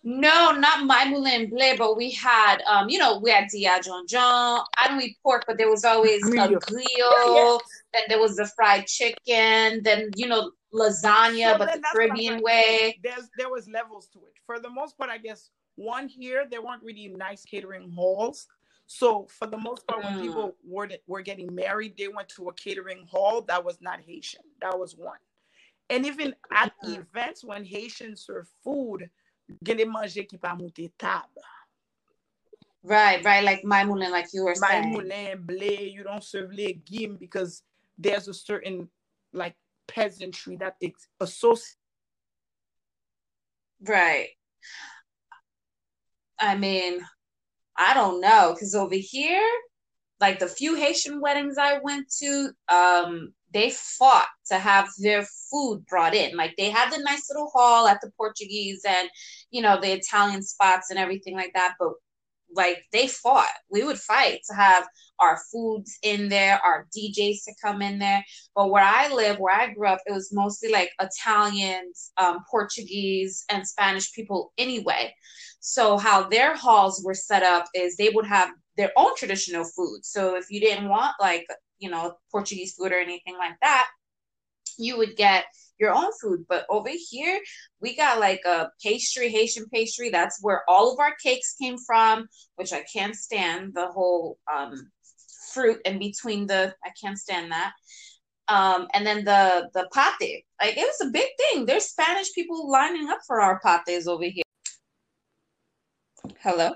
No, 0.04 0.52
not 0.52 0.86
my 0.86 1.04
moulin 1.06 1.50
blé, 1.50 1.76
but 1.76 1.96
we 1.96 2.12
had, 2.12 2.62
um, 2.66 2.88
you 2.88 2.98
know, 2.98 3.18
we 3.18 3.30
had 3.30 3.48
dia 3.48 3.80
John 3.82 4.06
John. 4.06 4.64
I 4.78 4.88
don't 4.88 5.02
eat 5.02 5.16
pork, 5.22 5.44
but 5.46 5.58
there 5.58 5.68
was 5.68 5.84
always 5.84 6.26
a 6.26 6.30
griot. 6.30 6.84
Yeah, 6.96 7.58
Then 7.92 8.02
there 8.08 8.20
was 8.20 8.36
the 8.36 8.46
fried 8.46 8.86
chicken. 8.86 9.82
Then 9.82 10.10
you 10.16 10.28
know 10.28 10.52
lasagna, 10.72 11.52
so 11.52 11.58
but 11.58 11.72
the 11.72 11.82
Caribbean 11.92 12.42
way. 12.42 12.98
There's 13.02 13.28
there 13.36 13.50
was 13.50 13.68
levels 13.68 14.08
to 14.12 14.18
it. 14.20 14.34
For 14.46 14.60
the 14.60 14.70
most 14.70 14.96
part, 14.96 15.10
I 15.10 15.18
guess 15.18 15.50
one 15.74 16.08
here 16.08 16.46
there 16.50 16.62
weren't 16.62 16.82
really 16.82 17.08
nice 17.08 17.44
catering 17.44 17.90
halls. 17.90 18.46
So 18.88 19.26
for 19.28 19.46
the 19.46 19.58
most 19.58 19.86
part, 19.86 20.02
mm. 20.02 20.06
when 20.06 20.22
people 20.22 20.56
were 20.64 20.88
were 21.06 21.20
getting 21.20 21.54
married, 21.54 21.94
they 21.96 22.08
went 22.08 22.30
to 22.30 22.48
a 22.48 22.54
catering 22.54 23.06
hall 23.06 23.42
that 23.42 23.62
was 23.62 23.78
not 23.82 24.00
Haitian. 24.00 24.40
That 24.62 24.78
was 24.78 24.96
one. 24.96 25.18
And 25.90 26.06
even 26.06 26.34
at 26.50 26.72
mm. 26.82 26.98
events 26.98 27.44
when 27.44 27.66
Haitians 27.66 28.22
serve 28.22 28.48
food, 28.64 29.10
get 29.62 29.76
manger 29.86 30.24
qui 30.24 30.38
pas 30.38 30.56
monter 30.58 30.90
table. 30.98 31.44
Right, 32.82 33.22
right, 33.24 33.44
like 33.44 33.62
my 33.62 33.84
moulin, 33.84 34.10
like 34.10 34.28
you 34.32 34.44
were 34.44 34.54
my 34.58 34.68
saying. 34.68 34.90
moulin, 34.90 35.44
blé, 35.44 35.92
you 35.92 36.02
don't 36.02 36.24
serve 36.24 36.50
legume 36.50 37.16
because 37.16 37.62
there's 37.98 38.26
a 38.26 38.34
certain 38.34 38.88
like 39.34 39.54
peasantry 39.86 40.56
that 40.56 40.76
it's 40.80 41.08
associated. 41.20 41.76
Right. 43.82 44.30
I 46.38 46.56
mean, 46.56 47.00
I 47.78 47.94
don't 47.94 48.20
know, 48.20 48.52
because 48.52 48.74
over 48.74 48.96
here, 48.96 49.48
like 50.20 50.40
the 50.40 50.48
few 50.48 50.74
Haitian 50.74 51.20
weddings 51.20 51.56
I 51.58 51.78
went 51.78 52.12
to, 52.18 52.50
um, 52.68 53.32
they 53.52 53.70
fought 53.70 54.26
to 54.48 54.58
have 54.58 54.88
their 54.98 55.26
food 55.50 55.86
brought 55.86 56.14
in. 56.14 56.36
Like 56.36 56.54
they 56.56 56.70
had 56.70 56.92
the 56.92 57.02
nice 57.02 57.30
little 57.30 57.50
hall 57.50 57.86
at 57.86 58.00
the 58.00 58.10
Portuguese 58.16 58.82
and 58.86 59.08
you 59.50 59.62
know 59.62 59.80
the 59.80 59.92
Italian 59.92 60.42
spots 60.42 60.90
and 60.90 60.98
everything 60.98 61.34
like 61.34 61.52
that, 61.54 61.74
but 61.78 61.92
like 62.54 62.84
they 62.92 63.06
fought. 63.06 63.52
We 63.70 63.84
would 63.84 63.98
fight 63.98 64.40
to 64.48 64.54
have 64.54 64.86
our 65.18 65.38
foods 65.50 65.98
in 66.02 66.28
there, 66.28 66.60
our 66.64 66.86
DJs 66.96 67.44
to 67.44 67.54
come 67.62 67.82
in 67.82 67.98
there. 67.98 68.24
But 68.54 68.70
where 68.70 68.84
I 68.84 69.12
live, 69.12 69.38
where 69.38 69.54
I 69.54 69.72
grew 69.72 69.88
up, 69.88 70.00
it 70.06 70.12
was 70.12 70.32
mostly 70.32 70.70
like 70.70 70.90
Italians, 71.00 72.12
um, 72.16 72.44
Portuguese, 72.50 73.44
and 73.50 73.66
Spanish 73.66 74.12
people 74.12 74.52
anyway. 74.58 75.14
So 75.60 75.98
how 75.98 76.28
their 76.28 76.54
halls 76.54 77.02
were 77.04 77.14
set 77.14 77.42
up 77.42 77.66
is 77.74 77.96
they 77.96 78.10
would 78.10 78.26
have 78.26 78.50
their 78.76 78.92
own 78.96 79.14
traditional 79.16 79.64
food. 79.64 80.04
So 80.04 80.36
if 80.36 80.46
you 80.50 80.60
didn't 80.60 80.88
want 80.88 81.14
like, 81.20 81.46
you 81.78 81.90
know, 81.90 82.14
Portuguese 82.30 82.74
food 82.74 82.92
or 82.92 82.98
anything 82.98 83.36
like 83.36 83.54
that, 83.62 83.88
you 84.78 84.96
would 84.96 85.16
get 85.16 85.44
your 85.78 85.94
own 85.94 86.10
food. 86.20 86.44
But 86.48 86.66
over 86.68 86.90
here, 86.90 87.40
we 87.80 87.96
got 87.96 88.20
like 88.20 88.42
a 88.46 88.70
pastry, 88.82 89.30
Haitian 89.30 89.66
pastry. 89.72 90.10
That's 90.10 90.42
where 90.42 90.62
all 90.68 90.92
of 90.92 90.98
our 90.98 91.14
cakes 91.22 91.54
came 91.60 91.76
from, 91.78 92.28
which 92.56 92.72
I 92.72 92.84
can't 92.92 93.14
stand 93.14 93.74
the 93.74 93.88
whole 93.88 94.38
um, 94.52 94.90
fruit 95.52 95.80
in 95.84 95.98
between 95.98 96.46
the, 96.46 96.74
I 96.84 96.90
can't 97.00 97.18
stand 97.18 97.52
that. 97.52 97.72
Um, 98.48 98.88
and 98.94 99.06
then 99.06 99.24
the 99.26 99.68
the 99.74 99.86
pate, 99.92 100.44
like 100.60 100.76
it 100.76 100.80
was 100.80 101.06
a 101.06 101.10
big 101.10 101.28
thing. 101.36 101.66
There's 101.66 101.84
Spanish 101.84 102.32
people 102.32 102.70
lining 102.70 103.10
up 103.10 103.18
for 103.26 103.42
our 103.42 103.60
pates 103.86 104.06
over 104.06 104.24
here. 104.24 104.42
Hello. 106.40 106.70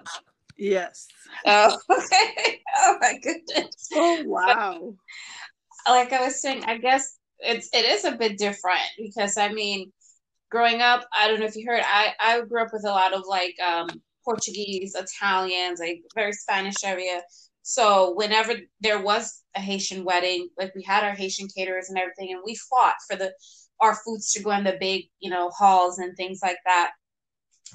Yes. 0.59 1.09
Oh, 1.47 1.79
okay. 1.91 2.61
oh 2.77 2.99
my 3.01 3.19
goodness. 3.23 3.89
Oh 3.95 4.23
wow. 4.27 4.95
like 5.89 6.13
I 6.13 6.27
was 6.27 6.43
saying, 6.43 6.63
I 6.67 6.77
guess 6.77 7.19
it's 7.43 7.69
it 7.73 7.85
is 7.85 8.05
a 8.05 8.13
bit 8.13 8.39
different 8.39 8.81
because 8.99 9.37
I 9.37 9.53
mean, 9.53 9.93
growing 10.51 10.81
up, 10.83 11.07
I 11.19 11.29
don't 11.29 11.41
know 11.41 11.47
if 11.47 11.57
you 11.57 11.67
heard, 11.67 11.83
I 11.85 12.15
I 12.21 12.41
grew 12.43 12.63
up 12.63 12.73
with 12.73 12.85
a 12.87 12.91
lot 12.91 13.13
of 13.15 13.25
like 13.27 13.55
um, 13.61 13.89
Portuguese, 14.25 14.95
Italians, 14.95 15.81
like 15.81 16.03
very 16.15 16.33
Spanish 16.33 16.85
area. 16.85 17.23
So 17.63 18.15
whenever 18.15 18.55
there 18.81 19.01
was 19.01 19.43
a 19.55 19.61
Haitian 19.61 20.05
wedding, 20.05 20.49
like 20.59 20.75
we 20.75 20.83
had 20.83 21.05
our 21.05 21.15
Haitian 21.15 21.49
caterers 21.57 21.89
and 21.89 21.99
everything, 21.99 22.33
and 22.33 22.43
we 22.45 22.57
fought 22.57 22.97
for 23.09 23.17
the 23.17 23.33
our 23.81 23.97
foods 24.05 24.33
to 24.33 24.43
go 24.43 24.53
in 24.53 24.65
the 24.65 24.77
big, 24.81 25.07
you 25.21 25.31
know, 25.31 25.51
halls 25.51 25.99
and 25.99 26.17
things 26.17 26.41
like 26.43 26.59
that 26.67 26.93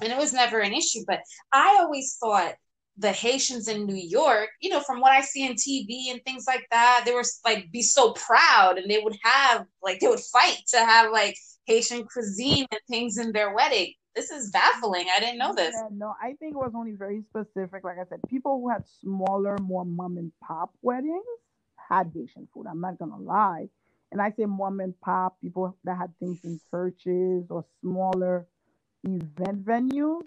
and 0.02 0.12
it 0.12 0.18
was 0.18 0.32
never 0.32 0.60
an 0.60 0.72
issue. 0.72 1.00
But 1.06 1.20
I 1.52 1.78
always 1.80 2.16
thought 2.20 2.54
the 2.98 3.12
Haitians 3.12 3.68
in 3.68 3.86
New 3.86 3.94
York, 3.94 4.50
you 4.60 4.70
know, 4.70 4.80
from 4.80 5.00
what 5.00 5.12
I 5.12 5.20
see 5.20 5.46
in 5.46 5.54
TV 5.54 6.10
and 6.10 6.22
things 6.24 6.46
like 6.46 6.66
that, 6.70 7.02
they 7.04 7.12
were 7.12 7.22
like 7.44 7.70
be 7.70 7.82
so 7.82 8.12
proud 8.12 8.76
and 8.76 8.90
they 8.90 8.98
would 8.98 9.16
have 9.22 9.66
like 9.82 10.00
they 10.00 10.08
would 10.08 10.20
fight 10.20 10.58
to 10.68 10.78
have 10.78 11.12
like 11.12 11.36
Haitian 11.66 12.04
cuisine 12.04 12.66
and 12.70 12.80
things 12.90 13.18
in 13.18 13.32
their 13.32 13.54
wedding. 13.54 13.94
This 14.16 14.30
is 14.30 14.50
baffling. 14.50 15.06
I 15.14 15.20
didn't 15.20 15.38
know 15.38 15.54
this. 15.54 15.74
Yeah, 15.74 15.88
no, 15.92 16.14
I 16.20 16.32
think 16.40 16.54
it 16.54 16.58
was 16.58 16.72
only 16.74 16.92
very 16.92 17.22
specific. 17.22 17.84
Like 17.84 17.98
I 17.98 18.08
said, 18.08 18.20
people 18.28 18.60
who 18.60 18.68
had 18.68 18.84
smaller, 19.00 19.56
more 19.58 19.84
mom 19.84 20.16
and 20.16 20.32
pop 20.42 20.72
weddings 20.82 21.22
had 21.76 22.10
Haitian 22.12 22.48
food. 22.52 22.66
I'm 22.68 22.80
not 22.80 22.98
gonna 22.98 23.18
lie. 23.18 23.68
And 24.10 24.20
I 24.20 24.30
say 24.30 24.46
mom 24.46 24.80
and 24.80 24.98
pop, 25.00 25.40
people 25.40 25.76
that 25.84 25.96
had 25.96 26.18
things 26.18 26.40
in 26.42 26.58
churches 26.70 27.44
or 27.50 27.64
smaller 27.80 28.46
event 29.04 29.64
venues. 29.64 30.22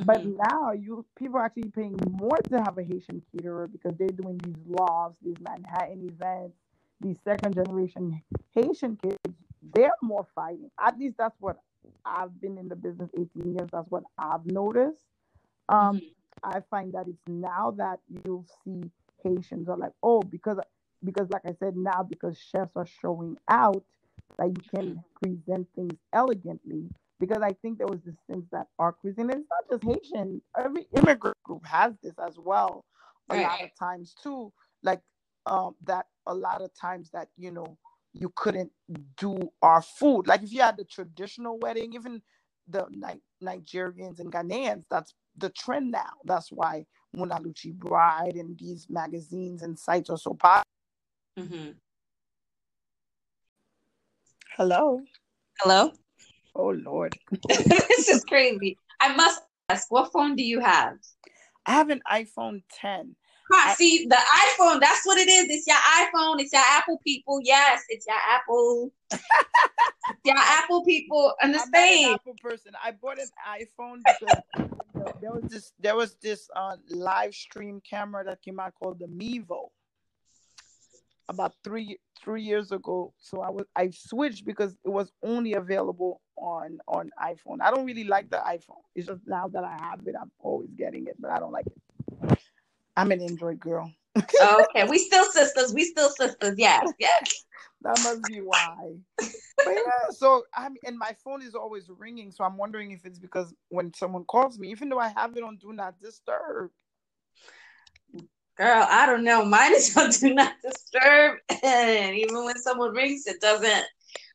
Mm-hmm. 0.00 0.06
But 0.06 0.24
now 0.26 0.72
you 0.72 1.04
people 1.18 1.38
are 1.38 1.44
actually 1.44 1.70
paying 1.70 1.96
more 2.10 2.38
to 2.50 2.58
have 2.62 2.78
a 2.78 2.82
Haitian 2.82 3.22
caterer 3.32 3.68
because 3.68 3.94
they're 3.98 4.08
doing 4.08 4.38
these 4.44 4.56
lofts, 4.66 5.18
these 5.22 5.36
Manhattan 5.40 6.08
events, 6.08 6.56
these 7.00 7.16
second 7.24 7.54
generation 7.54 8.22
Haitian 8.54 8.96
kids 8.96 9.18
they're 9.74 9.92
more 10.02 10.26
fighting. 10.34 10.70
At 10.80 10.98
least 10.98 11.16
that's 11.18 11.36
what 11.40 11.58
I've 12.04 12.40
been 12.40 12.58
in 12.58 12.68
the 12.68 12.76
business 12.76 13.10
18 13.14 13.54
years. 13.54 13.68
That's 13.72 13.90
what 13.90 14.04
I've 14.18 14.46
noticed. 14.46 15.04
Um, 15.68 15.96
mm-hmm. 15.96 16.06
I 16.42 16.60
find 16.70 16.92
that 16.94 17.06
it's 17.08 17.22
now 17.26 17.74
that 17.76 18.00
you'll 18.24 18.46
see 18.64 18.90
Haitians 19.22 19.68
are 19.68 19.76
like, 19.76 19.92
oh, 20.02 20.22
because 20.22 20.58
because 21.04 21.28
like 21.30 21.42
I 21.46 21.54
said, 21.58 21.76
now 21.76 22.02
because 22.02 22.38
chefs 22.38 22.72
are 22.76 22.86
showing 23.02 23.36
out 23.48 23.82
that 24.38 24.48
you 24.48 24.62
can 24.74 24.86
mm-hmm. 24.90 25.00
present 25.46 25.68
things 25.74 25.94
elegantly. 26.12 26.88
Because 27.20 27.42
I 27.42 27.52
think 27.52 27.78
there 27.78 27.86
was 27.86 28.00
this 28.04 28.16
sense 28.26 28.46
that 28.50 28.66
our 28.78 28.92
cuisine, 28.92 29.30
it's 29.30 29.44
not 29.50 29.70
just 29.70 29.84
Haitian, 29.84 30.40
every 30.58 30.86
immigrant 30.96 31.36
group 31.44 31.64
has 31.66 31.92
this 32.02 32.14
as 32.26 32.38
well. 32.38 32.84
A 33.28 33.36
right. 33.36 33.42
lot 33.42 33.62
of 33.62 33.68
times 33.78 34.16
too, 34.20 34.52
like 34.82 35.00
um, 35.46 35.76
that 35.84 36.06
a 36.26 36.34
lot 36.34 36.62
of 36.62 36.70
times 36.74 37.10
that 37.12 37.28
you 37.36 37.50
know 37.50 37.78
you 38.14 38.32
couldn't 38.34 38.72
do 39.16 39.52
our 39.62 39.82
food. 39.82 40.26
Like 40.26 40.42
if 40.42 40.52
you 40.52 40.62
had 40.62 40.78
the 40.78 40.84
traditional 40.84 41.58
wedding, 41.60 41.92
even 41.92 42.22
the 42.66 42.86
Ni- 42.90 43.22
Nigerians 43.46 44.18
and 44.18 44.32
Ghanaians, 44.32 44.84
that's 44.90 45.14
the 45.36 45.50
trend 45.50 45.90
now. 45.90 46.12
That's 46.24 46.50
why 46.50 46.86
Munaluchi 47.16 47.74
Bride 47.74 48.34
and 48.34 48.58
these 48.58 48.86
magazines 48.88 49.62
and 49.62 49.78
sites 49.78 50.10
are 50.10 50.18
so 50.18 50.34
popular. 50.34 50.64
Mm-hmm. 51.38 51.70
Hello. 54.56 55.00
Hello. 55.60 55.92
Oh 56.54 56.70
Lord. 56.70 57.16
this 57.48 58.08
is 58.08 58.24
crazy. 58.24 58.76
I 59.00 59.14
must 59.14 59.40
ask, 59.68 59.90
what 59.90 60.12
phone 60.12 60.36
do 60.36 60.42
you 60.42 60.60
have? 60.60 60.96
I 61.66 61.72
have 61.72 61.90
an 61.90 62.00
iPhone 62.10 62.62
10. 62.72 63.14
Huh, 63.52 63.74
see 63.74 64.06
the 64.08 64.16
iPhone. 64.16 64.80
That's 64.80 65.04
what 65.04 65.18
it 65.18 65.28
is. 65.28 65.48
It's 65.48 65.66
your 65.66 65.76
iPhone. 65.76 66.40
It's 66.40 66.52
your 66.52 66.62
Apple 66.64 67.00
people. 67.04 67.40
Yes, 67.42 67.82
it's 67.88 68.06
your 68.06 68.16
Apple. 68.16 68.92
your 70.24 70.36
Apple 70.36 70.84
people. 70.84 71.34
Understand? 71.42 72.14
Apple 72.14 72.36
person. 72.40 72.72
I 72.82 72.92
bought 72.92 73.18
an 73.18 73.28
iPhone 73.48 73.98
because 74.04 74.36
there 75.20 75.32
was 75.32 75.42
this 75.48 75.72
there 75.80 75.96
was 75.96 76.16
this 76.22 76.48
uh, 76.54 76.76
live 76.88 77.34
stream 77.34 77.80
camera 77.88 78.24
that 78.24 78.40
came 78.42 78.60
out 78.60 78.74
called 78.74 79.00
the 79.00 79.06
Mevo 79.06 79.70
about 81.28 81.54
three 81.64 81.98
three 82.22 82.42
years 82.42 82.70
ago. 82.70 83.12
So 83.18 83.40
I 83.40 83.50
was 83.50 83.66
I 83.74 83.90
switched 83.90 84.44
because 84.44 84.76
it 84.84 84.90
was 84.90 85.10
only 85.24 85.54
available 85.54 86.20
on 86.40 86.78
on 86.88 87.10
iPhone. 87.22 87.60
I 87.60 87.70
don't 87.70 87.86
really 87.86 88.04
like 88.04 88.30
the 88.30 88.38
iPhone. 88.38 88.82
It's 88.94 89.06
just 89.06 89.26
now 89.26 89.48
that 89.48 89.64
I 89.64 89.76
have 89.76 90.06
it, 90.06 90.14
I'm 90.20 90.30
always 90.40 90.70
getting 90.76 91.06
it, 91.06 91.16
but 91.20 91.30
I 91.30 91.38
don't 91.38 91.52
like 91.52 91.66
it. 91.66 92.38
I'm 92.96 93.12
an 93.12 93.20
Android 93.20 93.60
girl. 93.60 93.92
Oh, 94.40 94.64
okay, 94.76 94.88
we 94.88 94.98
still 94.98 95.24
sisters. 95.26 95.72
We 95.72 95.84
still 95.84 96.10
sisters. 96.10 96.54
Yes, 96.58 96.92
yes. 96.98 97.44
that 97.82 98.00
must 98.02 98.24
be 98.24 98.40
why. 98.40 98.94
But 99.16 99.74
yeah, 99.74 100.10
so 100.10 100.44
I'm 100.54 100.76
and 100.84 100.98
my 100.98 101.14
phone 101.24 101.42
is 101.42 101.54
always 101.54 101.90
ringing. 101.98 102.30
So 102.32 102.44
I'm 102.44 102.56
wondering 102.56 102.92
if 102.92 103.04
it's 103.04 103.18
because 103.18 103.54
when 103.68 103.92
someone 103.94 104.24
calls 104.24 104.58
me, 104.58 104.70
even 104.70 104.88
though 104.88 104.98
I 104.98 105.08
have 105.08 105.36
it 105.36 105.42
on 105.42 105.56
Do 105.56 105.72
Not 105.72 106.00
Disturb. 106.00 106.70
Girl, 108.56 108.86
I 108.90 109.06
don't 109.06 109.24
know. 109.24 109.44
Mine 109.44 109.74
is 109.74 109.96
on 109.96 110.10
Do 110.10 110.34
Not 110.34 110.54
Disturb, 110.62 111.38
and 111.62 112.16
even 112.16 112.44
when 112.44 112.58
someone 112.58 112.92
rings, 112.92 113.26
it 113.26 113.40
doesn't 113.40 113.84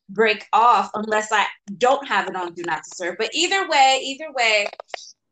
break 0.09 0.45
off 0.53 0.91
unless 0.93 1.31
I 1.31 1.45
don't 1.77 2.07
have 2.07 2.27
it 2.27 2.35
on 2.35 2.53
Do 2.53 2.63
Not 2.65 2.83
Disturb. 2.83 3.15
But 3.17 3.31
either 3.33 3.67
way, 3.67 4.01
either 4.03 4.31
way, 4.31 4.67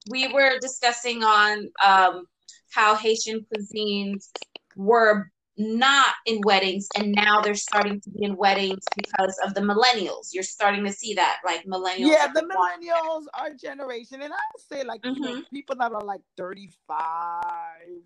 we 0.09 0.31
were 0.33 0.57
discussing 0.59 1.23
on 1.23 1.69
um, 1.85 2.25
how 2.71 2.95
Haitian 2.95 3.45
cuisines 3.53 4.29
were 4.75 5.31
not 5.57 6.15
in 6.25 6.41
weddings 6.43 6.87
and 6.97 7.11
now 7.11 7.39
they're 7.39 7.53
starting 7.53 8.01
to 8.01 8.09
be 8.09 8.23
in 8.23 8.35
weddings 8.35 8.83
because 8.95 9.37
of 9.45 9.53
the 9.53 9.61
millennials 9.61 10.29
you're 10.31 10.41
starting 10.41 10.83
to 10.83 10.91
see 10.91 11.13
that 11.13 11.37
like 11.45 11.63
millennials 11.65 12.07
yeah 12.07 12.27
the 12.33 12.41
millennials 12.41 13.25
our 13.35 13.53
generation 13.53 14.23
and 14.23 14.33
i 14.33 14.37
would 14.53 14.63
say 14.67 14.83
like 14.83 14.99
mm-hmm. 15.03 15.23
you 15.23 15.35
know, 15.35 15.43
people 15.51 15.75
that 15.75 15.91
are 15.91 16.03
like 16.03 16.21
35 16.37 17.43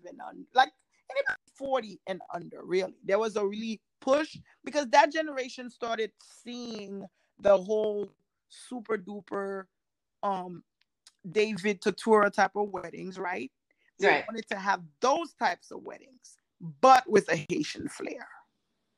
and 0.06 0.20
un- 0.20 0.44
like 0.54 0.70
anybody 1.10 1.40
40 1.56 2.00
and 2.06 2.20
under 2.34 2.62
really 2.62 2.94
there 3.02 3.18
was 3.18 3.36
a 3.36 3.46
really 3.46 3.80
push 4.00 4.36
because 4.64 4.86
that 4.88 5.12
generation 5.12 5.70
started 5.70 6.10
seeing 6.42 7.04
the 7.40 7.56
whole 7.56 8.12
super 8.48 8.96
duper 8.96 9.64
um 10.22 10.62
David 11.30 11.80
Tutera 11.82 12.32
type 12.32 12.52
of 12.54 12.70
weddings 12.70 13.18
right 13.18 13.50
they 13.98 14.08
right. 14.08 14.24
wanted 14.28 14.48
to 14.48 14.56
have 14.56 14.80
those 15.00 15.34
types 15.34 15.70
of 15.70 15.82
weddings 15.82 16.38
but 16.80 17.08
with 17.08 17.30
a 17.30 17.46
Haitian 17.48 17.88
flair. 17.88 18.26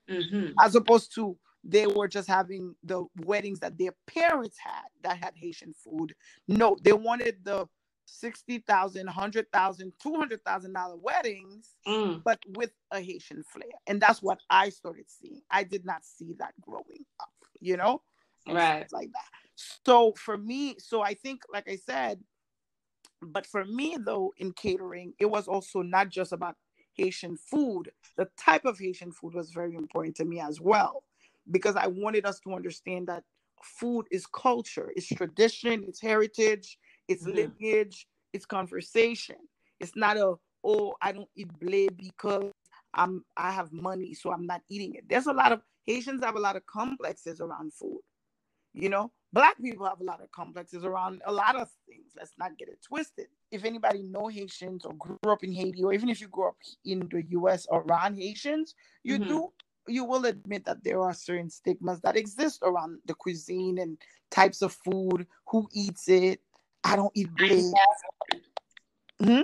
Mm-hmm. 0.09 0.53
As 0.61 0.75
opposed 0.75 1.15
to 1.15 1.37
they 1.63 1.87
were 1.87 2.09
just 2.09 2.27
having 2.27 2.75
the 2.83 3.05
weddings 3.25 3.61
that 3.61 3.77
their 3.77 3.95
parents 4.07 4.57
had 4.59 4.87
that 5.03 5.23
had 5.23 5.35
Haitian 5.37 5.75
food. 5.75 6.15
No, 6.49 6.77
they 6.83 6.93
wanted 6.93 7.37
the 7.45 7.67
$60,000, 8.23 9.07
$100,000, 9.07 9.93
$200,000 10.05 11.01
weddings, 11.01 11.77
mm. 11.87 12.23
but 12.25 12.41
with 12.57 12.73
a 12.91 13.01
Haitian 13.01 13.43
flair. 13.45 13.71
And 13.87 14.01
that's 14.01 14.23
what 14.23 14.41
I 14.51 14.71
started 14.71 15.07
seeing. 15.09 15.43
I 15.51 15.65
did 15.65 15.85
not 15.85 16.05
see 16.05 16.35
that 16.39 16.55
growing 16.61 17.05
up, 17.21 17.33
you 17.61 17.77
know? 17.77 18.03
right. 18.47 18.87
Like 18.93 19.13
that. 19.13 19.25
So 19.85 20.13
for 20.17 20.37
me, 20.39 20.77
so 20.79 21.03
I 21.03 21.15
think, 21.15 21.43
like 21.53 21.69
I 21.69 21.77
said, 21.77 22.21
but 23.23 23.47
for 23.47 23.65
me 23.65 23.99
though, 24.03 24.33
in 24.39 24.53
catering, 24.53 25.13
it 25.19 25.27
was 25.27 25.47
also 25.47 25.83
not 25.83 26.09
just 26.09 26.33
about 26.33 26.57
Haitian 26.95 27.37
food, 27.37 27.91
the 28.17 28.29
type 28.39 28.65
of 28.65 28.79
Haitian 28.79 29.13
food 29.13 29.35
was 29.35 29.51
very 29.51 29.75
important 29.75 30.17
to 30.17 30.25
me 30.25 30.41
as 30.41 30.61
well, 30.61 31.05
because 31.51 31.77
I 31.77 31.87
wanted 31.87 32.27
us 32.27 32.41
to 32.41 32.55
understand 32.55 33.09
that 33.09 33.25
food 33.63 34.07
is 34.11 34.27
culture, 34.27 34.91
it's 34.97 35.07
tradition, 35.09 35.85
it's 35.87 36.01
heritage, 36.01 36.79
it's 37.11 37.25
mm-hmm. 37.25 37.37
lineage, 37.61 38.07
it's 38.33 38.47
conversation. 38.47 39.37
It's 39.81 39.97
not 39.97 40.17
a 40.17 40.35
oh 40.65 40.95
I 41.03 41.13
don't 41.13 41.29
eat 41.37 41.49
blé 41.59 41.89
because 41.97 42.53
I'm 42.95 43.25
I 43.37 43.51
have 43.51 43.73
money 43.73 44.15
so 44.15 44.33
I'm 44.33 44.47
not 44.47 44.63
eating 44.69 44.95
it. 44.95 45.05
There's 45.09 45.27
a 45.27 45.33
lot 45.33 45.53
of 45.53 45.61
Haitians 45.87 46.23
have 46.23 46.37
a 46.37 46.41
lot 46.41 46.57
of 46.57 46.65
complexes 46.67 47.41
around 47.41 47.73
food. 47.75 48.01
You 48.73 48.89
know, 48.89 49.11
black 49.33 49.61
people 49.61 49.87
have 49.87 50.01
a 50.01 50.05
lot 50.05 50.23
of 50.23 50.31
complexes 50.31 50.85
around 50.85 51.23
a 51.27 51.33
lot 51.33 51.57
of 51.57 51.69
things. 51.89 52.13
Let's 52.17 52.35
not 52.39 52.57
get 52.57 52.69
it 52.69 52.79
twisted. 52.87 53.27
If 53.51 53.65
anybody 53.65 54.03
know 54.03 54.29
Haitians 54.29 54.85
or 54.85 54.95
grew 54.95 55.19
up 55.27 55.43
in 55.43 55.53
Haiti, 55.53 55.83
or 55.83 55.93
even 55.93 56.09
if 56.09 56.21
you 56.21 56.29
grew 56.29 56.49
up 56.49 56.57
in 56.85 57.09
the 57.11 57.25
US 57.31 57.67
or 57.69 57.83
around 57.83 58.17
Haitians, 58.17 58.77
you 59.03 59.19
mm-hmm. 59.19 59.29
do 59.29 59.53
you 59.89 60.05
will 60.05 60.27
admit 60.27 60.65
that 60.67 60.85
there 60.85 61.01
are 61.01 61.15
certain 61.15 61.51
stigmas 61.51 62.01
that 62.03 62.17
exist 62.17 62.61
around 62.63 62.99
the 63.07 63.15
cuisine 63.15 63.79
and 63.79 63.99
types 64.31 64.63
of 64.63 64.77
food, 64.85 65.27
who 65.49 65.69
eats 65.73 66.09
it. 66.09 66.41
I 66.85 66.97
don't 66.97 67.13
eat 67.15 67.29
blé. 67.35 67.71
Hmm? 69.23 69.41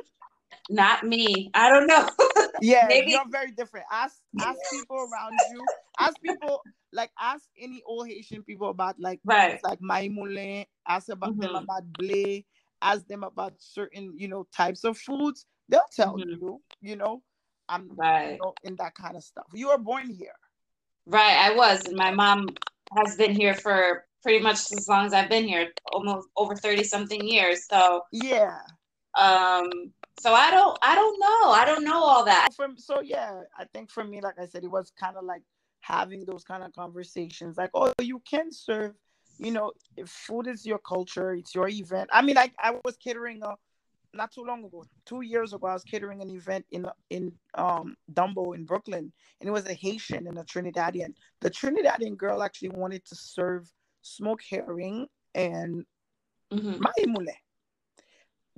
Not 0.69 1.05
me. 1.05 1.51
I 1.55 1.69
don't 1.69 1.87
know. 1.87 2.09
yeah, 2.61 2.87
Maybe. 2.89 3.13
you're 3.13 3.29
very 3.31 3.53
different. 3.53 3.87
Ask 3.93 4.17
ask 4.41 4.59
people 4.71 4.97
around 4.97 5.35
you. 5.53 5.65
Ask 6.01 6.21
people 6.23 6.61
like 6.93 7.11
ask 7.21 7.45
any 7.59 7.83
old 7.87 8.09
Haitian 8.09 8.43
people 8.43 8.71
about 8.71 8.99
like 8.99 9.21
right. 9.25 9.61
like 9.63 9.79
Maïmoulin, 9.81 10.67
ask 10.89 11.09
about 11.09 11.33
mm-hmm. 11.33 11.43
them 11.43 11.55
about 11.55 11.93
blé, 11.93 12.45
ask 12.83 13.07
them 13.07 13.23
about 13.23 13.55
certain, 13.59 14.15
you 14.17 14.29
know, 14.29 14.47
types 14.55 14.85
of 14.85 14.99
foods. 14.99 15.47
They'll 15.69 15.83
tell 15.95 16.17
mm-hmm. 16.17 16.31
you, 16.31 16.63
you 16.81 16.97
know, 16.97 17.23
I'm 17.69 17.91
right. 17.95 18.33
You 18.33 18.39
know, 18.43 18.55
in 18.65 18.77
that 18.77 18.95
kind 18.95 19.17
of 19.17 19.23
stuff. 19.23 19.47
You 19.55 19.69
were 19.69 19.79
born 19.79 20.11
here. 20.11 20.35
Right, 21.07 21.37
I 21.37 21.55
was. 21.55 21.85
My 21.93 22.11
mom 22.11 22.49
has 22.97 23.17
been 23.17 23.33
here 23.33 23.55
for 23.55 24.05
pretty 24.27 24.43
much 24.43 24.73
as 24.73 24.89
long 24.89 25.07
as 25.07 25.13
I've 25.13 25.29
been 25.29 25.47
here, 25.47 25.69
almost 25.93 26.27
over 26.37 26.57
30 26.57 26.83
something 26.83 27.29
years. 27.29 27.69
So 27.71 28.03
yeah. 28.11 28.59
Um 29.17 29.71
so 30.19 30.35
I 30.35 30.51
don't 30.51 30.77
I 30.83 30.97
don't 30.97 31.21
know. 31.21 31.51
I 31.53 31.65
don't 31.65 31.85
know 31.85 32.03
all 32.03 32.25
that. 32.25 32.49
From 32.57 32.77
so 32.77 33.01
yeah, 33.01 33.43
I 33.57 33.67
think 33.73 33.89
for 33.89 34.03
me, 34.03 34.21
like 34.21 34.35
I 34.37 34.47
said, 34.47 34.65
it 34.65 34.71
was 34.71 34.91
kind 34.99 35.17
of 35.17 35.25
like 35.25 35.43
having 35.79 36.25
those 36.25 36.43
kind 36.43 36.65
of 36.65 36.73
conversations 36.73 37.57
like 37.57 37.71
oh 37.73 37.93
you 38.03 38.21
can 38.29 38.51
serve 38.51 38.93
you 39.39 39.53
know 39.53 39.71
if 39.97 40.09
food 40.09 40.49
is 40.49 40.67
your 40.67 40.79
culture 40.79 41.33
it's 41.35 41.55
your 41.55 41.69
event 41.69 42.09
i 42.13 42.21
mean 42.21 42.37
i, 42.37 42.51
I 42.59 42.73
was 42.85 42.97
catering 42.97 43.41
a 43.45 43.55
not 44.13 44.33
too 44.33 44.43
long 44.43 44.65
ago 44.65 44.85
two 45.05 45.21
years 45.21 45.53
ago 45.53 45.69
i 45.69 45.75
was 45.75 45.85
catering 45.85 46.23
an 46.23 46.31
event 46.31 46.65
in 46.73 46.87
in 47.11 47.31
um 47.55 47.97
dumbo 48.13 48.57
in 48.57 48.65
brooklyn 48.65 49.13
and 49.41 49.49
it 49.49 49.53
was 49.53 49.67
a 49.67 49.75
haitian 49.75 50.27
and 50.27 50.39
a 50.39 50.43
trinidadian 50.43 51.15
the 51.41 51.51
trinidadian 51.51 52.17
girl 52.17 52.43
actually 52.43 52.71
wanted 52.71 53.05
to 53.05 53.15
serve 53.15 53.71
smoked 54.07 54.45
herring 54.49 55.07
and 55.35 55.85
mm-hmm. 56.53 56.83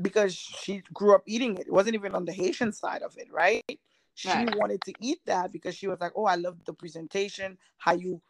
because 0.01 0.35
she 0.35 0.83
grew 0.93 1.15
up 1.15 1.23
eating 1.27 1.57
it 1.57 1.67
it 1.67 1.73
wasn't 1.73 1.95
even 1.95 2.15
on 2.15 2.25
the 2.25 2.33
haitian 2.33 2.73
side 2.73 3.03
of 3.03 3.17
it 3.17 3.29
right 3.33 3.79
she 4.19 4.29
right. 4.29 4.57
wanted 4.57 4.83
to 4.83 4.93
eat 5.01 5.21
that 5.27 5.53
because 5.53 5.77
she 5.77 5.87
was 5.87 6.01
like, 6.01 6.11
"Oh, 6.17 6.25
I 6.25 6.35
love 6.35 6.57
the 6.65 6.73
presentation, 6.73 7.57
how 7.77 7.93
you 7.93 8.21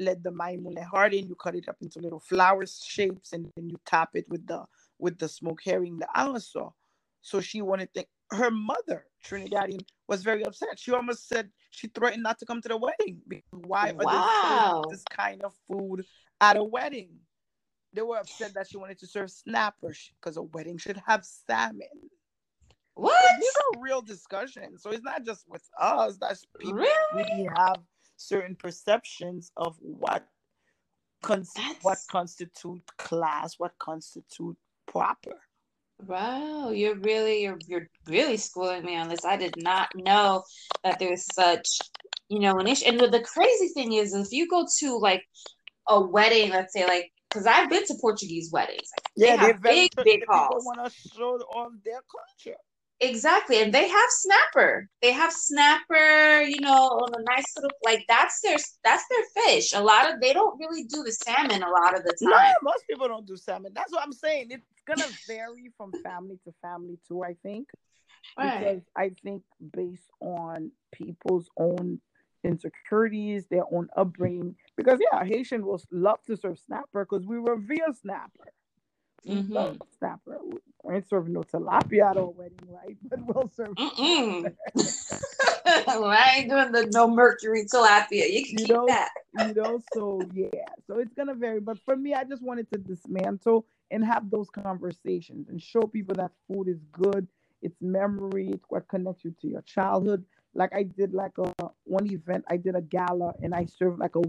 let 0.00 0.20
the 0.24 0.32
maimule 0.32 0.82
harden, 0.82 1.28
you 1.28 1.36
cut 1.36 1.54
it 1.54 1.68
up 1.68 1.76
into 1.80 2.00
little 2.00 2.18
flower 2.18 2.66
shapes, 2.66 3.32
and 3.32 3.48
then 3.54 3.70
you 3.70 3.78
top 3.86 4.16
it 4.16 4.28
with 4.28 4.44
the 4.44 4.64
with 4.98 5.18
the 5.20 5.28
smoked 5.28 5.64
herring, 5.64 6.00
the 6.00 6.08
alaso." 6.16 6.72
So 7.22 7.40
she 7.40 7.62
wanted 7.62 7.94
to 7.94 8.04
her 8.32 8.50
mother, 8.50 9.06
Trinidadian, 9.24 9.86
was 10.08 10.24
very 10.24 10.44
upset. 10.44 10.80
She 10.80 10.90
almost 10.90 11.28
said 11.28 11.50
she 11.70 11.86
threatened 11.86 12.24
not 12.24 12.40
to 12.40 12.46
come 12.46 12.60
to 12.62 12.68
the 12.68 12.76
wedding. 12.76 13.22
Why 13.50 13.92
wow. 13.92 14.82
are 14.84 14.90
this 14.90 15.04
kind 15.08 15.44
of 15.44 15.54
food 15.68 16.04
at 16.40 16.56
a 16.56 16.64
wedding? 16.64 17.10
They 17.92 18.02
were 18.02 18.18
upset 18.18 18.54
that 18.54 18.68
she 18.68 18.76
wanted 18.76 18.98
to 18.98 19.06
serve 19.06 19.30
snappers 19.30 20.10
because 20.20 20.36
a 20.36 20.42
wedding 20.42 20.76
should 20.76 21.00
have 21.06 21.24
salmon. 21.24 21.88
What? 22.94 23.20
these 23.40 23.56
are 23.56 23.82
real 23.82 24.00
discussions. 24.00 24.82
So 24.82 24.90
it's 24.90 25.04
not 25.04 25.24
just 25.24 25.44
with 25.48 25.62
us. 25.78 26.16
That's 26.18 26.44
people 26.58 26.78
really, 26.78 26.88
really 27.14 27.48
have 27.56 27.76
certain 28.16 28.56
perceptions 28.56 29.52
of 29.56 29.76
what 29.80 30.26
cons- 31.22 31.52
what 31.82 31.98
constitute 32.10 32.82
class, 32.96 33.58
what 33.58 33.78
constitute 33.78 34.56
proper. 34.86 35.34
Wow, 36.06 36.70
you're 36.70 36.96
really 36.96 37.42
you're 37.42 37.58
you're 37.66 37.88
really 38.06 38.36
schooling 38.36 38.84
me 38.84 38.96
on 38.96 39.08
this. 39.08 39.24
I 39.24 39.36
did 39.36 39.54
not 39.56 39.88
know 39.94 40.44
that 40.84 40.98
there's 40.98 41.26
such 41.34 41.80
you 42.28 42.40
know 42.40 42.58
an 42.58 42.66
issue. 42.66 42.86
And 42.86 43.00
the 43.00 43.20
crazy 43.20 43.68
thing 43.68 43.94
is, 43.94 44.14
if 44.14 44.30
you 44.30 44.48
go 44.48 44.66
to 44.78 44.98
like 44.98 45.24
a 45.88 46.00
wedding, 46.00 46.50
let's 46.50 46.72
say 46.72 46.86
like 46.86 47.12
because 47.28 47.46
I've 47.46 47.68
been 47.68 47.84
to 47.86 47.94
Portuguese 48.00 48.50
weddings, 48.52 48.88
yeah, 49.16 49.36
they 49.36 49.46
have 49.46 49.62
big 49.62 49.90
big 50.04 50.24
halls. 50.28 50.64
want 50.64 50.84
to 50.84 51.08
show 51.14 51.36
off 51.54 51.72
their 51.84 52.00
culture. 52.10 52.58
Exactly, 53.00 53.60
and 53.60 53.74
they 53.74 53.88
have 53.88 54.08
snapper. 54.08 54.88
They 55.02 55.12
have 55.12 55.30
snapper, 55.30 56.40
you 56.40 56.60
know, 56.60 56.72
on 56.72 57.12
a 57.14 57.22
nice 57.30 57.44
little 57.54 57.70
like 57.84 58.04
that's 58.08 58.40
their 58.40 58.56
that's 58.84 59.04
their 59.10 59.44
fish. 59.44 59.74
A 59.74 59.82
lot 59.82 60.10
of 60.10 60.20
they 60.20 60.32
don't 60.32 60.58
really 60.58 60.84
do 60.84 61.02
the 61.02 61.12
salmon 61.12 61.62
a 61.62 61.68
lot 61.68 61.94
of 61.94 62.04
the 62.04 62.16
time. 62.22 62.30
No, 62.30 62.70
most 62.70 62.84
people 62.88 63.06
don't 63.06 63.26
do 63.26 63.36
salmon. 63.36 63.72
That's 63.74 63.92
what 63.92 64.02
I'm 64.02 64.12
saying. 64.12 64.46
It's 64.50 64.64
gonna 64.86 65.10
vary 65.26 65.70
from 65.76 65.92
family 66.02 66.38
to 66.44 66.54
family 66.62 66.98
too. 67.06 67.22
I 67.22 67.34
think 67.42 67.68
right. 68.38 68.58
because 68.58 68.82
I 68.96 69.10
think 69.22 69.42
based 69.74 70.08
on 70.20 70.70
people's 70.90 71.50
own 71.58 72.00
insecurities, 72.44 73.46
their 73.46 73.64
own 73.72 73.88
upbringing. 73.96 74.56
Because 74.76 75.00
yeah, 75.12 75.24
Haitian 75.24 75.64
will 75.64 75.82
love 75.90 76.22
to 76.26 76.36
serve 76.36 76.58
snapper 76.58 77.04
because 77.04 77.26
we 77.26 77.38
were 77.38 77.56
via 77.56 77.92
snapper. 78.00 78.52
Mm-hmm. 79.26 79.76
Snapper. 79.98 80.38
We 80.84 80.94
ain't 80.94 81.08
serving 81.08 81.32
no 81.32 81.42
tilapia 81.42 82.10
at 82.10 82.16
our 82.16 82.30
wedding, 82.30 82.58
right? 82.68 82.96
But 83.08 83.26
we'll 83.26 83.48
serve. 83.48 83.74
I 85.68 86.34
ain't 86.36 86.48
doing 86.48 86.70
the 86.70 86.88
no 86.92 87.08
mercury 87.08 87.64
tilapia. 87.64 88.30
You 88.30 88.46
can 88.46 88.58
you 88.58 88.66
keep 88.66 88.68
know, 88.68 88.86
that. 88.86 89.10
you 89.40 89.54
know, 89.54 89.82
so 89.92 90.22
yeah, 90.32 90.48
so 90.86 90.98
it's 90.98 91.12
gonna 91.14 91.34
vary. 91.34 91.58
But 91.60 91.78
for 91.84 91.96
me, 91.96 92.14
I 92.14 92.22
just 92.24 92.42
wanted 92.42 92.70
to 92.72 92.78
dismantle 92.78 93.66
and 93.90 94.04
have 94.04 94.30
those 94.30 94.48
conversations 94.48 95.48
and 95.48 95.60
show 95.60 95.82
people 95.82 96.14
that 96.16 96.30
food 96.46 96.68
is 96.68 96.84
good. 96.92 97.26
It's 97.62 97.80
memory. 97.80 98.50
It's 98.50 98.66
what 98.68 98.86
connects 98.86 99.24
you 99.24 99.34
to 99.40 99.48
your 99.48 99.62
childhood. 99.62 100.24
Like 100.56 100.74
I 100.74 100.84
did 100.84 101.12
like 101.12 101.38
a 101.38 101.52
one 101.84 102.10
event. 102.10 102.44
I 102.48 102.56
did 102.56 102.74
a 102.74 102.82
gala 102.82 103.34
and 103.42 103.54
I 103.54 103.66
served 103.66 103.98
like 103.98 104.16
a 104.16 104.22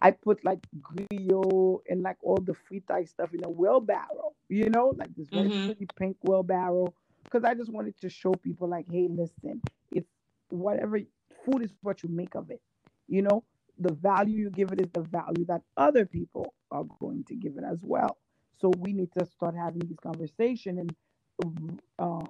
I 0.00 0.12
put 0.12 0.44
like 0.44 0.60
griot 0.80 1.80
and 1.88 2.02
like 2.02 2.16
all 2.22 2.38
the 2.40 2.54
free 2.54 2.80
frita 2.80 3.08
stuff 3.08 3.34
in 3.34 3.44
a 3.44 3.50
wheelbarrow, 3.50 4.32
you 4.48 4.70
know, 4.70 4.94
like 4.96 5.14
this 5.14 5.28
very 5.30 5.48
mm-hmm. 5.48 5.66
pretty 5.66 5.86
pink 5.96 6.16
wheelbarrow. 6.22 6.94
Because 7.24 7.44
I 7.44 7.54
just 7.54 7.70
wanted 7.70 8.00
to 8.00 8.08
show 8.08 8.32
people, 8.32 8.68
like, 8.68 8.86
hey, 8.90 9.06
listen, 9.08 9.60
it's 9.92 10.08
whatever 10.48 10.98
food 11.44 11.62
is 11.62 11.70
what 11.82 12.02
you 12.02 12.08
make 12.08 12.34
of 12.34 12.50
it. 12.50 12.60
You 13.08 13.22
know, 13.22 13.44
the 13.78 13.92
value 13.92 14.38
you 14.38 14.50
give 14.50 14.72
it 14.72 14.80
is 14.80 14.90
the 14.92 15.02
value 15.02 15.44
that 15.46 15.62
other 15.76 16.06
people 16.06 16.54
are 16.70 16.84
going 16.98 17.24
to 17.24 17.34
give 17.34 17.56
it 17.56 17.64
as 17.70 17.78
well. 17.82 18.16
So 18.58 18.72
we 18.78 18.92
need 18.92 19.10
to 19.18 19.26
start 19.26 19.54
having 19.54 19.80
this 19.80 19.98
conversation 20.02 20.78
and 20.78 20.94
uh, 21.98 22.24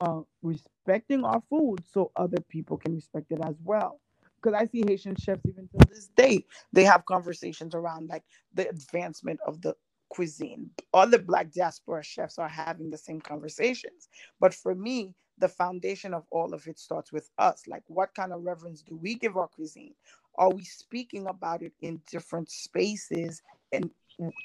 uh, 0.00 0.20
respecting 0.42 1.24
our 1.24 1.42
food 1.48 1.82
so 1.92 2.10
other 2.16 2.40
people 2.48 2.76
can 2.76 2.94
respect 2.94 3.30
it 3.30 3.40
as 3.44 3.56
well 3.64 4.00
because 4.42 4.58
I 4.58 4.66
see 4.66 4.82
Haitian 4.86 5.16
chefs 5.16 5.42
even 5.46 5.68
to 5.68 5.86
this 5.88 6.08
day, 6.16 6.44
they 6.72 6.84
have 6.84 7.04
conversations 7.04 7.74
around 7.74 8.08
like 8.08 8.24
the 8.54 8.68
advancement 8.68 9.40
of 9.46 9.60
the 9.60 9.76
cuisine. 10.08 10.70
Other 10.94 11.18
Black 11.18 11.52
diaspora 11.52 12.02
chefs 12.02 12.38
are 12.38 12.48
having 12.48 12.90
the 12.90 12.98
same 12.98 13.20
conversations. 13.20 14.08
But 14.40 14.54
for 14.54 14.74
me, 14.74 15.14
the 15.38 15.48
foundation 15.48 16.12
of 16.14 16.24
all 16.30 16.52
of 16.52 16.66
it 16.66 16.78
starts 16.78 17.12
with 17.12 17.30
us. 17.38 17.64
Like, 17.66 17.82
what 17.86 18.14
kind 18.14 18.32
of 18.32 18.42
reverence 18.42 18.82
do 18.82 18.96
we 18.96 19.14
give 19.14 19.36
our 19.36 19.48
cuisine? 19.48 19.94
Are 20.36 20.50
we 20.50 20.64
speaking 20.64 21.26
about 21.26 21.62
it 21.62 21.72
in 21.80 22.00
different 22.10 22.50
spaces? 22.50 23.42
And 23.72 23.90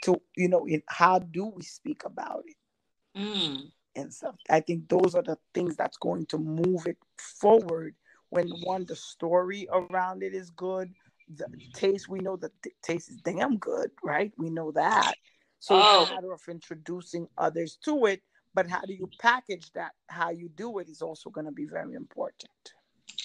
to, 0.04 0.22
you 0.36 0.48
know, 0.48 0.66
in 0.66 0.84
how 0.88 1.20
do 1.20 1.46
we 1.46 1.64
speak 1.64 2.04
about 2.06 2.44
it? 2.46 3.20
Mm. 3.20 3.72
And 3.96 4.14
stuff. 4.14 4.36
I 4.50 4.60
think 4.60 4.90
those 4.90 5.16
are 5.16 5.24
the 5.24 5.38
things 5.54 5.76
that's 5.76 5.98
going 5.98 6.26
to 6.28 6.38
move 6.38 6.86
it 6.86 6.98
forward 7.18 7.96
when 8.30 8.50
one 8.64 8.86
the 8.86 8.96
story 8.96 9.68
around 9.72 10.24
it 10.24 10.34
is 10.34 10.50
good 10.50 10.92
the 11.34 11.48
taste 11.74 12.08
we 12.08 12.20
know 12.20 12.36
the 12.36 12.52
taste 12.84 13.10
is 13.10 13.18
damn 13.18 13.58
good 13.58 13.90
right? 14.04 14.32
We 14.38 14.50
know 14.50 14.72
that. 14.72 15.14
So 15.60 15.76
oh. 15.76 16.02
it's 16.02 16.12
a 16.12 16.16
matter 16.16 16.34
of 16.34 16.42
introducing 16.48 17.28
others 17.38 17.78
to 17.86 18.06
it 18.06 18.22
but 18.56 18.70
how 18.70 18.82
do 18.82 18.94
you 18.94 19.10
package 19.20 19.70
that? 19.74 19.92
How 20.08 20.30
you 20.30 20.50
do 20.56 20.80
it 20.80 20.88
is 20.88 21.02
also 21.02 21.30
going 21.30 21.46
to 21.46 21.52
be 21.52 21.66
very 21.66 21.94
important. 21.94 22.50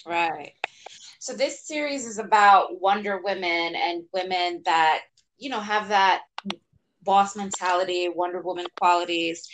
Right. 0.05 0.55
So 1.21 1.35
this 1.35 1.66
series 1.66 2.05
is 2.05 2.18
about 2.18 2.81
wonder 2.81 3.21
women 3.23 3.75
and 3.77 4.03
women 4.12 4.62
that 4.64 5.03
you 5.39 5.49
know 5.49 5.61
have 5.61 5.89
that 5.89 6.23
boss 7.03 7.37
mentality 7.37 8.09
wonder 8.09 8.43
woman 8.43 8.66
qualities 8.79 9.49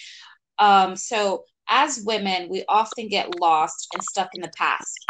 um, 0.58 0.96
so 0.96 1.44
as 1.68 2.02
women 2.04 2.48
we 2.48 2.64
often 2.68 3.08
get 3.08 3.38
lost 3.40 3.88
and 3.92 4.02
stuck 4.02 4.30
in 4.34 4.42
the 4.42 4.50
past 4.56 5.06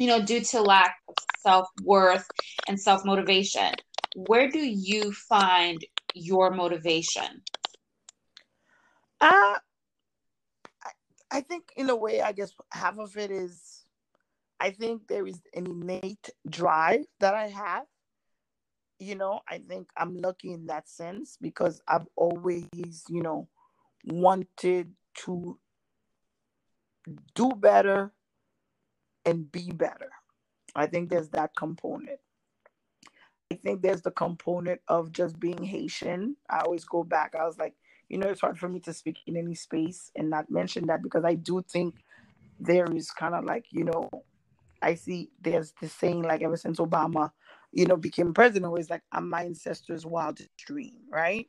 you 0.00 0.06
know, 0.06 0.22
due 0.22 0.40
to 0.40 0.62
lack 0.62 0.96
of 1.08 1.14
self 1.38 1.68
worth 1.84 2.26
and 2.66 2.80
self 2.80 3.04
motivation. 3.04 3.70
Where 4.16 4.48
do 4.48 4.58
you 4.58 5.12
find 5.12 5.78
your 6.14 6.50
motivation? 6.50 7.42
Uh, 9.20 9.56
I 11.30 11.42
think, 11.42 11.64
in 11.76 11.90
a 11.90 11.94
way, 11.94 12.22
I 12.22 12.32
guess 12.32 12.52
half 12.72 12.98
of 12.98 13.16
it 13.18 13.30
is 13.30 13.84
I 14.58 14.70
think 14.70 15.06
there 15.06 15.26
is 15.26 15.40
an 15.54 15.66
innate 15.66 16.30
drive 16.48 17.04
that 17.20 17.34
I 17.34 17.48
have. 17.48 17.84
You 18.98 19.16
know, 19.16 19.40
I 19.48 19.58
think 19.58 19.90
I'm 19.98 20.16
lucky 20.16 20.52
in 20.52 20.66
that 20.66 20.88
sense 20.88 21.36
because 21.40 21.82
I've 21.86 22.06
always, 22.16 22.66
you 23.08 23.22
know, 23.22 23.48
wanted 24.04 24.92
to 25.14 25.58
do 27.34 27.50
better 27.56 28.12
and 29.24 29.50
be 29.50 29.70
better. 29.72 30.10
I 30.74 30.86
think 30.86 31.10
there's 31.10 31.28
that 31.30 31.54
component. 31.56 32.20
I 33.52 33.56
think 33.56 33.82
there's 33.82 34.02
the 34.02 34.12
component 34.12 34.80
of 34.86 35.12
just 35.12 35.40
being 35.40 35.62
Haitian. 35.64 36.36
I 36.48 36.60
always 36.60 36.84
go 36.84 37.02
back. 37.02 37.34
I 37.34 37.44
was 37.44 37.58
like, 37.58 37.74
you 38.08 38.18
know, 38.18 38.28
it's 38.28 38.40
hard 38.40 38.58
for 38.58 38.68
me 38.68 38.80
to 38.80 38.92
speak 38.92 39.18
in 39.26 39.36
any 39.36 39.54
space 39.54 40.10
and 40.16 40.30
not 40.30 40.50
mention 40.50 40.86
that 40.86 41.02
because 41.02 41.24
I 41.24 41.34
do 41.34 41.62
think 41.62 41.96
there 42.60 42.86
is 42.92 43.10
kind 43.10 43.34
of 43.34 43.44
like, 43.44 43.66
you 43.70 43.84
know, 43.84 44.08
I 44.82 44.94
see 44.94 45.30
there's 45.40 45.74
this 45.80 45.92
saying 45.92 46.22
like 46.22 46.42
ever 46.42 46.56
since 46.56 46.78
Obama, 46.78 47.30
you 47.72 47.86
know, 47.86 47.96
became 47.96 48.34
president, 48.34 48.72
was 48.72 48.90
like, 48.90 49.02
I'm 49.12 49.28
my 49.28 49.44
ancestors' 49.44 50.06
wildest 50.06 50.50
dream, 50.56 50.96
right? 51.10 51.48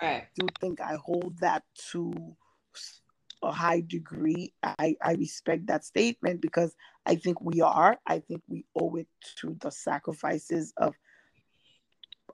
Right. 0.00 0.22
I 0.22 0.26
do 0.38 0.46
think 0.60 0.80
I 0.80 0.96
hold 0.96 1.38
that 1.40 1.62
to 1.92 2.12
a 3.42 3.52
high 3.52 3.82
degree. 3.86 4.52
I, 4.62 4.96
I 5.02 5.12
respect 5.12 5.66
that 5.66 5.84
statement 5.84 6.40
because 6.40 6.74
I 7.04 7.16
think 7.16 7.40
we 7.40 7.60
are. 7.60 7.98
I 8.06 8.18
think 8.20 8.42
we 8.48 8.64
owe 8.78 8.96
it 8.96 9.08
to 9.40 9.56
the 9.60 9.70
sacrifices 9.70 10.72
of 10.76 10.94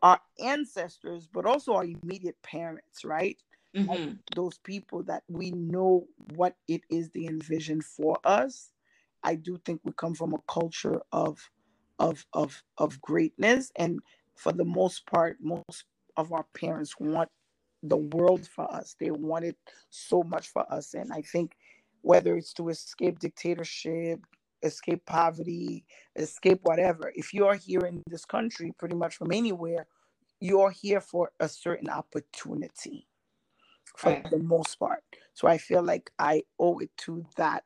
our 0.02 0.20
ancestors, 0.40 1.28
but 1.32 1.46
also 1.46 1.74
our 1.74 1.84
immediate 1.84 2.40
parents, 2.42 3.04
right? 3.04 3.36
Mm-hmm. 3.76 4.14
Those 4.34 4.58
people 4.58 5.02
that 5.04 5.22
we 5.28 5.50
know 5.52 6.06
what 6.34 6.56
it 6.68 6.82
is 6.90 7.10
they 7.10 7.26
envision 7.26 7.80
for 7.80 8.18
us. 8.24 8.72
I 9.22 9.36
do 9.36 9.58
think 9.64 9.80
we 9.84 9.92
come 9.96 10.14
from 10.14 10.34
a 10.34 10.52
culture 10.52 11.00
of 11.12 11.38
of 11.98 12.26
of 12.32 12.62
of 12.78 13.00
greatness 13.00 13.70
and 13.76 14.00
for 14.34 14.52
the 14.52 14.64
most 14.64 15.06
part 15.06 15.36
most 15.40 15.84
of 16.16 16.32
our 16.32 16.44
parents 16.54 16.94
want 16.98 17.28
the 17.83 17.97
world 17.97 18.47
for 18.47 18.72
us. 18.72 18.97
They 18.99 19.11
wanted 19.11 19.57
so 19.91 20.22
much 20.22 20.49
for 20.49 20.70
us. 20.72 20.95
And 20.95 21.12
I 21.12 21.22
think 21.22 21.53
whether 22.03 22.37
it's 22.37 22.53
to 22.55 22.68
escape 22.68 23.18
dictatorship, 23.18 24.20
escape 24.62 25.05
poverty, 25.07 25.85
escape 26.16 26.61
whatever, 26.62 27.12
if 27.14 27.35
you're 27.35 27.57
here 27.57 27.87
in 27.87 28.03
this 28.07 28.24
country, 28.24 28.72
pretty 28.78 28.95
much 28.95 29.16
from 29.16 29.33
anywhere, 29.33 29.87
you're 30.41 30.70
here 30.70 31.01
for 31.01 31.30
a 31.41 31.49
certain 31.49 31.89
opportunity 31.89 33.07
for 33.97 34.11
right. 34.11 34.30
the 34.30 34.39
most 34.39 34.76
part. 34.76 35.03
So 35.35 35.49
I 35.49 35.59
feel 35.59 35.83
like 35.83 36.11
I 36.18 36.43
owe 36.59 36.78
it 36.78 36.91
to 36.99 37.24
that 37.37 37.64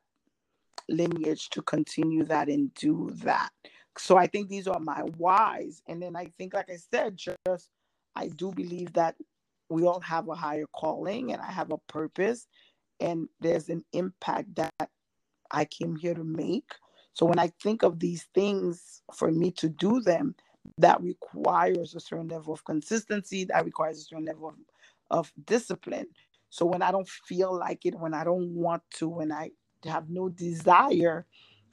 lineage 0.89 1.49
to 1.49 1.61
continue 1.61 2.23
that 2.25 2.47
and 2.49 2.73
do 2.75 3.09
that. 3.23 3.49
So 3.97 4.17
I 4.17 4.27
think 4.27 4.47
these 4.47 4.67
are 4.67 4.79
my 4.79 5.01
whys. 5.17 5.81
And 5.87 6.01
then 6.01 6.15
I 6.15 6.25
think, 6.37 6.53
like 6.53 6.69
I 6.69 6.77
said, 6.77 7.17
just 7.17 7.69
I 8.15 8.27
do 8.27 8.51
believe 8.51 8.93
that 8.93 9.15
we 9.69 9.85
all 9.85 9.99
have 10.01 10.27
a 10.29 10.35
higher 10.35 10.65
calling 10.73 11.33
and 11.33 11.41
I 11.41 11.51
have 11.51 11.71
a 11.71 11.77
purpose. 11.89 12.47
and 12.99 13.27
there's 13.39 13.69
an 13.69 13.83
impact 13.93 14.55
that 14.55 14.89
I 15.51 15.65
came 15.65 15.95
here 15.95 16.15
to 16.15 16.23
make. 16.23 16.71
So 17.13 17.25
when 17.25 17.39
I 17.39 17.51
think 17.61 17.83
of 17.83 17.99
these 17.99 18.27
things 18.33 19.01
for 19.13 19.31
me 19.31 19.51
to 19.51 19.69
do 19.69 20.01
them, 20.01 20.35
that 20.77 21.01
requires 21.01 21.95
a 21.95 21.99
certain 21.99 22.27
level 22.27 22.53
of 22.53 22.65
consistency, 22.65 23.45
that 23.45 23.65
requires 23.65 23.99
a 23.99 24.03
certain 24.03 24.25
level 24.25 24.49
of, 24.49 24.55
of 25.09 25.33
discipline. 25.45 26.07
So 26.49 26.65
when 26.65 26.81
I 26.81 26.91
don't 26.91 27.07
feel 27.07 27.57
like 27.57 27.85
it, 27.85 27.95
when 27.95 28.13
I 28.13 28.23
don't 28.23 28.53
want 28.53 28.83
to, 28.95 29.07
when 29.07 29.31
I 29.31 29.51
have 29.85 30.09
no 30.09 30.29
desire, 30.29 31.25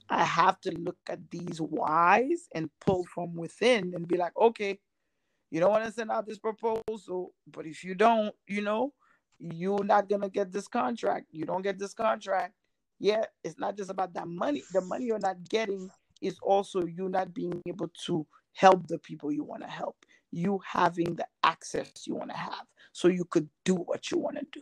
I 0.09 0.23
have 0.23 0.59
to 0.61 0.71
look 0.71 0.97
at 1.09 1.19
these 1.31 1.59
whys 1.59 2.47
and 2.53 2.69
pull 2.79 3.05
from 3.05 3.35
within 3.35 3.93
and 3.95 4.07
be 4.07 4.17
like, 4.17 4.33
okay, 4.37 4.79
you 5.51 5.59
don't 5.59 5.71
want 5.71 5.85
to 5.85 5.91
send 5.91 6.11
out 6.11 6.27
this 6.27 6.39
proposal, 6.39 7.33
but 7.47 7.65
if 7.65 7.83
you 7.83 7.95
don't, 7.95 8.33
you 8.47 8.61
know, 8.61 8.93
you're 9.39 9.83
not 9.83 10.09
gonna 10.09 10.29
get 10.29 10.51
this 10.51 10.67
contract. 10.67 11.27
You 11.31 11.45
don't 11.45 11.61
get 11.61 11.77
this 11.77 11.93
contract. 11.93 12.53
Yeah, 12.99 13.25
it's 13.43 13.59
not 13.59 13.75
just 13.77 13.89
about 13.89 14.13
that 14.13 14.27
money. 14.27 14.63
The 14.73 14.81
money 14.81 15.05
you're 15.05 15.19
not 15.19 15.47
getting 15.49 15.89
is 16.21 16.37
also 16.41 16.85
you 16.85 17.09
not 17.09 17.33
being 17.33 17.61
able 17.67 17.89
to 18.05 18.25
help 18.53 18.87
the 18.87 18.97
people 18.99 19.31
you 19.31 19.43
want 19.43 19.61
to 19.63 19.69
help. 19.69 19.97
You 20.31 20.61
having 20.65 21.15
the 21.15 21.27
access 21.43 21.91
you 22.05 22.15
want 22.15 22.31
to 22.31 22.37
have, 22.37 22.65
so 22.93 23.07
you 23.07 23.25
could 23.25 23.49
do 23.63 23.75
what 23.75 24.11
you 24.11 24.17
want 24.17 24.37
to 24.37 24.45
do. 24.51 24.61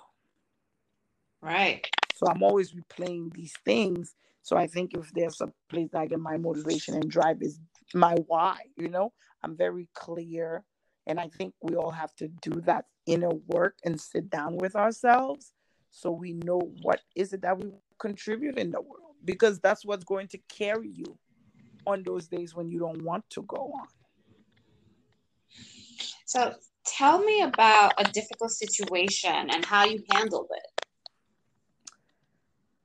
Right. 1.41 1.87
So 2.15 2.27
I'm 2.27 2.43
always 2.43 2.73
replaying 2.73 3.33
these 3.33 3.53
things. 3.65 4.15
So 4.41 4.57
I 4.57 4.67
think 4.67 4.93
if 4.93 5.11
there's 5.13 5.41
a 5.41 5.51
place 5.69 5.89
I 5.93 6.05
get 6.05 6.19
my 6.19 6.37
motivation 6.37 6.95
and 6.95 7.09
drive 7.09 7.41
is 7.41 7.59
my 7.93 8.15
why, 8.27 8.57
you 8.77 8.89
know, 8.89 9.13
I'm 9.41 9.55
very 9.55 9.87
clear. 9.93 10.63
And 11.07 11.19
I 11.19 11.27
think 11.27 11.53
we 11.61 11.75
all 11.75 11.91
have 11.91 12.15
to 12.15 12.27
do 12.27 12.61
that 12.61 12.85
inner 13.05 13.31
work 13.47 13.75
and 13.83 13.99
sit 13.99 14.29
down 14.29 14.57
with 14.57 14.75
ourselves 14.75 15.51
so 15.91 16.11
we 16.11 16.33
know 16.33 16.59
what 16.81 17.01
is 17.15 17.33
it 17.33 17.41
that 17.41 17.57
we 17.59 17.71
contribute 17.99 18.57
in 18.57 18.71
the 18.71 18.81
world 18.81 19.15
because 19.23 19.59
that's 19.59 19.85
what's 19.85 20.03
going 20.03 20.27
to 20.29 20.37
carry 20.49 20.89
you 20.89 21.17
on 21.85 22.03
those 22.03 22.27
days 22.27 22.55
when 22.55 22.69
you 22.69 22.79
don't 22.79 23.01
want 23.01 23.29
to 23.29 23.41
go 23.43 23.73
on. 23.79 23.87
So 26.25 26.55
tell 26.85 27.19
me 27.19 27.41
about 27.41 27.93
a 27.97 28.05
difficult 28.11 28.51
situation 28.51 29.49
and 29.51 29.63
how 29.63 29.85
you 29.85 30.03
handled 30.11 30.47
it. 30.51 30.85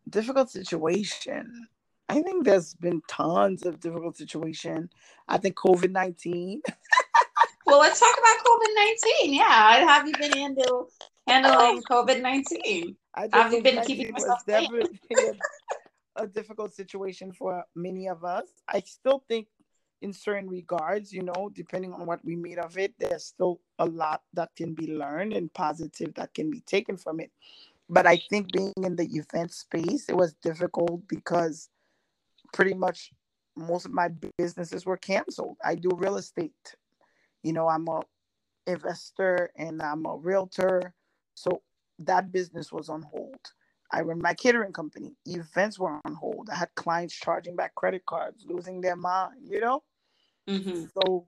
Difficult 0.09 0.51
situation. 0.51 1.69
I 2.09 2.23
think 2.23 2.45
there's 2.45 2.75
been 2.75 3.03
tons 3.09 3.65
of 3.65 3.81
difficult 3.81 4.17
situation. 4.17 4.91
I 5.29 5.39
think 5.39 5.57
COVID 5.57 5.91
nineteen. 5.93 6.63
well, 7.69 7.81
let's 7.81 8.01
talk 8.01 8.17
about 8.19 8.45
COVID 8.45 8.75
nineteen. 8.75 9.35
Yeah, 9.35 9.87
have 9.87 10.07
you 10.07 10.15
been 10.15 10.33
handle, 10.33 10.89
handling 11.29 11.83
oh. 11.91 12.05
COVID 12.05 12.23
nineteen? 12.23 12.97
Have 13.15 13.53
you 13.53 13.63
been 13.63 13.85
keeping 13.85 14.09
yourself 14.09 14.41
safe? 14.49 14.69
a 16.19 16.27
difficult 16.27 16.75
situation 16.75 17.33
for 17.33 17.65
many 17.75 18.09
of 18.09 18.25
us. 18.25 18.47
I 18.69 18.81
still 18.81 19.23
think, 19.29 19.47
in 20.01 20.13
certain 20.13 20.49
regards, 20.49 21.13
you 21.13 21.23
know, 21.23 21.51
depending 21.53 21.93
on 21.93 22.07
what 22.07 22.25
we 22.25 22.37
made 22.37 22.59
of 22.59 22.79
it, 22.79 22.95
there's 22.99 23.25
still 23.25 23.61
a 23.79 23.85
lot 23.85 24.23
that 24.35 24.51
can 24.57 24.75
be 24.75 24.93
learned 24.93 25.33
and 25.33 25.53
positive 25.53 26.15
that 26.15 26.35
can 26.35 26.51
be 26.51 26.61
taken 26.61 26.97
from 26.97 27.21
it. 27.21 27.31
But 27.89 28.07
I 28.07 28.21
think 28.31 28.53
being 28.53 28.73
in 28.85 28.97
the 28.97 29.07
event 29.07 29.53
space, 29.53 30.09
it 30.09 30.17
was 30.17 30.35
difficult 30.35 31.09
because 31.09 31.69
pretty 32.53 32.75
much 32.75 33.13
most 33.57 33.87
of 33.87 33.93
my 33.93 34.09
businesses 34.39 34.87
were 34.87 34.97
canceled. 34.97 35.57
I 35.65 35.75
do 35.75 35.91
real 35.95 36.17
estate. 36.17 36.53
You 37.43 37.53
know, 37.53 37.69
I'm 37.69 37.87
a 37.89 38.03
investor 38.67 39.51
and 39.57 39.83
I'm 39.83 40.07
a 40.07 40.17
realtor. 40.17 40.95
So 41.35 41.63
that 42.01 42.33
business 42.33 42.73
was 42.73 42.89
on 42.89 43.03
hold. 43.03 43.39
I 43.93 44.03
run 44.03 44.21
my 44.21 44.35
catering 44.35 44.73
company. 44.73 45.17
Events 45.27 45.79
were 45.79 45.99
on 46.05 46.15
hold. 46.15 46.51
I 46.53 46.57
had 46.57 46.75
clients 46.75 47.15
charging 47.15 47.57
back 47.57 47.75
credit 47.75 48.05
cards, 48.07 48.45
losing 48.47 48.81
their 48.81 48.97
mind, 48.97 49.49
you 49.49 49.61
know? 49.61 49.83
Mm-hmm. 50.49 50.85
So 50.95 51.27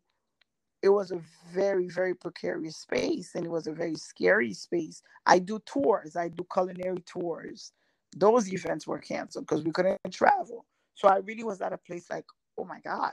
it 0.82 0.90
was 0.90 1.11
a 1.11 1.20
very, 1.52 1.88
very 1.88 2.14
precarious 2.14 2.76
space 2.76 3.34
and 3.34 3.44
it 3.46 3.50
was 3.50 3.66
a 3.66 3.72
very 3.72 3.94
scary 3.96 4.52
space. 4.54 5.02
I 5.26 5.38
do 5.38 5.61
tours, 5.66 6.16
I 6.16 6.28
do 6.28 6.46
culinary 6.52 7.02
tours. 7.06 7.72
Those 8.16 8.52
events 8.52 8.86
were 8.86 8.98
canceled 8.98 9.46
because 9.46 9.64
we 9.64 9.72
couldn't 9.72 9.98
travel. 10.12 10.66
So 10.94 11.08
I 11.08 11.18
really 11.18 11.44
was 11.44 11.61
at 11.62 11.72
a 11.72 11.78
place 11.78 12.11
like, 12.11 12.26
oh 12.58 12.64
my 12.64 12.80
God, 12.80 13.12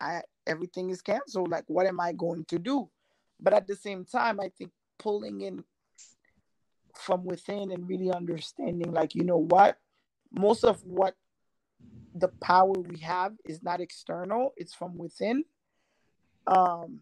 I 0.00 0.22
everything 0.46 0.90
is 0.90 1.02
canceled. 1.02 1.50
Like, 1.50 1.64
what 1.68 1.86
am 1.86 2.00
I 2.00 2.12
going 2.12 2.44
to 2.46 2.58
do? 2.58 2.88
But 3.40 3.54
at 3.54 3.66
the 3.66 3.76
same 3.76 4.04
time, 4.04 4.40
I 4.40 4.50
think 4.56 4.70
pulling 4.98 5.40
in 5.40 5.64
from 6.94 7.24
within 7.24 7.70
and 7.70 7.88
really 7.88 8.12
understanding 8.12 8.92
like 8.92 9.14
you 9.14 9.24
know 9.24 9.38
what 9.38 9.78
most 10.32 10.64
of 10.64 10.80
what 10.84 11.14
the 12.14 12.28
power 12.42 12.72
we 12.72 12.98
have 12.98 13.32
is 13.44 13.62
not 13.62 13.80
external 13.80 14.52
it's 14.56 14.74
from 14.74 14.98
within 14.98 15.44
um 16.46 17.00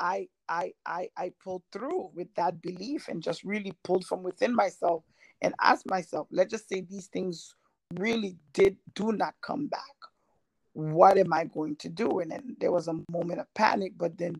i 0.00 0.28
i 0.48 0.72
i 0.84 1.08
i 1.16 1.32
pulled 1.42 1.62
through 1.72 2.10
with 2.14 2.28
that 2.34 2.60
belief 2.60 3.08
and 3.08 3.22
just 3.22 3.44
really 3.44 3.72
pulled 3.84 4.04
from 4.04 4.22
within 4.22 4.54
myself 4.54 5.04
and 5.40 5.54
asked 5.60 5.88
myself 5.88 6.26
let's 6.30 6.50
just 6.50 6.68
say 6.68 6.80
these 6.80 7.06
things 7.06 7.54
really 7.94 8.36
did 8.52 8.76
do 8.94 9.12
not 9.12 9.34
come 9.40 9.68
back 9.68 9.93
what 10.74 11.16
am 11.18 11.32
i 11.32 11.44
going 11.44 11.74
to 11.76 11.88
do 11.88 12.20
and 12.20 12.30
then 12.30 12.56
there 12.60 12.72
was 12.72 12.88
a 12.88 13.00
moment 13.10 13.40
of 13.40 13.52
panic 13.54 13.92
but 13.96 14.16
then 14.18 14.34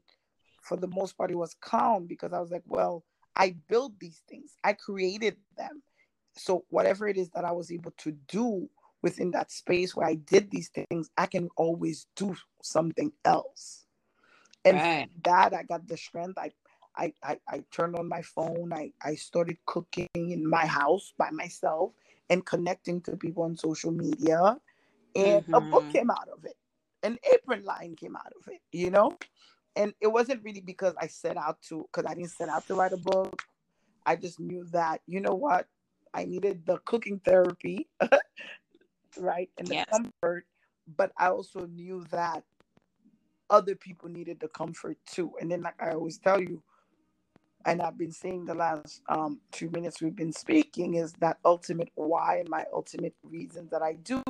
for 0.62 0.76
the 0.76 0.89
most 0.89 1.16
part 1.16 1.30
it 1.30 1.37
was 1.37 1.55
calm 1.61 2.07
because 2.07 2.32
i 2.32 2.41
was 2.41 2.51
like 2.51 2.62
well 2.66 3.05
I 3.37 3.57
built 3.68 3.99
these 3.99 4.22
things, 4.28 4.57
I 4.62 4.74
created 4.74 5.37
them. 5.57 5.82
So, 6.37 6.64
whatever 6.68 7.09
it 7.09 7.16
is 7.16 7.30
that 7.30 7.45
I 7.45 7.53
was 7.53 7.70
able 7.70 7.93
to 7.99 8.12
do 8.28 8.68
within 9.03 9.30
that 9.32 9.53
space 9.53 9.95
where 9.95 10.07
I 10.07 10.14
did 10.14 10.51
these 10.51 10.70
things, 10.70 11.11
I 11.16 11.26
can 11.26 11.49
always 11.57 12.07
do 12.16 12.35
something 12.62 13.12
else. 13.24 13.87
And 14.64 14.76
right. 14.76 15.09
that 15.24 15.53
I 15.53 15.62
got 15.62 15.87
the 15.87 15.97
strength. 15.97 16.39
I, 16.39 16.51
I, 16.97 17.12
I, 17.22 17.39
I 17.49 17.64
turned 17.70 17.97
on 17.97 18.09
my 18.09 18.22
phone. 18.22 18.72
I, 18.72 18.93
I 19.03 19.14
started 19.16 19.59
cooking 19.66 20.09
in 20.14 20.49
my 20.49 20.64
house 20.64 21.12
by 21.18 21.30
myself 21.30 21.93
and 22.30 22.47
connecting 22.47 23.01
to 23.03 23.16
people 23.16 23.43
on 23.43 23.57
social 23.57 23.91
media. 23.91 24.57
And 25.17 25.43
mm-hmm. 25.43 25.55
a 25.55 25.61
book 25.61 25.83
mm-hmm. 25.83 25.93
came 25.93 26.11
out 26.11 26.29
of 26.33 26.45
it. 26.45 26.57
An 27.03 27.19
apron 27.33 27.65
line 27.65 27.97
came 27.97 28.17
out 28.17 28.33
of 28.41 28.49
it, 28.49 28.61
you 28.73 28.91
know? 28.91 29.17
and 29.77 29.93
it 30.01 30.07
wasn't 30.07 30.43
really 30.43 30.61
because 30.61 30.95
I 31.01 31.07
set 31.07 31.37
out 31.37 31.61
to 31.69 31.89
because 31.93 32.11
I 32.11 32.15
didn't 32.15 32.31
set 32.31 32.49
out 32.49 32.67
to 32.69 32.75
write 32.75 32.93
a 32.93 32.97
book. 32.97 33.43
I 34.07 34.17
just 34.17 34.39
knew 34.39 34.65
that 34.73 35.01
you 35.07 35.21
know 35.21 35.35
what 35.35 35.67
I 36.12 36.25
needed 36.25 36.65
the 36.67 36.79
cooking 36.79 37.21
therapy, 37.25 37.89
right, 39.19 39.51
and 39.59 39.67
the 39.67 39.75
yes. 39.75 39.87
comfort, 39.91 40.47
but 40.97 41.12
I 41.19 41.29
also 41.29 41.67
knew 41.67 42.05
that 42.11 42.45
other 43.51 43.75
people 43.75 44.09
needed 44.09 44.41
the 44.41 44.49
comfort 44.49 44.99
too. 45.07 45.33
And 45.41 45.51
then, 45.51 45.62
like 45.62 45.81
I 45.81 45.91
always 45.91 46.19
tell 46.19 46.41
you, 46.41 46.62
and 47.65 47.83
I've 47.83 47.99
been 47.99 48.12
saying 48.12 48.45
the 48.45 48.55
last 48.55 49.03
um, 49.09 49.41
few 49.53 49.71
minutes 49.71 50.01
we've 50.01 50.17
been 50.17 50.33
speaking, 50.33 50.95
is 50.95 51.12
that 51.15 51.39
ultimate 51.45 51.91
why 51.95 52.39
and 52.39 52.49
my 52.49 52.65
ultimate 52.73 53.15
reason 53.23 53.69
that 53.73 53.83
I 53.83 53.95
do. 53.95 54.23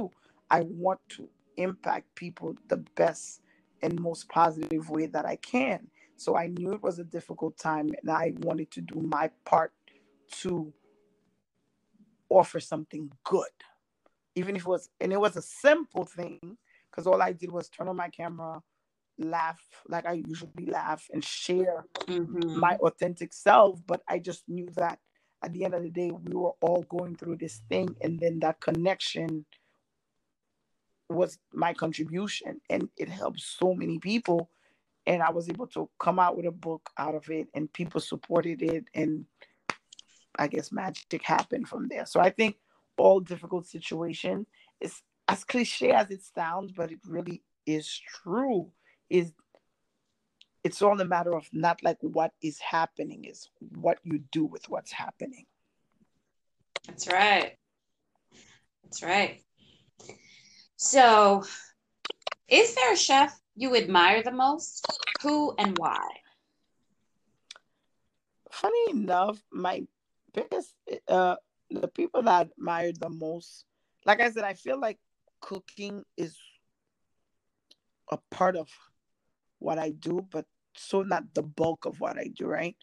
I 0.51 0.63
want 0.63 1.01
to 1.11 1.29
impact 1.57 2.15
people 2.15 2.57
the 2.69 2.79
best 2.97 3.41
and 3.83 4.01
most 4.01 4.29
positive 4.29 4.91
way 4.91 5.07
that 5.07 5.27
I 5.27 5.37
can. 5.37 5.89
So 6.17 6.37
I 6.37 6.47
knew 6.47 6.73
it 6.73 6.83
was 6.83 6.99
a 6.99 7.05
difficult 7.05 7.59
time 7.59 7.91
and 8.01 8.11
I 8.11 8.33
wanted 8.39 8.71
to 8.73 8.81
do 8.81 9.01
my 9.01 9.31
part 9.45 9.73
to 10.41 10.73
offer 12.29 12.61
something 12.61 13.11
good. 13.25 13.47
Even 14.35 14.57
if 14.57 14.63
it 14.63 14.69
was, 14.69 14.89
and 15.01 15.13
it 15.13 15.21
was 15.21 15.37
a 15.37 15.43
simple 15.43 16.05
thing 16.05 16.57
because 16.91 17.07
all 17.07 17.23
I 17.23 17.33
did 17.33 17.53
was 17.53 17.69
turn 17.69 17.89
on 17.89 17.97
my 17.97 18.09
camera, 18.09 18.63
laugh 19.19 19.61
like 19.89 20.07
I 20.07 20.23
usually 20.27 20.67
laugh, 20.67 21.09
and 21.13 21.25
share 21.25 21.85
mm-hmm. 22.01 22.59
my 22.59 22.77
authentic 22.77 23.33
self. 23.33 23.81
But 23.87 24.03
I 24.09 24.19
just 24.19 24.45
knew 24.49 24.69
that 24.77 24.99
at 25.45 25.53
the 25.53 25.65
end 25.65 25.75
of 25.75 25.83
the 25.83 25.91
day, 25.91 26.11
we 26.11 26.35
were 26.35 26.55
all 26.61 26.85
going 26.89 27.17
through 27.17 27.37
this 27.37 27.61
thing, 27.69 27.95
and 28.01 28.19
then 28.19 28.41
that 28.41 28.61
connection 28.61 29.45
was 31.09 31.39
my 31.53 31.73
contribution 31.75 32.61
and 32.71 32.89
it 32.97 33.09
helped 33.09 33.41
so 33.41 33.75
many 33.75 33.99
people. 33.99 34.51
And 35.07 35.23
i 35.23 35.31
was 35.31 35.49
able 35.49 35.67
to 35.69 35.89
come 35.99 36.19
out 36.19 36.37
with 36.37 36.47
a 36.47 36.51
book 36.51 36.91
out 36.97 37.15
of 37.15 37.29
it 37.29 37.49
and 37.55 37.73
people 37.73 38.01
supported 38.01 38.63
it 38.63 38.85
and 38.95 39.27
i 40.39 40.49
guess 40.49 40.73
magic 40.73 41.23
happened 41.23 41.69
from 41.69 41.89
there. 41.89 42.07
So 42.07 42.21
i 42.21 42.31
think 42.31 42.57
all 42.97 43.21
difficult 43.21 43.67
situation 43.67 44.47
is 44.81 45.03
as 45.29 45.45
cliche 45.45 45.91
as 45.91 46.11
it 46.11 46.23
sounds 46.23 46.73
but 46.73 46.93
it 46.93 47.01
really 47.07 47.43
is 47.67 48.01
true 48.23 48.71
is 49.11 49.33
it's 50.63 50.81
all 50.81 50.99
a 50.99 51.05
matter 51.05 51.35
of 51.37 51.47
not 51.53 51.83
like 51.83 51.99
what 52.01 52.33
is 52.41 52.59
happening 52.59 53.25
is 53.25 53.51
what 53.77 53.99
you 54.03 54.21
do 54.33 54.47
with 54.47 54.67
what's 54.71 54.91
happening. 54.91 55.45
That's 56.87 57.07
right. 57.07 57.53
That's 58.83 59.03
right 59.03 59.45
so, 60.77 61.45
is 62.49 62.75
there 62.75 62.93
a 62.93 62.97
chef 62.97 63.41
you 63.57 63.75
admire 63.77 64.23
the 64.23 64.33
most? 64.33 64.87
Who 65.23 65.55
and 65.59 65.77
why? 65.79 66.07
Funny 68.51 68.91
enough, 68.91 69.43
my 69.53 69.87
biggest 70.33 70.75
uh 71.09 71.37
the 71.71 71.89
people 71.89 72.23
that 72.23 72.35
I 72.35 72.43
admired 72.43 73.01
the 73.01 73.09
most, 73.09 73.65
like 74.05 74.21
I 74.21 74.31
said, 74.31 74.45
I 74.45 74.55
feel 74.55 74.79
like 74.79 74.99
cooking 75.41 76.05
is 76.17 76.39
a 78.11 78.19
part 78.31 78.57
of 78.57 78.69
what 79.59 79.79
I 79.79 79.91
do, 79.91 80.27
but 80.31 80.47
so 80.77 81.03
not 81.03 81.35
the 81.35 81.43
bulk 81.43 81.85
of 81.87 82.01
what 82.01 82.19
I 82.19 82.29
do, 82.35 82.47
right? 82.47 82.77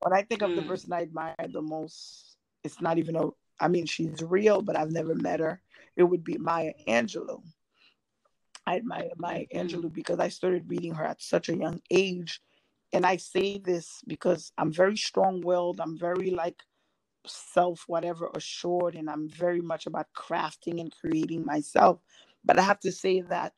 When 0.00 0.12
I 0.12 0.22
think 0.22 0.42
of 0.42 0.54
the 0.54 0.62
Mm. 0.62 0.66
person 0.66 0.92
I 0.92 1.02
admire 1.02 1.34
the 1.48 1.62
most, 1.62 2.36
it's 2.62 2.80
not 2.80 2.98
even 2.98 3.16
a 3.16 3.30
I 3.60 3.68
mean 3.68 3.86
she's 3.86 4.22
real, 4.22 4.62
but 4.62 4.76
I've 4.76 4.92
never 4.92 5.14
met 5.14 5.40
her. 5.40 5.60
It 5.96 6.04
would 6.04 6.24
be 6.24 6.38
Maya 6.38 6.72
Angelou. 6.86 7.42
I 8.66 8.76
admire 8.76 9.10
Maya. 9.16 9.46
Angelou 9.54 9.92
because 9.92 10.20
I 10.20 10.28
started 10.28 10.68
reading 10.68 10.94
her 10.94 11.04
at 11.04 11.22
such 11.22 11.48
a 11.48 11.56
young 11.56 11.80
age. 11.90 12.40
And 12.92 13.04
I 13.04 13.16
say 13.16 13.58
this 13.58 14.00
because 14.06 14.52
I'm 14.58 14.72
very 14.72 14.96
strong 14.96 15.40
willed. 15.40 15.80
I'm 15.80 15.98
very 15.98 16.30
like 16.30 16.62
self 17.26 17.84
whatever 17.86 18.30
assured 18.34 18.94
and 18.94 19.08
I'm 19.10 19.28
very 19.28 19.60
much 19.60 19.86
about 19.86 20.06
crafting 20.16 20.80
and 20.80 20.92
creating 21.00 21.44
myself. 21.44 22.00
But 22.44 22.58
I 22.58 22.62
have 22.62 22.80
to 22.80 22.92
say 22.92 23.22
that 23.22 23.52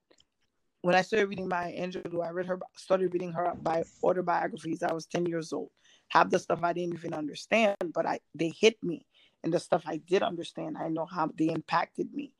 when 0.82 0.94
I 0.94 1.02
started 1.02 1.28
reading 1.28 1.48
Maya 1.48 1.72
Angelou, 1.72 2.24
I 2.24 2.30
read 2.30 2.46
her 2.46 2.58
started 2.76 3.12
reading 3.12 3.32
her 3.32 3.52
by 3.62 3.84
autobiographies. 4.02 4.82
I 4.82 4.92
was 4.92 5.06
10 5.06 5.26
years 5.26 5.52
old. 5.52 5.70
Half 6.08 6.30
the 6.30 6.38
stuff 6.38 6.60
I 6.62 6.72
didn't 6.72 6.94
even 6.94 7.14
understand, 7.14 7.76
but 7.94 8.06
I 8.06 8.20
they 8.34 8.52
hit 8.58 8.76
me. 8.82 9.06
And 9.42 9.52
the 9.52 9.60
stuff 9.60 9.84
I 9.86 9.96
did 9.96 10.22
understand, 10.22 10.76
I 10.78 10.88
know 10.88 11.06
how 11.06 11.30
they 11.36 11.46
impacted 11.46 12.12
me. 12.12 12.32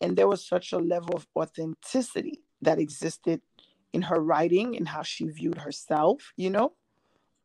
And 0.00 0.16
there 0.16 0.28
was 0.28 0.46
such 0.46 0.72
a 0.72 0.78
level 0.78 1.14
of 1.14 1.26
authenticity 1.36 2.42
that 2.62 2.78
existed 2.78 3.40
in 3.92 4.02
her 4.02 4.20
writing 4.20 4.76
and 4.76 4.88
how 4.88 5.02
she 5.02 5.26
viewed 5.26 5.58
herself, 5.58 6.32
you 6.36 6.50
know? 6.50 6.72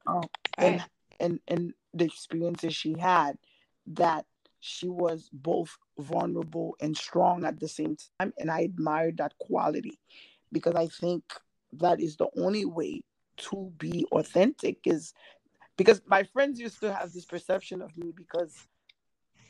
Um, 0.06 0.24
and 0.58 0.84
and 1.20 1.40
and 1.48 1.74
the 1.94 2.06
experiences 2.06 2.76
she 2.76 2.98
had 2.98 3.38
that 3.88 4.26
she 4.60 4.88
was 4.88 5.30
both 5.32 5.78
vulnerable 5.98 6.76
and 6.82 6.96
strong 6.96 7.46
at 7.46 7.60
the 7.60 7.68
same 7.68 7.96
time 8.20 8.34
and 8.38 8.52
i 8.52 8.62
admired 8.62 9.18
that 9.18 9.34
quality 9.40 10.00
because 10.52 10.76
i 10.76 10.88
think 10.88 11.24
that 11.72 12.00
is 12.00 12.18
the 12.18 12.28
only 12.38 12.66
way 12.66 13.02
to 13.38 13.72
be 13.78 14.06
authentic 14.12 14.80
is 14.86 15.14
because 15.78 16.02
my 16.08 16.24
friends 16.24 16.60
used 16.60 16.80
to 16.82 16.94
have 16.94 17.12
this 17.14 17.26
perception 17.26 17.82
of 17.82 17.96
me 17.98 18.12
because 18.16 18.68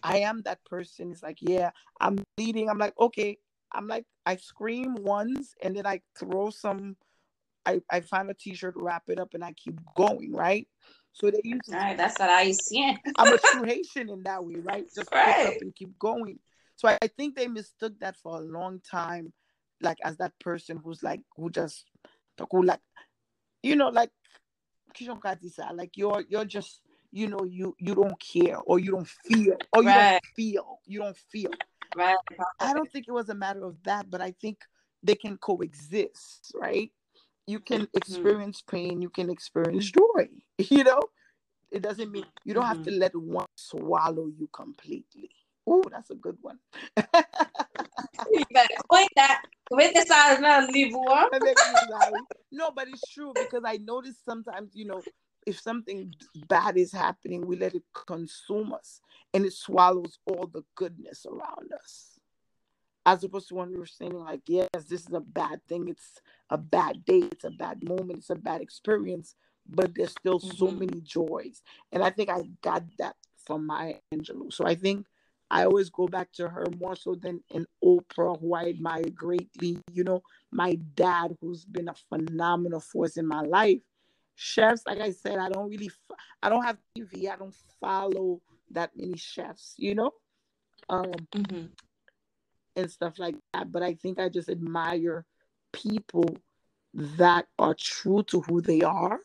i 0.03 0.19
am 0.19 0.41
that 0.43 0.63
person 0.65 1.11
it's 1.11 1.23
like 1.23 1.37
yeah 1.41 1.71
i'm 2.01 2.17
leading 2.37 2.69
i'm 2.69 2.77
like 2.77 2.93
okay 2.99 3.37
i'm 3.73 3.87
like 3.87 4.05
i 4.25 4.35
scream 4.35 4.95
once 4.95 5.53
and 5.61 5.75
then 5.75 5.85
i 5.85 5.99
throw 6.17 6.49
some 6.49 6.95
i 7.65 7.81
i 7.91 7.99
find 7.99 8.29
a 8.29 8.33
t-shirt 8.33 8.73
wrap 8.77 9.03
it 9.07 9.19
up 9.19 9.33
and 9.33 9.43
i 9.43 9.53
keep 9.53 9.79
going 9.95 10.31
right 10.33 10.67
so 11.13 11.29
they 11.29 11.41
used 11.43 11.65
to 11.65 11.75
Right. 11.75 11.97
That's 11.97 12.19
what 12.19 12.29
I 12.29 12.51
see. 12.51 12.95
I'm 13.17 13.33
a 13.33 13.37
true 13.37 13.63
Haitian 13.63 14.09
in 14.09 14.23
that 14.23 14.43
way, 14.43 14.55
right? 14.63 14.85
Just 14.95 15.11
pick 15.11 15.45
up 15.45 15.55
and 15.61 15.75
keep 15.75 15.97
going. 15.99 16.39
So 16.75 16.87
I, 16.87 16.97
I 17.01 17.07
think 17.07 17.35
they 17.35 17.47
mistook 17.47 17.99
that 17.99 18.15
for 18.15 18.37
a 18.37 18.41
long 18.41 18.79
time, 18.89 19.33
like 19.81 19.97
as 20.03 20.17
that 20.17 20.37
person 20.39 20.79
who's 20.83 21.03
like 21.03 21.21
who 21.35 21.49
just 21.49 21.85
who 22.51 22.63
like 22.63 22.79
you 23.63 23.75
know 23.75 23.89
like 23.89 24.11
like 25.75 25.91
you're 25.95 26.23
you're 26.29 26.45
just 26.45 26.81
you 27.11 27.27
know 27.27 27.43
you 27.43 27.75
you 27.79 27.95
don't 27.95 28.19
care 28.19 28.57
or 28.65 28.79
you 28.79 28.91
don't 28.91 29.07
feel 29.07 29.57
or 29.73 29.83
you 29.83 29.89
Right. 29.89 30.11
don't 30.11 30.25
feel 30.35 30.79
you 30.85 30.99
don't 30.99 31.17
feel. 31.17 31.51
Right. 31.95 32.17
I 32.59 32.73
don't 32.73 32.91
think 32.91 33.05
it 33.07 33.11
was 33.11 33.29
a 33.29 33.35
matter 33.35 33.65
of 33.65 33.81
that, 33.83 34.09
but 34.09 34.21
I 34.21 34.31
think 34.31 34.59
they 35.01 35.15
can 35.15 35.37
coexist, 35.37 36.51
right? 36.55 36.91
You 37.47 37.59
can 37.59 37.81
mm-hmm. 37.81 37.97
experience 37.97 38.61
pain, 38.61 39.01
you 39.01 39.09
can 39.09 39.29
experience 39.29 39.91
joy. 39.91 40.29
You 40.69 40.83
know, 40.83 41.01
it 41.71 41.81
doesn't 41.81 42.11
mean 42.11 42.25
you 42.43 42.53
don't 42.53 42.65
have 42.65 42.77
mm-hmm. 42.77 42.91
to 42.91 42.99
let 43.03 43.15
one 43.15 43.47
swallow 43.55 44.27
you 44.27 44.49
completely. 44.53 45.29
Oh, 45.65 45.83
that's 45.89 46.09
a 46.09 46.15
good 46.15 46.37
one. 46.41 46.59
You 48.31 48.43
better 48.51 48.75
point 48.91 49.09
that. 49.15 49.43
With 49.71 49.93
the 49.93 50.13
out 50.13 50.33
of 50.33 50.69
livre. 50.73 51.29
That 51.31 51.41
makes 51.43 51.65
me 51.67 51.93
laugh. 51.93 52.11
no, 52.51 52.71
but 52.71 52.87
it's 52.87 53.01
true 53.13 53.31
because 53.35 53.63
I 53.65 53.77
notice 53.77 54.17
sometimes, 54.25 54.71
you 54.73 54.85
know, 54.85 55.01
if 55.45 55.59
something 55.59 56.13
bad 56.47 56.77
is 56.77 56.91
happening, 56.91 57.45
we 57.45 57.55
let 57.55 57.75
it 57.75 57.83
consume 57.93 58.73
us 58.73 59.01
and 59.33 59.45
it 59.45 59.53
swallows 59.53 60.19
all 60.25 60.47
the 60.47 60.63
goodness 60.75 61.25
around 61.25 61.71
us. 61.73 62.19
As 63.05 63.23
opposed 63.23 63.47
to 63.49 63.55
when 63.55 63.71
we 63.71 63.77
were 63.77 63.85
saying, 63.85 64.13
like, 64.13 64.41
yes, 64.47 64.67
this 64.87 65.01
is 65.07 65.13
a 65.13 65.19
bad 65.21 65.61
thing, 65.67 65.87
it's 65.87 66.21
a 66.49 66.57
bad 66.57 67.05
day, 67.05 67.23
it's 67.31 67.45
a 67.45 67.51
bad 67.51 67.87
moment, 67.87 68.19
it's 68.19 68.29
a 68.29 68.35
bad 68.35 68.61
experience, 68.61 69.35
but 69.67 69.95
there's 69.95 70.11
still 70.11 70.39
so 70.39 70.67
Mhm. 70.67 70.79
many 70.79 71.01
joys. 71.01 71.63
And 71.91 72.03
I 72.03 72.09
think 72.09 72.29
I 72.29 72.43
got 72.61 72.83
that 72.97 73.15
from 73.37 73.65
Maya 73.65 73.95
Angelou. 74.13 74.51
So 74.53 74.65
I 74.65 74.75
think 74.75 75.07
I 75.49 75.65
always 75.65 75.89
go 75.89 76.07
back 76.07 76.31
to 76.33 76.47
her 76.47 76.65
more 76.77 76.95
so 76.95 77.15
than 77.15 77.43
an 77.51 77.65
Oprah, 77.83 78.39
who 78.39 78.53
I 78.53 78.65
admire 78.69 79.09
greatly. 79.09 79.81
You 79.91 80.03
know, 80.03 80.21
my 80.51 80.75
dad, 80.75 81.35
who's 81.41 81.65
been 81.65 81.87
a 81.87 81.95
phenomenal 81.95 82.79
force 82.79 83.17
in 83.17 83.25
my 83.25 83.41
life. 83.41 83.81
Chefs, 84.41 84.83
like 84.87 85.01
I 85.01 85.11
said, 85.11 85.37
I 85.37 85.49
don't 85.49 85.69
really, 85.69 85.91
i 86.41 86.47
don't 86.47 86.63
have 86.63 86.77
TV. 86.97 87.29
I 87.29 87.35
don't 87.35 87.53
follow 87.81 88.39
that 88.71 88.95
many 88.95 89.17
chefs. 89.17 89.73
You 89.77 89.95
know, 89.95 90.11
um, 90.87 91.11
hmm 91.35 91.65
and 92.77 92.89
stuff 92.89 93.19
like 93.19 93.35
that. 93.53 93.69
But 93.69 93.83
I 93.83 93.95
think 93.95 94.17
I 94.17 94.29
just 94.29 94.47
admire 94.47 95.25
people 95.73 96.37
that 96.93 97.47
are 97.57 97.73
true 97.73 98.23
to 98.27 98.39
who 98.41 98.61
they 98.61 98.79
are 98.79 99.19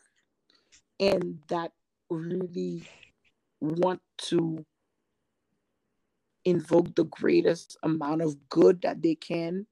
and 0.99 1.39
that 1.47 1.71
really 2.09 2.83
want 3.61 4.01
to 4.17 4.65
invoke 6.43 6.93
the 6.93 7.05
greatest 7.05 7.77
amount 7.83 8.21
of 8.21 8.49
good 8.49 8.81
that 8.81 9.01
they 9.01 9.15
can 9.15 9.65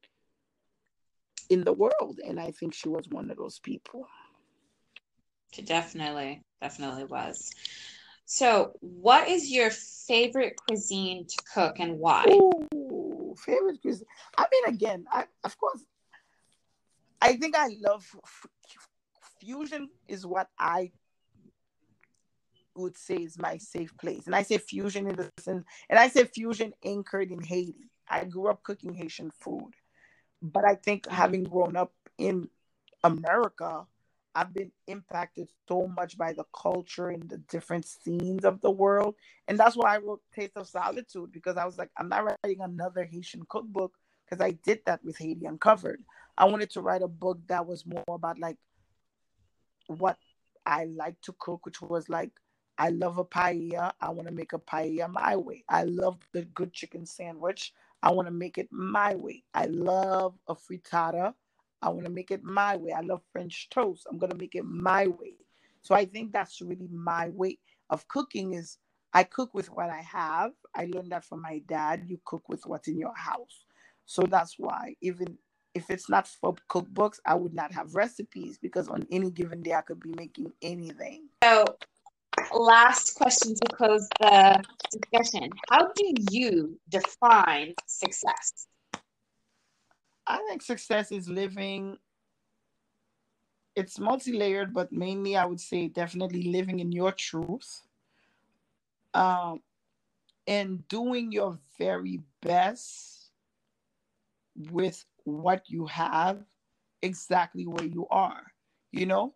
in 1.49 1.65
the 1.65 1.73
world. 1.73 2.21
And 2.25 2.39
I 2.39 2.51
think 2.51 2.73
she 2.73 2.87
was 2.87 3.09
one 3.09 3.29
of 3.29 3.35
those 3.35 3.59
people. 3.59 4.07
Definitely, 5.65 6.41
definitely 6.61 7.05
was. 7.05 7.51
So, 8.25 8.73
what 8.79 9.27
is 9.27 9.51
your 9.51 9.69
favorite 9.69 10.55
cuisine 10.57 11.27
to 11.27 11.37
cook 11.53 11.79
and 11.79 11.99
why? 11.99 12.25
Ooh, 12.27 13.35
favorite 13.37 13.81
cuisine. 13.81 14.07
I 14.37 14.45
mean, 14.51 14.73
again, 14.73 15.05
I 15.11 15.25
of 15.43 15.57
course, 15.57 15.83
I 17.21 17.35
think 17.35 17.55
I 17.55 17.69
love 17.79 18.05
fusion. 19.39 19.89
Is 20.07 20.25
what 20.25 20.47
I 20.57 20.91
would 22.75 22.97
say 22.97 23.15
is 23.15 23.37
my 23.37 23.57
safe 23.57 23.95
place, 23.97 24.25
and 24.25 24.35
I 24.35 24.43
say 24.43 24.57
fusion 24.57 25.07
in 25.07 25.15
the 25.15 25.29
sense, 25.39 25.65
and 25.89 25.99
I 25.99 26.07
say 26.07 26.23
fusion 26.25 26.73
anchored 26.83 27.31
in 27.31 27.43
Haiti. 27.43 27.89
I 28.09 28.25
grew 28.25 28.47
up 28.47 28.63
cooking 28.63 28.93
Haitian 28.93 29.31
food, 29.31 29.73
but 30.41 30.65
I 30.65 30.75
think 30.75 31.07
having 31.07 31.43
grown 31.43 31.75
up 31.75 31.93
in 32.17 32.49
America, 33.03 33.85
I've 34.35 34.53
been 34.53 34.71
impacted 34.87 35.49
so 35.67 35.87
much 35.87 36.17
by 36.17 36.33
the 36.33 36.45
culture 36.55 37.09
and 37.09 37.29
the 37.29 37.37
different 37.37 37.85
scenes 37.85 38.45
of 38.45 38.61
the 38.61 38.71
world. 38.71 39.15
And 39.47 39.59
that's 39.59 39.75
why 39.75 39.95
I 39.95 39.99
wrote 39.99 40.21
Taste 40.33 40.57
of 40.57 40.67
Solitude 40.67 41.31
because 41.31 41.57
I 41.57 41.65
was 41.65 41.77
like, 41.77 41.91
I'm 41.97 42.09
not 42.09 42.23
writing 42.25 42.61
another 42.61 43.03
Haitian 43.03 43.43
cookbook 43.47 43.93
because 44.25 44.43
I 44.43 44.51
did 44.51 44.79
that 44.85 45.03
with 45.03 45.17
Haiti 45.17 45.45
Uncovered. 45.45 46.03
I 46.37 46.45
wanted 46.45 46.71
to 46.71 46.81
write 46.81 47.03
a 47.03 47.07
book 47.07 47.39
that 47.47 47.65
was 47.65 47.85
more 47.85 48.03
about 48.07 48.39
like 48.39 48.57
what 49.87 50.17
I 50.65 50.85
like 50.85 51.19
to 51.21 51.35
cook, 51.37 51.65
which 51.65 51.81
was 51.81 52.09
like, 52.09 52.31
I 52.77 52.89
love 52.89 53.19
a 53.19 53.25
paella. 53.25 53.91
I 54.01 54.09
want 54.09 54.27
to 54.27 54.33
make 54.33 54.53
a 54.53 54.59
paella 54.59 55.11
my 55.11 55.35
way. 55.35 55.63
I 55.69 55.83
love 55.83 56.17
the 56.31 56.43
good 56.45 56.73
chicken 56.73 57.05
sandwich. 57.05 57.73
I 58.01 58.11
want 58.11 58.27
to 58.27 58.33
make 58.33 58.57
it 58.57 58.69
my 58.71 59.15
way. 59.15 59.43
I 59.53 59.65
love 59.65 60.35
a 60.47 60.55
frittata. 60.55 61.35
I 61.83 61.89
want 61.89 62.05
to 62.05 62.11
make 62.11 62.31
it 62.31 62.43
my 62.43 62.77
way. 62.77 62.93
I 62.93 63.01
love 63.01 63.21
French 63.31 63.67
toast. 63.69 64.07
I'm 64.09 64.17
going 64.17 64.31
to 64.31 64.37
make 64.37 64.55
it 64.55 64.65
my 64.65 65.07
way. 65.07 65.35
So 65.81 65.93
I 65.93 66.05
think 66.05 66.31
that's 66.31 66.61
really 66.61 66.87
my 66.91 67.29
way 67.29 67.59
of 67.89 68.07
cooking 68.07 68.53
is 68.53 68.77
I 69.13 69.23
cook 69.23 69.53
with 69.53 69.67
what 69.67 69.89
I 69.89 70.01
have. 70.01 70.51
I 70.73 70.85
learned 70.85 71.11
that 71.11 71.25
from 71.25 71.41
my 71.41 71.61
dad. 71.67 72.05
You 72.07 72.19
cook 72.23 72.47
with 72.47 72.65
what's 72.65 72.87
in 72.87 72.97
your 72.97 73.15
house. 73.15 73.65
So 74.05 74.23
that's 74.23 74.55
why 74.57 74.95
even 75.01 75.37
if 75.73 75.89
it's 75.89 76.09
not 76.09 76.27
for 76.27 76.55
cookbooks, 76.69 77.19
I 77.25 77.35
would 77.35 77.53
not 77.53 77.73
have 77.73 77.95
recipes 77.95 78.57
because 78.57 78.87
on 78.87 79.05
any 79.11 79.29
given 79.29 79.61
day 79.61 79.73
I 79.73 79.81
could 79.81 79.99
be 79.99 80.13
making 80.15 80.51
anything. 80.61 81.27
So, 81.43 81.65
last 82.53 83.15
question 83.15 83.55
to 83.55 83.75
close 83.75 84.07
the 84.19 84.63
discussion. 84.91 85.49
How 85.69 85.87
do 85.95 86.13
you 86.31 86.79
define 86.89 87.73
success? 87.87 88.67
I 90.25 90.37
think 90.47 90.61
success 90.61 91.11
is 91.11 91.29
living. 91.29 91.97
It's 93.75 93.99
multi-layered, 93.99 94.73
but 94.73 94.91
mainly 94.91 95.35
I 95.35 95.45
would 95.45 95.59
say 95.59 95.87
definitely 95.87 96.43
living 96.43 96.79
in 96.79 96.91
your 96.91 97.11
truth. 97.11 97.81
Um, 99.13 99.61
and 100.47 100.87
doing 100.87 101.31
your 101.31 101.57
very 101.77 102.21
best 102.41 103.31
with 104.55 105.03
what 105.23 105.69
you 105.69 105.85
have 105.87 106.43
exactly 107.01 107.65
where 107.65 107.85
you 107.85 108.07
are. 108.09 108.51
You 108.91 109.05
know, 109.05 109.33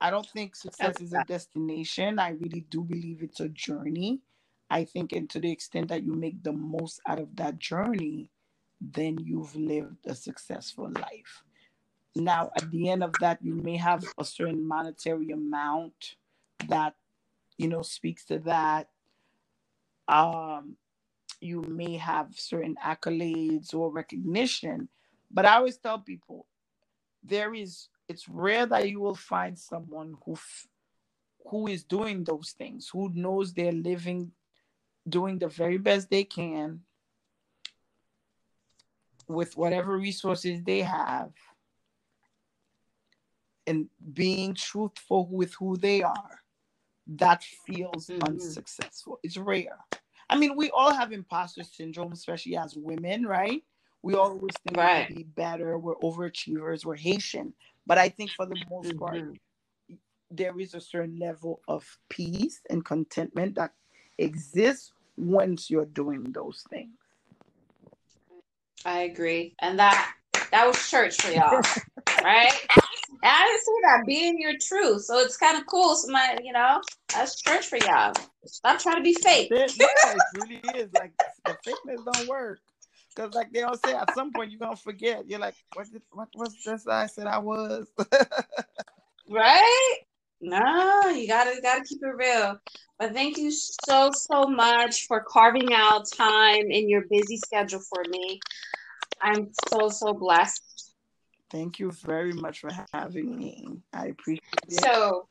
I 0.00 0.10
don't 0.10 0.28
think 0.28 0.56
success 0.56 1.00
is 1.00 1.12
a 1.12 1.24
destination. 1.24 2.18
I 2.18 2.30
really 2.30 2.64
do 2.70 2.82
believe 2.82 3.22
it's 3.22 3.40
a 3.40 3.48
journey. 3.48 4.20
I 4.70 4.84
think, 4.84 5.12
and 5.12 5.28
to 5.30 5.40
the 5.40 5.50
extent 5.50 5.88
that 5.88 6.04
you 6.04 6.14
make 6.14 6.42
the 6.42 6.52
most 6.52 7.00
out 7.06 7.18
of 7.18 7.34
that 7.36 7.58
journey, 7.58 8.30
then 8.80 9.18
you've 9.18 9.54
lived 9.54 10.06
a 10.06 10.14
successful 10.14 10.90
life. 10.90 11.44
Now, 12.16 12.50
at 12.56 12.70
the 12.70 12.88
end 12.88 13.04
of 13.04 13.12
that, 13.20 13.38
you 13.42 13.54
may 13.54 13.76
have 13.76 14.04
a 14.18 14.24
certain 14.24 14.66
monetary 14.66 15.30
amount 15.30 16.16
that, 16.68 16.94
you 17.56 17.68
know, 17.68 17.82
speaks 17.82 18.24
to 18.26 18.38
that. 18.40 18.88
Um, 20.08 20.76
you 21.40 21.62
may 21.62 21.96
have 21.96 22.28
certain 22.34 22.76
accolades 22.84 23.74
or 23.74 23.90
recognition, 23.92 24.88
but 25.30 25.46
I 25.46 25.56
always 25.56 25.76
tell 25.76 25.98
people 25.98 26.46
there 27.22 27.54
is, 27.54 27.88
it's 28.08 28.28
rare 28.28 28.66
that 28.66 28.88
you 28.88 29.00
will 29.00 29.14
find 29.14 29.58
someone 29.58 30.16
who, 30.24 30.36
who 31.48 31.68
is 31.68 31.84
doing 31.84 32.24
those 32.24 32.54
things, 32.58 32.88
who 32.92 33.10
knows 33.14 33.52
they're 33.52 33.72
living, 33.72 34.32
doing 35.08 35.38
the 35.38 35.48
very 35.48 35.78
best 35.78 36.10
they 36.10 36.24
can 36.24 36.80
with 39.30 39.56
whatever 39.56 39.96
resources 39.96 40.62
they 40.64 40.80
have 40.80 41.30
and 43.66 43.88
being 44.12 44.54
truthful 44.54 45.28
with 45.30 45.54
who 45.54 45.76
they 45.76 46.02
are 46.02 46.40
that 47.06 47.42
feels 47.66 48.08
mm-hmm. 48.08 48.22
unsuccessful. 48.24 49.18
It's 49.22 49.36
rare. 49.36 49.78
I 50.28 50.36
mean 50.36 50.56
we 50.56 50.70
all 50.70 50.92
have 50.92 51.12
imposter 51.12 51.62
syndrome 51.64 52.12
especially 52.12 52.56
as 52.56 52.76
women 52.76 53.24
right? 53.24 53.62
We 54.02 54.14
always 54.14 54.54
think 54.64 54.76
right. 54.76 55.08
we 55.10 55.16
be 55.16 55.22
better. 55.24 55.78
We're 55.78 55.96
overachievers. 55.96 56.84
We're 56.84 56.96
haitian. 56.96 57.54
But 57.86 57.98
i 57.98 58.08
think 58.08 58.30
for 58.32 58.46
the 58.46 58.62
most 58.70 58.90
mm-hmm. 58.90 58.98
part 58.98 59.38
there 60.30 60.58
is 60.60 60.74
a 60.74 60.80
certain 60.80 61.18
level 61.18 61.60
of 61.66 61.84
peace 62.08 62.60
and 62.70 62.84
contentment 62.84 63.56
that 63.56 63.72
exists 64.18 64.92
once 65.16 65.68
you're 65.70 65.86
doing 65.86 66.22
those 66.32 66.64
things 66.70 66.99
I 68.84 69.02
agree. 69.02 69.54
And 69.60 69.78
that 69.78 70.12
that 70.50 70.66
was 70.66 70.88
church 70.88 71.20
for 71.20 71.30
y'all. 71.30 71.60
right? 72.24 72.52
I 73.22 73.46
didn't 73.46 73.62
say 73.62 73.72
that. 73.82 74.02
Being 74.06 74.40
your 74.40 74.54
truth. 74.60 75.04
So 75.04 75.18
it's 75.18 75.36
kind 75.36 75.58
of 75.58 75.66
cool. 75.66 75.94
So 75.94 76.10
my, 76.10 76.38
you 76.42 76.52
know, 76.52 76.80
that's 77.12 77.40
church 77.40 77.66
for 77.66 77.76
y'all. 77.76 78.12
Stop 78.46 78.80
trying 78.80 78.96
to 78.96 79.02
be 79.02 79.14
fake. 79.14 79.50
It, 79.50 79.76
yeah, 79.80 80.14
it 80.14 80.22
really 80.34 80.80
is. 80.80 80.90
Like 80.94 81.12
the 81.44 81.56
fakeness 81.66 82.04
don't 82.12 82.28
work. 82.28 82.60
Cause 83.16 83.34
like 83.34 83.52
they 83.52 83.62
all 83.62 83.76
say, 83.76 83.92
at 83.94 84.14
some 84.14 84.32
point 84.32 84.50
you're 84.50 84.60
gonna 84.60 84.76
forget. 84.76 85.28
You're 85.28 85.40
like, 85.40 85.56
what 85.74 85.90
did, 85.92 86.02
what 86.12 86.28
was 86.34 86.56
this 86.64 86.86
I 86.86 87.06
said 87.06 87.26
I 87.26 87.38
was? 87.38 87.88
right? 89.28 89.96
No, 90.40 91.08
you 91.08 91.28
gotta 91.28 91.60
gotta 91.60 91.84
keep 91.84 92.02
it 92.02 92.16
real. 92.16 92.58
But 92.98 93.12
thank 93.12 93.36
you 93.36 93.50
so 93.50 94.10
so 94.12 94.44
much 94.44 95.06
for 95.06 95.20
carving 95.20 95.74
out 95.74 96.10
time 96.10 96.70
in 96.70 96.88
your 96.88 97.02
busy 97.10 97.36
schedule 97.36 97.80
for 97.80 98.04
me. 98.08 98.40
I'm 99.22 99.50
so 99.68 99.88
so 99.88 100.12
blessed. 100.12 100.94
Thank 101.50 101.78
you 101.78 101.90
very 101.90 102.32
much 102.32 102.60
for 102.60 102.70
having 102.92 103.36
me. 103.36 103.66
I 103.92 104.06
appreciate 104.06 104.40
it. 104.68 104.84
So, 104.84 105.26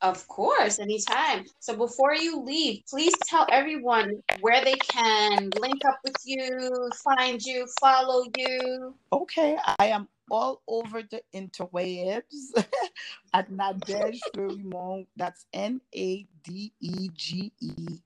of 0.00 0.26
course, 0.26 0.78
anytime. 0.78 1.44
So 1.60 1.76
before 1.76 2.14
you 2.14 2.40
leave, 2.40 2.82
please 2.88 3.12
tell 3.26 3.46
everyone 3.52 4.22
where 4.40 4.64
they 4.64 4.76
can 4.76 5.50
link 5.60 5.84
up 5.86 5.98
with 6.02 6.16
you, 6.24 6.88
find 7.04 7.42
you, 7.42 7.66
follow 7.78 8.24
you. 8.38 8.94
Okay, 9.12 9.58
I 9.78 9.88
am 9.88 10.08
all 10.30 10.62
over 10.66 11.02
the 11.02 11.22
interwebs 11.34 12.22
at 13.34 13.50
Nadege 13.50 14.18
Fleurimond. 14.34 15.06
That's 15.16 15.44
N 15.52 15.82
A 15.94 16.26
D 16.42 16.72
E 16.80 17.10
G 17.14 17.52
E 17.60 17.98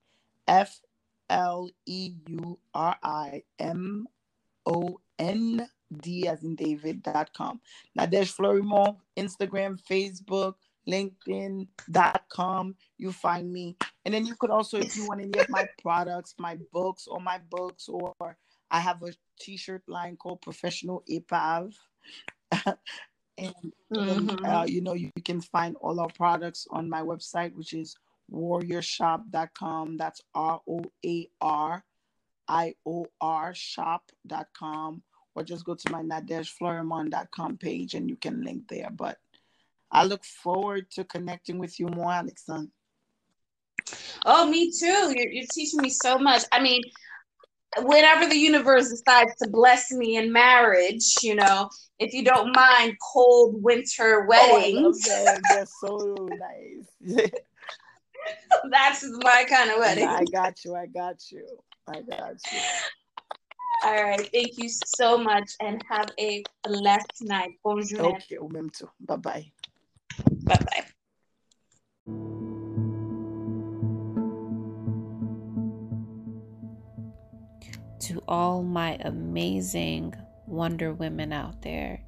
F 0.45 0.81
L 1.29 1.69
E 1.85 2.11
U 2.27 2.59
R 2.73 2.97
I 3.01 3.43
M 3.59 4.07
O 4.67 4.99
N 5.17 5.67
D 5.95 6.27
as 6.27 6.43
in 6.43 6.55
David 6.55 7.01
dot 7.01 7.31
David.com. 7.33 7.61
Nadege 7.97 8.35
Fleurimond, 8.35 8.97
Instagram, 9.17 9.79
Facebook, 9.81 10.55
LinkedIn.com. 10.87 12.75
You 12.97 13.11
find 13.11 13.51
me. 13.51 13.77
And 14.05 14.13
then 14.13 14.25
you 14.25 14.35
could 14.35 14.51
also, 14.51 14.77
if 14.77 14.95
you 14.95 15.07
want 15.07 15.21
any 15.21 15.39
of 15.39 15.49
my 15.49 15.67
products, 15.81 16.35
my 16.37 16.57
books, 16.71 17.07
or 17.07 17.19
my 17.19 17.39
books, 17.49 17.87
or 17.89 18.13
I 18.69 18.79
have 18.79 19.01
a 19.03 19.13
t 19.39 19.57
shirt 19.57 19.83
line 19.87 20.17
called 20.17 20.41
Professional 20.41 21.03
EPAV. 21.09 21.73
and, 23.37 23.55
mm-hmm. 23.93 24.45
uh, 24.45 24.65
you 24.65 24.81
know, 24.81 24.93
you 24.93 25.11
can 25.23 25.41
find 25.41 25.75
all 25.81 25.99
our 25.99 26.09
products 26.09 26.67
on 26.71 26.89
my 26.89 27.01
website, 27.01 27.53
which 27.53 27.73
is 27.73 27.97
roaryourshop.com. 28.31 29.97
That's 29.97 30.21
R 30.35 30.61
O 30.67 30.81
A 31.05 31.29
R 31.41 31.83
I 32.47 32.75
O 32.85 33.07
R 33.21 33.53
shop.com. 33.53 35.03
Or 35.35 35.43
just 35.43 35.65
go 35.65 35.75
to 35.75 35.91
my 35.91 36.01
nadegefleurimond.com 36.01 37.57
page 37.57 37.93
and 37.93 38.09
you 38.09 38.15
can 38.15 38.43
link 38.43 38.63
there. 38.69 38.89
But 38.89 39.17
I 39.91 40.03
look 40.05 40.25
forward 40.25 40.89
to 40.91 41.03
connecting 41.03 41.59
with 41.59 41.79
you 41.79 41.87
more, 41.87 42.11
Alexandre. 42.11 42.71
Oh, 44.25 44.49
me 44.49 44.71
too. 44.71 45.13
You're, 45.15 45.31
you're 45.31 45.45
teaching 45.53 45.81
me 45.81 45.89
so 45.89 46.17
much. 46.17 46.43
I 46.51 46.61
mean, 46.61 46.81
whenever 47.81 48.27
the 48.27 48.35
universe 48.35 48.89
decides 48.89 49.35
to 49.41 49.49
bless 49.49 49.91
me 49.91 50.17
in 50.17 50.31
marriage, 50.31 51.15
you 51.21 51.35
know, 51.35 51.69
if 51.99 52.13
you 52.13 52.23
don't 52.23 52.55
mind 52.55 52.97
cold 53.13 53.61
winter 53.61 54.23
oh, 54.23 54.27
weddings. 54.27 55.07
Oh, 55.09 55.23
that. 55.25 55.41
That's 55.49 55.73
so 55.79 56.27
nice. 56.31 57.29
That's 58.71 59.05
my 59.23 59.45
kind 59.47 59.71
of 59.71 59.79
wedding. 59.79 60.07
I 60.07 60.23
got 60.31 60.63
you. 60.65 60.75
I 60.75 60.87
got 60.87 61.31
you. 61.31 61.45
I 61.87 62.01
got 62.01 62.35
you. 62.51 62.59
All 63.85 64.03
right. 64.03 64.29
Thank 64.33 64.57
you 64.57 64.69
so 64.69 65.17
much 65.17 65.51
and 65.61 65.81
have 65.89 66.09
a 66.19 66.43
blessed 66.63 67.21
night. 67.21 67.51
Bonjour. 67.63 68.15
Okay. 68.15 68.37
Bye 69.01 69.15
bye. 69.15 69.51
Bye 70.43 70.57
bye. 70.57 70.85
To 77.99 78.23
all 78.27 78.63
my 78.63 78.97
amazing 79.01 80.15
Wonder 80.45 80.93
Women 80.93 81.33
out 81.33 81.61
there, 81.61 82.01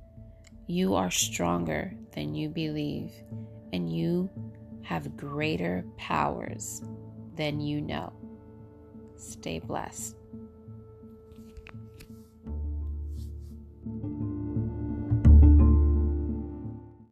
you 0.65 0.95
are 0.95 1.11
stronger 1.11 1.93
than 2.13 2.35
you 2.35 2.49
believe, 2.49 3.11
and 3.73 3.91
you 3.93 4.29
have 4.83 5.17
greater 5.17 5.85
powers 5.97 6.81
than 7.35 7.59
you 7.59 7.81
know. 7.81 8.13
Stay 9.19 9.59
blessed. 9.59 10.18